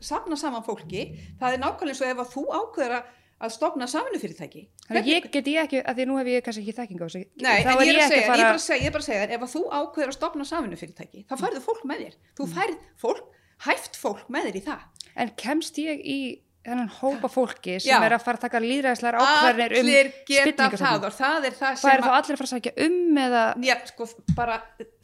safna 0.00 0.36
saman 0.36 0.62
fólki. 0.66 1.06
Það 1.40 1.54
er 1.56 1.58
nákvæmlega 1.62 1.88
eins 1.94 2.02
og 2.04 2.10
ef 2.12 2.20
að 2.24 2.34
þú 2.34 2.44
ákveður 2.60 2.94
að, 3.40 3.50
stopna 3.50 3.86
samvinnufyrirtæki. 3.88 4.62
Þannig 4.90 5.06
ég 5.08 5.30
get 5.32 5.46
ég 5.48 5.62
ekki, 5.64 5.78
að 5.82 5.96
því 5.96 6.04
nú 6.10 6.18
hef 6.20 6.26
ég 6.28 6.42
kannski 6.44 6.60
ekki 6.66 6.76
þekking 6.76 7.00
á 7.00 7.06
þessu. 7.08 7.22
Nei, 7.40 7.62
en 7.64 7.78
ég 7.80 7.94
er, 7.96 8.08
segja, 8.10 8.26
fara... 8.26 8.36
ég, 8.36 8.44
er 8.44 8.44
bara 8.44 8.58
að 8.60 8.66
segja, 8.66 8.84
ég 8.84 8.92
bara 8.92 9.06
segja 9.08 9.22
ef 9.30 9.40
að 9.40 9.52
þú 9.54 9.62
ákveður 9.80 10.10
að 10.12 10.16
stopna 10.18 10.44
samvinnufyrirtæki, 10.50 11.24
þá 11.24 11.34
færðu 11.40 11.62
fólk 11.64 11.84
með 11.88 12.02
þér. 12.04 12.14
Þú 12.36 12.44
Mm. 12.46 12.52
færð 12.58 12.76
fólk, 13.00 13.24
hæft 13.64 13.96
fólk 13.96 14.28
með 14.28 14.44
þér 14.50 14.56
í 14.60 14.62
það. 14.68 14.80
En 15.16 15.30
kemst 15.40 15.74
ég 15.80 16.04
í 16.04 16.18
þennan 16.66 16.90
hópa 16.98 17.30
fólki 17.32 17.78
sem 17.80 17.92
Já. 17.92 17.98
er 18.06 18.14
að 18.16 18.24
fara 18.24 18.40
að 18.40 18.44
taka 18.46 18.62
líðræðislegar 18.64 19.20
ákvarðinir 19.20 19.76
um 19.78 19.90
spillingarsöfnum? 20.26 20.80
það 20.80 21.06
og 21.08 21.14
það 21.16 21.48
er 21.48 21.56
það 21.60 21.78
sem 21.80 21.92
er 21.92 22.04
þá 22.04 22.10
allir 22.16 22.36
að 22.36 22.40
fara 22.40 22.48
að 22.48 22.54
sækja 22.54 22.74
um 22.86 23.20
eða... 23.24 23.44
Já, 23.64 23.76
sko, 23.90 24.08
bara, 24.36 24.58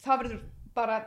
það 0.04 0.22
verður 0.22 0.42
bara 0.76 0.98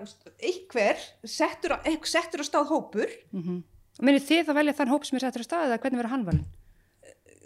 einhver 0.49 1.03
settur 1.29 1.75
settur 2.09 2.41
á 2.41 2.45
stáð 2.47 2.73
hópur, 2.73 3.19
Mm 3.35 3.61
Minnir 3.99 4.23
þið 4.23 4.47
að 4.47 4.55
velja 4.55 4.73
þann 4.77 4.91
hóp 4.93 5.03
sem 5.03 5.17
er 5.17 5.23
settur 5.25 5.43
á 5.43 5.47
staðið 5.49 5.73
eða 5.73 5.79
hvernig 5.83 5.99
verður 5.99 6.13
hann 6.13 6.21
valin? 6.23 6.45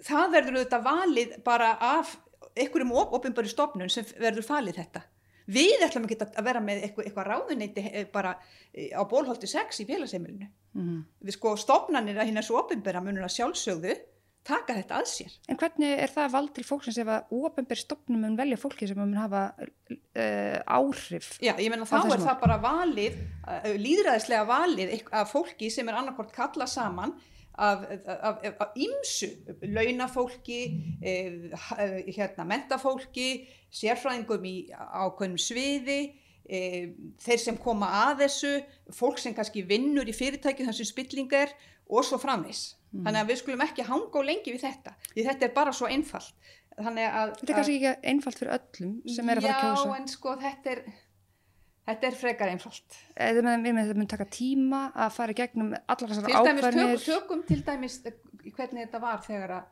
það 0.03 0.35
verður 0.35 0.59
auðvitað 0.59 0.85
valið 0.85 1.33
bara 1.45 1.71
af 1.81 2.13
einhverjum 2.53 2.93
opinbæri 3.17 3.51
stofnun 3.51 3.91
sem 3.91 4.05
verður 4.19 4.45
falið 4.45 4.79
þetta. 4.81 5.03
Við 5.51 5.83
ætlum 5.83 6.07
ekki 6.07 6.19
að 6.23 6.45
vera 6.45 6.61
með 6.63 6.85
eitthvað, 6.87 7.09
eitthvað 7.09 7.29
ráðuneyti 7.29 7.83
eh, 7.89 8.07
bara 8.13 8.37
eh, 8.71 8.93
á 8.95 9.01
bólholti 9.09 9.49
6 9.49 9.83
í 9.83 9.87
félagsheimilinu. 9.89 10.49
Mm 10.77 11.03
Við 11.23 11.37
sko 11.37 11.53
stofnanir 11.59 12.17
að 12.17 12.29
hérna 12.29 12.43
svo 12.43 12.59
opinbæra 12.61 13.01
munur 13.03 13.27
að 13.27 13.35
sjálfsögðu 13.37 13.93
taka 14.43 14.75
þetta 14.75 14.99
að 14.99 15.09
sér. 15.09 15.35
En 15.47 15.59
hvernig 15.59 15.93
er 16.03 16.11
það 16.11 16.33
vald 16.33 16.51
til 16.55 16.65
fólksins 16.67 16.99
ef 16.99 17.11
að 17.11 17.31
óöfnbér 17.31 17.79
stopnum 17.79 18.23
mun 18.25 18.37
velja 18.39 18.59
fólki 18.59 18.89
sem 18.89 18.99
mun 18.99 19.15
hafa 19.15 19.43
uh, 19.55 20.57
áhrif? 20.67 21.29
Já, 21.43 21.53
ég 21.55 21.71
menna 21.71 21.87
þá 21.87 22.01
er 22.01 22.25
það 22.25 22.41
bara 22.41 22.57
valið, 22.63 23.21
uh, 23.47 23.69
líðræðislega 23.79 24.47
valið 24.49 24.97
af 25.15 25.31
fólki 25.31 25.71
sem 25.71 25.87
er 25.87 26.01
annarkvort 26.01 26.35
kalla 26.35 26.67
saman 26.67 27.15
af, 27.55 28.73
ymsu, 28.75 29.29
launafólki, 29.61 30.61
eh, 31.01 31.51
eh, 31.77 32.13
hérna, 32.15 32.45
mentafólki, 32.49 33.47
sérfræðingum 33.73 34.45
í 34.45 34.55
ákveðnum 34.73 35.39
sviði, 35.41 36.13
eh, 36.49 36.93
þeir 37.19 37.39
sem 37.39 37.57
koma 37.57 37.89
að 38.09 38.25
þessu, 38.25 38.53
fólk 38.91 39.19
sem 39.19 39.33
kannski 39.33 39.65
vinnur 39.67 40.09
í 40.09 40.15
fyrirtæki 40.15 40.65
þar 40.65 40.73
sem 40.73 40.85
spilling 40.85 41.31
er 41.33 41.53
og 41.89 42.03
svo 42.03 42.17
framvis. 42.17 42.75
Þannig 42.93 43.23
að 43.23 43.29
við 43.31 43.39
skulum 43.41 43.63
ekki 43.65 43.85
hanga 43.87 44.19
og 44.19 44.25
lengi 44.25 44.53
við 44.53 44.67
þetta, 44.67 44.93
því 45.15 45.23
þetta 45.25 45.47
er 45.47 45.53
bara 45.55 45.71
svo 45.73 45.87
einfalt. 45.89 46.33
Að, 46.73 46.97
Þetta 46.97 47.51
er 47.51 47.57
kannski 47.57 47.73
ekki 47.77 48.09
einfalt 48.09 48.39
fyrir 48.39 48.53
öllum 48.55 48.93
sem 49.13 49.29
er 49.29 49.37
að 49.37 49.45
fara 49.45 49.57
að 49.57 49.63
kjósa. 49.63 49.89
Já, 49.89 49.97
en 49.99 50.07
sko 50.09 50.31
þetta 50.41 50.71
er, 50.71 50.79
þetta 51.87 52.07
er 52.09 52.17
frekar 52.17 52.51
einfalt. 52.53 52.97
Eða 53.15 53.43
með, 53.45 53.69
með 53.69 53.87
þetta 53.89 53.99
mun 54.01 54.11
taka 54.13 54.27
tíma 54.31 54.81
að 54.95 55.13
fara 55.17 55.37
gegnum 55.37 55.71
allar 55.75 56.09
þessar 56.13 56.27
Til 56.27 56.33
dæmis, 56.33 56.63
ákvarðinir. 56.63 57.05
tökum 57.05 57.45
til 57.47 57.61
dæmis 57.67 57.99
eh, 58.05 58.17
hvernig 58.55 58.85
þetta 58.85 59.01
var 59.03 59.23
þegar 59.27 59.55
að, 59.57 59.69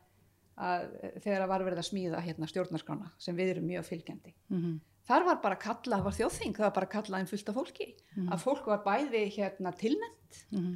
að 0.70 0.88
þegar 1.24 1.41
að 1.45 1.51
var 1.53 1.68
verið 1.68 1.84
að 1.84 1.89
smíða 1.89 2.24
hérna 2.28 2.49
stjórnarskrána 2.51 3.12
sem 3.18 3.36
við 3.36 3.55
erum 3.55 3.70
mjög 3.72 3.91
fylgjandi. 3.91 4.36
Mm 4.53 4.80
Þar 5.01 5.24
var 5.26 5.38
bara 5.41 5.55
kallað, 5.57 5.97
það 5.97 6.03
var 6.05 6.14
þjóðþing, 6.14 6.51
það 6.55 6.64
var 6.68 6.74
bara 6.76 6.88
kallað 6.88 7.20
einn 7.20 7.28
fullt 7.28 7.47
af 7.49 7.55
fólki. 7.57 7.88
Mhm. 8.16 8.28
Að 8.32 8.43
fólk 8.43 8.68
var 8.70 8.84
bæði 8.86 9.24
hérna 9.34 9.72
tilnæmt, 9.74 10.38
-hmm. 10.51 10.76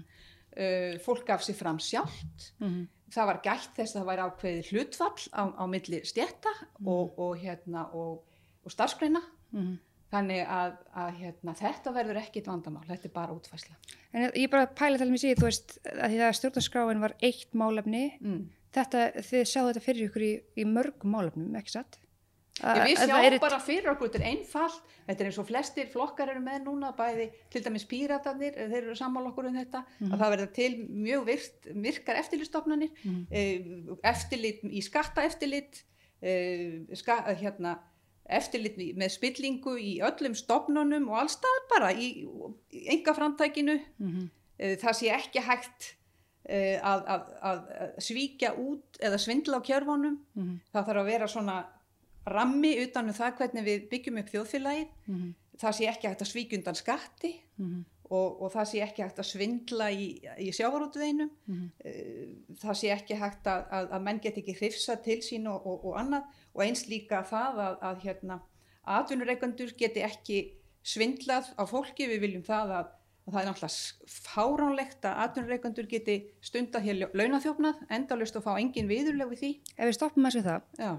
uh, 0.58 0.98
fólk 1.06 1.28
gaf 1.28 1.46
sér 1.46 1.56
fram 1.56 1.78
sjálft, 1.80 2.52
Mm 2.60 2.88
það 3.16 3.30
var 3.30 3.42
gætt 3.46 3.76
þess 3.78 3.96
að 3.96 4.00
það 4.02 4.08
væri 4.10 4.24
ákveðið 4.26 4.70
hlutfall 4.74 5.26
á, 5.32 5.44
á 5.62 5.64
milli 5.70 6.00
stjætta 6.04 6.54
Mhm. 6.80 6.88
og, 6.90 7.20
og, 7.20 7.38
hérna, 7.38 7.86
og, 7.94 8.24
og 8.66 8.72
starfsgreina. 8.72 9.22
-hmm. 9.54 9.78
Þannig 10.14 10.46
að, 10.48 10.76
að 10.96 11.16
hérna, 11.20 11.54
þetta 11.58 11.92
verður 11.96 12.20
ekkit 12.22 12.46
vandamál, 12.48 12.84
þetta 12.88 13.06
er 13.10 13.14
bara 13.16 13.34
útfæsla. 13.34 13.74
En 14.14 14.22
ég- 14.30 14.36
ég 14.46 14.50
bara 14.52 14.68
pæla 14.68 14.98
til 15.02 15.10
mig 15.10 15.20
síðan, 15.20 15.40
þú 15.42 15.48
veist, 15.50 15.78
að 15.92 16.10
því 16.14 16.20
að 16.28 16.36
stjórnarskráin 16.40 17.02
var 17.02 17.14
eitt 17.22 17.52
málefni, 17.54 18.04
Mm. 18.22 18.50
þetta, 18.72 19.12
þið 19.18 19.44
sjáðu 19.50 19.74
þetta 19.74 19.86
fyrir 19.88 20.10
ykkur 20.10 20.22
í, 20.24 20.34
í 20.58 20.66
mörgum 20.66 21.12
málefnum, 21.12 21.56
ekki 21.58 21.70
satt? 21.72 21.98
Við 22.56 22.64
Að- 22.64 22.86
að 22.86 23.10
sjáum 23.10 23.26
er- 23.34 23.40
bara 23.40 23.60
fyrir 23.60 23.90
okkur, 23.92 24.08
þetta 24.08 24.22
er 24.22 24.30
einfalt, 24.32 24.82
þetta 25.10 25.20
er 25.20 25.26
eins 25.28 25.40
og 25.40 25.48
flestir 25.50 25.88
flokkar 25.92 26.30
eru 26.30 26.40
með 26.40 26.64
núna, 26.64 26.96
bæði 26.96 27.32
til 27.50 27.62
dæmis 27.62 27.84
píratarnir, 27.86 28.54
þeir 28.56 28.78
eru 28.84 28.96
sammála 28.96 29.34
okkur 29.34 29.48
um 29.50 29.56
þetta, 29.58 29.84
að 30.04 30.20
það 30.22 30.32
verður 30.38 30.54
til 30.54 30.72
mjög 30.88 31.26
virt, 31.26 31.66
virkar 31.82 32.16
eftirlitstofnanir, 32.22 32.92
mm. 33.04 33.98
eftirlit 34.04 34.64
í 34.64 34.82
skattaeftirlit, 34.82 35.84
ska, 36.96 37.24
eh, 37.28 37.36
hérna, 37.36 37.78
eftirlit 38.30 38.78
með 38.98 39.10
spillingu 39.14 39.76
í 39.78 40.00
öllum 40.02 40.34
stofnunum 40.36 41.10
og 41.10 41.20
allstaðar 41.24 41.68
bara 41.70 41.92
í, 41.94 42.26
enga 42.90 43.14
framtækinu, 43.14 43.80
Mhm. 44.00 44.30
uh, 44.60 44.76
það 44.82 44.94
sé 45.00 45.12
ekki 45.14 45.40
hægt 45.46 45.96
uh, 46.50 46.78
að, 46.82 47.06
að, 47.08 47.24
að, 47.42 47.64
svíkja 48.00 48.54
út 48.58 49.00
eða 49.02 49.18
svindla 49.18 49.58
á 49.58 49.66
kjörfunum, 49.66 50.18
Mhm. 50.36 50.60
það 50.74 50.86
þarf 50.88 51.02
að 51.02 51.06
vera 51.12 51.28
svona 51.28 51.66
rammi 52.28 52.72
utan 52.84 53.08
um 53.08 53.14
það 53.14 53.38
hvernig 53.38 53.64
við 53.66 53.90
byggjum 53.90 54.20
upp 54.20 54.30
þjóðfélagið 54.34 54.88
Mhm. 55.08 55.34
það 55.58 55.74
sé 55.78 55.88
ekki 55.88 56.08
hægt 56.08 56.22
að 56.22 56.32
svíkja 56.34 56.58
undan 56.58 56.76
skatti 56.76 57.36
Mhm. 57.60 57.86
og, 58.10 58.42
og 58.42 58.52
það 58.54 58.66
sé 58.66 58.82
ekki 58.82 59.02
hægt 59.04 59.20
að 59.20 59.30
svindla 59.32 59.90
í, 59.92 60.22
í 60.40 60.50
sjávarútveinum 60.52 61.30
Mhm. 61.48 61.70
það 62.62 62.74
sé 62.82 62.90
ekki 62.94 63.16
hægt 63.16 63.46
að, 63.46 63.70
að, 63.72 63.90
að 63.92 64.02
menn 64.04 64.20
get 64.20 64.38
ekki 64.38 64.56
hrifsa 64.58 64.96
til 65.04 65.18
sín 65.22 65.48
og, 65.48 65.66
og, 65.66 65.86
og 65.86 65.98
annað 66.00 66.24
og 66.56 66.66
eins 66.66 66.86
líka 66.90 67.24
það 67.28 67.64
að, 67.68 67.80
að 67.90 68.04
hérna, 68.08 68.40
atvinnureikandur 68.98 69.74
geti 69.78 70.04
ekki 70.06 70.44
svindlað 70.86 71.52
á 71.58 71.64
fólki 71.68 72.08
við 72.10 72.22
viljum 72.26 72.46
það 72.46 72.76
að, 72.80 72.94
að 73.26 73.34
það 73.34 73.42
er 73.42 73.50
náttúrulega 73.50 74.22
fáránlegt 74.30 75.10
að 75.10 75.24
atvinnureikandur 75.26 75.90
geti 75.90 76.20
stunda 76.46 76.82
hér 76.84 77.10
launaþjófnað 77.14 77.84
endalust 77.98 78.38
og 78.40 78.46
fá 78.46 78.54
engin 78.56 78.92
viðurleg 78.92 79.34
við 79.34 79.44
því 79.44 79.52
Ef 79.76 79.84
við 79.90 79.98
stoppum 80.00 80.30
að 80.30 80.40
við 80.40 80.50
það, 80.52 80.72
já, 80.80 80.94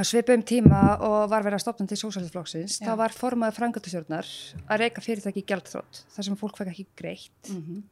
að 0.00 0.08
svipum 0.08 0.42
tíma 0.46 0.80
og 1.04 1.30
var 1.30 1.44
verið 1.44 1.58
að 1.58 1.64
stopna 1.64 1.86
til 1.90 1.98
sósæliflokksins, 2.00 2.78
Já. 2.80 2.88
þá 2.88 2.92
var 3.02 3.14
formaður 3.14 3.58
frangatastjórnar 3.58 4.28
að 4.66 4.84
reyka 4.84 5.04
fyrirtæki 5.04 5.42
í 5.42 5.48
gjaldþrótt, 5.50 6.04
þar 6.14 6.28
sem 6.28 6.38
fólk 6.40 6.60
fekk 6.60 6.72
ekki 6.72 6.86
greitt. 6.96 7.50
mm 7.50 7.60
-hmm. 7.60 7.82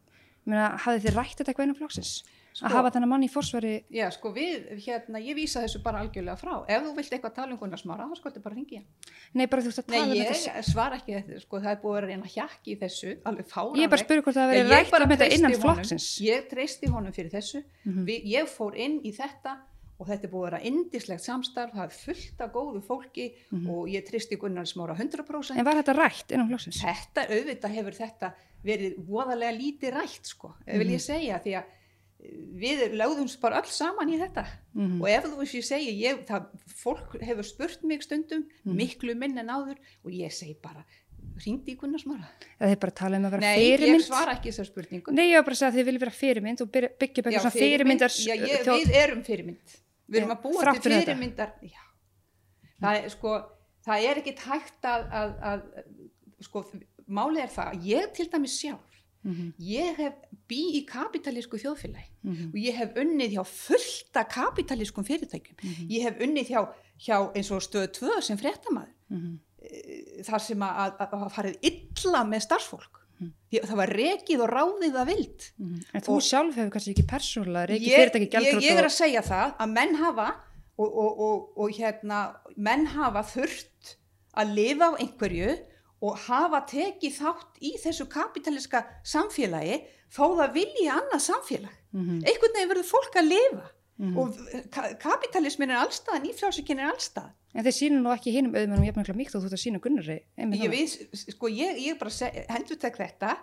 Meina, 0.49 0.69
hafið 0.81 1.07
þið 1.07 1.17
rætt 1.19 1.39
þetta 1.39 1.53
eitthvað 1.53 1.67
innan 1.69 1.79
flokksins? 1.79 2.13
Sko- 2.59 2.67
að 2.67 2.75
hafa 2.75 2.91
þennan 2.95 3.11
mann 3.13 3.23
í 3.23 3.29
forsvari 3.31 3.73
Já, 3.95 4.07
sko 4.11 4.33
við, 4.35 4.65
hérna, 4.83 5.21
ég 5.23 5.37
vísa 5.37 5.61
þessu 5.63 5.83
bara 5.85 6.01
algjörlega 6.03 6.35
frá. 6.41 6.65
Ef 6.67 6.83
þú 6.83 6.95
vilt 6.97 7.13
eitthvað 7.15 7.35
tala 7.37 7.53
um 7.55 7.61
Gunnar 7.61 7.79
Smára, 7.79 8.07
þá 8.09 8.17
sko 8.19 8.33
þetta 8.33 8.43
bara 8.43 8.57
ringi. 8.57 8.81
Nei, 9.35 9.47
bara 9.47 9.63
þú 9.63 9.71
veist 9.71 9.83
að 9.83 9.93
Nei, 9.93 9.99
tala 9.99 10.09
um 10.09 10.19
ég 10.19 10.33
þetta 10.33 10.65
svara 10.67 10.99
ekki 10.99 11.15
þetta, 11.19 11.41
sko, 11.45 11.61
það 11.63 11.71
er 11.75 11.81
búið 11.85 11.99
að 12.01 12.07
reyna 12.09 12.33
hjakki 12.33 12.75
í 12.75 12.79
þessu, 12.81 13.15
alveg 13.31 13.51
fáránlegt. 13.53 13.83
Ég 13.85 13.93
bara 13.93 14.01
að 14.01 14.07
spyrja 14.09 14.25
hvort 14.27 14.39
það 14.41 14.51
verið 14.51 14.63
ég 14.65 14.73
rætt 14.75 15.03
um 15.05 15.13
þetta 15.15 15.29
innan 15.37 15.53
honum. 15.53 15.63
flokksins 15.69 16.09
Ég 16.25 16.49
treysti 16.51 16.91
honum 16.97 17.13
fyrir 17.13 17.31
þessu. 17.37 17.63
Mhm. 17.85 18.05
Vi, 18.09 18.19
ég 18.35 18.49
fór 18.49 18.75
inn 18.75 18.99
í 19.05 19.15
þetta 19.15 19.55
og 19.99 20.07
þetta 20.07 20.25
er 20.29 20.31
búið 20.31 20.45
að 20.45 20.51
vera 20.51 20.61
indislegt 20.63 21.25
samstarf, 21.25 21.73
það 21.75 21.85
er 21.85 21.97
fullt 22.05 22.41
af 22.45 22.53
góðu 22.55 22.83
fólki 22.87 23.25
og 23.69 23.89
ég 23.91 24.05
treysti 24.07 24.37
Gunnar 24.39 24.65
Smára 24.71 24.95
100%. 24.97 25.55
Mhm. 25.55 25.59
En 25.59 25.65
var 25.65 25.75
þetta 25.83 25.97
rætt 25.99 26.31
innan 26.33 26.49
flokksins? 26.49 26.79
Þetta, 26.83 27.25
auðvitað 27.29 27.75
hefur 27.75 27.97
þetta 27.99 28.33
verið 28.65 28.95
voðalega 29.09 29.57
lítið 29.59 29.93
rætt, 29.95 30.25
sko, 30.27 30.55
vil 30.67 30.87
Mhm. 30.87 30.95
ég 30.95 31.01
segja, 31.03 31.41
því 31.43 31.53
að 31.59 31.65
eh, 32.21 32.31
við 32.59 32.95
lögðum 32.99 33.41
bara 33.41 33.61
öll 33.63 33.67
saman 33.71 34.09
í 34.11 34.19
þetta 34.19 34.47
Mhm. 34.75 35.01
og 35.03 35.09
ef 35.09 35.25
þú 35.25 35.37
veist 35.39 35.55
ég 35.55 35.65
segi 35.65 36.01
ég, 36.03 36.27
það, 36.27 36.47
fólk 36.67 37.21
hefur 37.23 37.45
spurt 37.45 37.83
mig 37.85 38.03
stundum 38.03 38.45
Mhm. 38.65 38.77
miklu 38.77 39.15
minn 39.17 39.39
en 39.39 39.47
áður 39.49 39.77
og 40.05 40.11
ég 40.13 40.31
segi 40.33 40.57
bara 40.63 40.85
ringdi 41.45 41.75
í 41.75 41.77
Gunnar 41.79 42.01
Smara 42.01 42.29
Eða 42.61 42.73
þið 42.75 42.81
bara 42.81 42.91
tala 42.93 43.17
um 43.17 43.25
að 43.25 43.31
vera 43.31 43.41
nei, 43.41 43.59
ég 43.71 43.79
fyrirmynd? 43.81 44.03
svara 44.03 44.35
ekki 44.35 44.49
þessar 44.51 44.67
spurningu 44.67 45.13
Nei, 45.13 45.31
ég 45.31 45.35
var 45.37 45.43
bara 45.45 45.55
að 45.55 45.59
segja 45.59 45.71
að 45.71 45.77
þið 45.79 45.87
viljið 45.87 46.01
vera 46.01 46.11
fyrirmynd 46.11 46.61
og 46.61 46.73
byggja 46.73 47.23
eitthvað 47.23 47.39
svona 47.39 47.59
fyrirmyndar 47.59 48.11
já, 48.11 48.35
ég, 48.35 48.65
við 48.65 48.95
erum 48.95 49.23
fyrirmynd 49.23 49.77
við 50.09 50.21
erum 50.23 50.35
að 50.35 50.43
búa 50.43 50.75
til 50.75 50.83
fyrirmyndar. 50.89 51.55
Já. 51.63 51.83
það 52.81 53.01
er 53.01 53.09
sko 53.15 53.35
það 53.89 54.11
er 54.11 54.23
ekkit 54.23 54.45
hægt 54.49 54.89
að, 54.89 55.09
að, 55.21 55.35
að 55.53 56.45
sko, 56.49 56.65
málið 57.07 57.45
er 57.45 57.53
það 57.55 57.89
ég 57.89 58.15
til 58.17 58.29
dæmis 58.33 58.59
sjálf 58.61 58.89
Mhm, 59.29 59.49
ég 59.59 59.97
hef 59.99 60.15
bý 60.49 60.61
í 60.79 60.85
kapitalísku 60.87 61.59
þjóðfélagi 61.59 62.07
mhm, 62.23 62.53
og 62.53 62.59
ég 62.63 62.77
hef 62.79 62.95
unnið 63.03 63.35
hjá 63.35 63.43
fullta 63.51 64.23
kapitalískum 64.31 65.05
fyrirtækjum. 65.05 65.57
Mhm, 65.59 65.89
ég 65.91 66.07
hef 66.07 66.23
unnið 66.25 66.53
hjá, 66.53 66.61
hjá 67.03 67.17
eins 67.35 67.51
og 67.51 67.65
stöðu 67.65 67.91
tvö 67.99 68.21
sem 68.23 68.39
fréttamaður. 68.39 68.95
Mhm, 69.11 69.35
þar 70.29 70.45
sem 70.45 70.63
að, 70.63 71.03
að, 71.03 71.27
farið 71.35 71.59
illa 71.67 72.23
með 72.25 72.45
starfsfólk 72.47 72.98
Því 73.49 73.61
það 73.65 73.77
var 73.81 73.93
rekið 73.99 74.43
og 74.45 74.51
ráðið 74.53 74.99
að 75.03 75.07
vild. 75.13 75.47
Mhm. 75.59 75.79
En 75.95 76.01
þú 76.05 76.13
Og- 76.17 76.23
sjálf 76.23 76.55
hefur 76.59 76.71
kannski 76.75 76.93
ekki 76.95 77.07
persónulega 77.13 77.69
reikið 77.71 77.89
ég, 77.89 77.99
fyrirtæki 77.99 78.27
ég, 78.27 78.33
gjaldrótt 78.35 78.67
ég 78.69 78.79
er 78.79 78.85
að 78.89 78.97
segja 78.99 79.23
það 79.23 79.57
að 79.59 79.73
menn 79.73 79.95
hafa 80.03 80.29
og, 80.79 80.91
og, 81.05 81.21
og, 81.27 81.49
og 81.59 81.73
hérna 81.79 82.19
menn 82.57 82.87
hafa 82.87 83.23
þurft 83.23 83.97
að 84.39 84.55
lifa 84.55 84.91
á 84.93 84.99
einhverju 85.03 85.59
og 86.03 86.19
hafa 86.29 86.61
tekið 86.71 87.17
þátt 87.19 87.59
í 87.61 87.73
þessu 87.83 88.07
kapitaliska 88.09 88.85
samfélagi 89.03 89.81
þó 90.15 90.25
það 90.39 90.53
vilji 90.55 90.87
annað 90.93 91.25
samfélag. 91.27 91.75
Mhm, 91.93 92.23
einhvern 92.23 92.55
veginn 92.55 92.71
verður 92.71 92.91
fólk 92.93 93.17
að 93.19 93.29
lifa 93.33 93.67
mhm. 93.99 94.17
og 94.19 94.71
ka 94.75 94.89
kapitalismin 95.03 95.75
er 95.75 95.83
allstað 95.83 96.25
nýfrjálsökinn 96.27 96.83
er 96.83 96.93
allstað 96.93 97.35
En 97.57 97.65
þeir 97.65 97.75
sýnum 97.75 98.03
nú 98.05 98.11
ekki 98.13 98.33
hinum 98.35 98.53
auðmennum 98.55 98.85
jafnmjögla 98.87 99.15
mýkt 99.17 99.35
og 99.35 99.43
þú 99.43 99.49
ert 99.49 99.57
að 99.57 99.63
sína 99.63 99.79
Gunnari 99.83 100.19
ég, 100.37 100.69
við, 100.71 100.97
sko, 101.19 101.49
ég, 101.49 101.79
ég 101.81 101.99
bara 101.99 102.29
endur 102.55 102.79
tek 102.79 102.99
þetta 103.01 103.39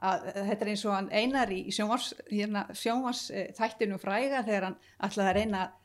að 0.00 0.30
þetta 0.34 0.64
er 0.64 0.70
eins 0.72 0.84
og 0.88 0.94
hann 0.96 1.10
einar 1.12 1.50
í 1.52 1.60
sjónvars, 1.76 2.14
hérna, 2.30 2.64
sjónvars 2.72 3.26
þættinu 3.58 3.98
fræga 4.00 4.40
þegar 4.46 4.70
hann 4.70 4.78
að 5.04 5.32
reyna 5.36 5.66
að 5.66 5.76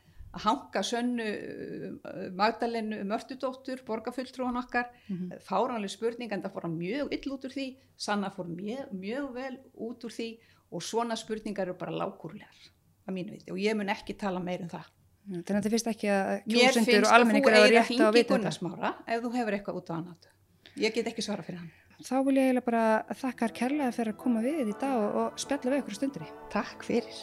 hanga 0.44 0.84
sönnu 0.84 1.26
uh, 1.26 2.26
Magdalenu 2.36 3.04
Mörtudóttur, 3.08 3.84
borgarfulltrúan 3.88 4.60
okkar 4.60 4.90
mm 5.08 5.16
-hmm. 5.18 5.40
fáránlega 5.40 5.96
spurning 5.96 6.32
en 6.32 6.44
það 6.44 6.54
fór 6.54 6.68
hann 6.68 6.78
mjög 6.78 7.14
ill 7.14 7.32
út 7.32 7.46
úr 7.46 7.54
því 7.56 7.68
Sanna 7.98 8.30
fór 8.30 8.48
mjög, 8.48 8.92
mjög 8.92 9.34
vel 9.34 9.58
út 9.76 10.04
úr 10.04 10.12
því 10.12 10.30
og 10.72 10.84
svona 10.84 11.16
spurningar 11.16 11.68
eru 11.68 11.78
bara 11.78 11.92
lágúrlegar 11.92 12.72
að 13.06 13.18
mínu 13.18 13.36
viti 13.36 13.54
og 13.54 13.60
ég 13.62 13.78
mun 13.78 13.92
ekki 13.94 14.18
tala 14.20 14.42
meir 14.44 14.66
um 14.66 14.72
það. 14.72 14.92
Þannig 15.26 15.50
að 15.50 15.56
þetta 15.56 15.74
finnst 15.74 15.88
ekki 15.90 16.10
að 16.14 16.32
kjósundur 16.54 17.08
og 17.08 17.14
almenningur 17.18 17.58
eru 17.58 17.74
rétt 17.74 17.98
á 17.98 18.06
að 18.06 18.18
vita 18.20 18.38
þetta? 18.38 18.94
Ef 19.08 19.24
þú 19.24 19.32
hefur 19.40 19.58
eitthvað 19.58 19.80
út 19.82 19.90
á 19.90 19.94
annað 19.98 20.32
ég 20.80 20.96
get 20.96 21.08
ekki 21.10 21.24
svara 21.24 21.46
fyrir 21.46 21.62
hann. 21.62 21.72
Þá 22.04 22.16
vil 22.28 22.36
ég 22.36 22.50
eiginlega 22.50 22.68
bara 22.68 23.16
þakka 23.16 23.50
kærlega 23.56 23.94
fyrir 23.96 24.12
að 24.12 24.20
koma 24.20 24.44
við 24.44 24.72
í 24.74 24.76
dag 24.82 24.96
og, 25.00 25.20
og 25.22 25.40
spjalla 25.40 25.72
við 25.72 25.84
okkur 25.84 25.98
stundri 25.98 26.28
Takk 26.52 26.84
fyrir 26.84 27.22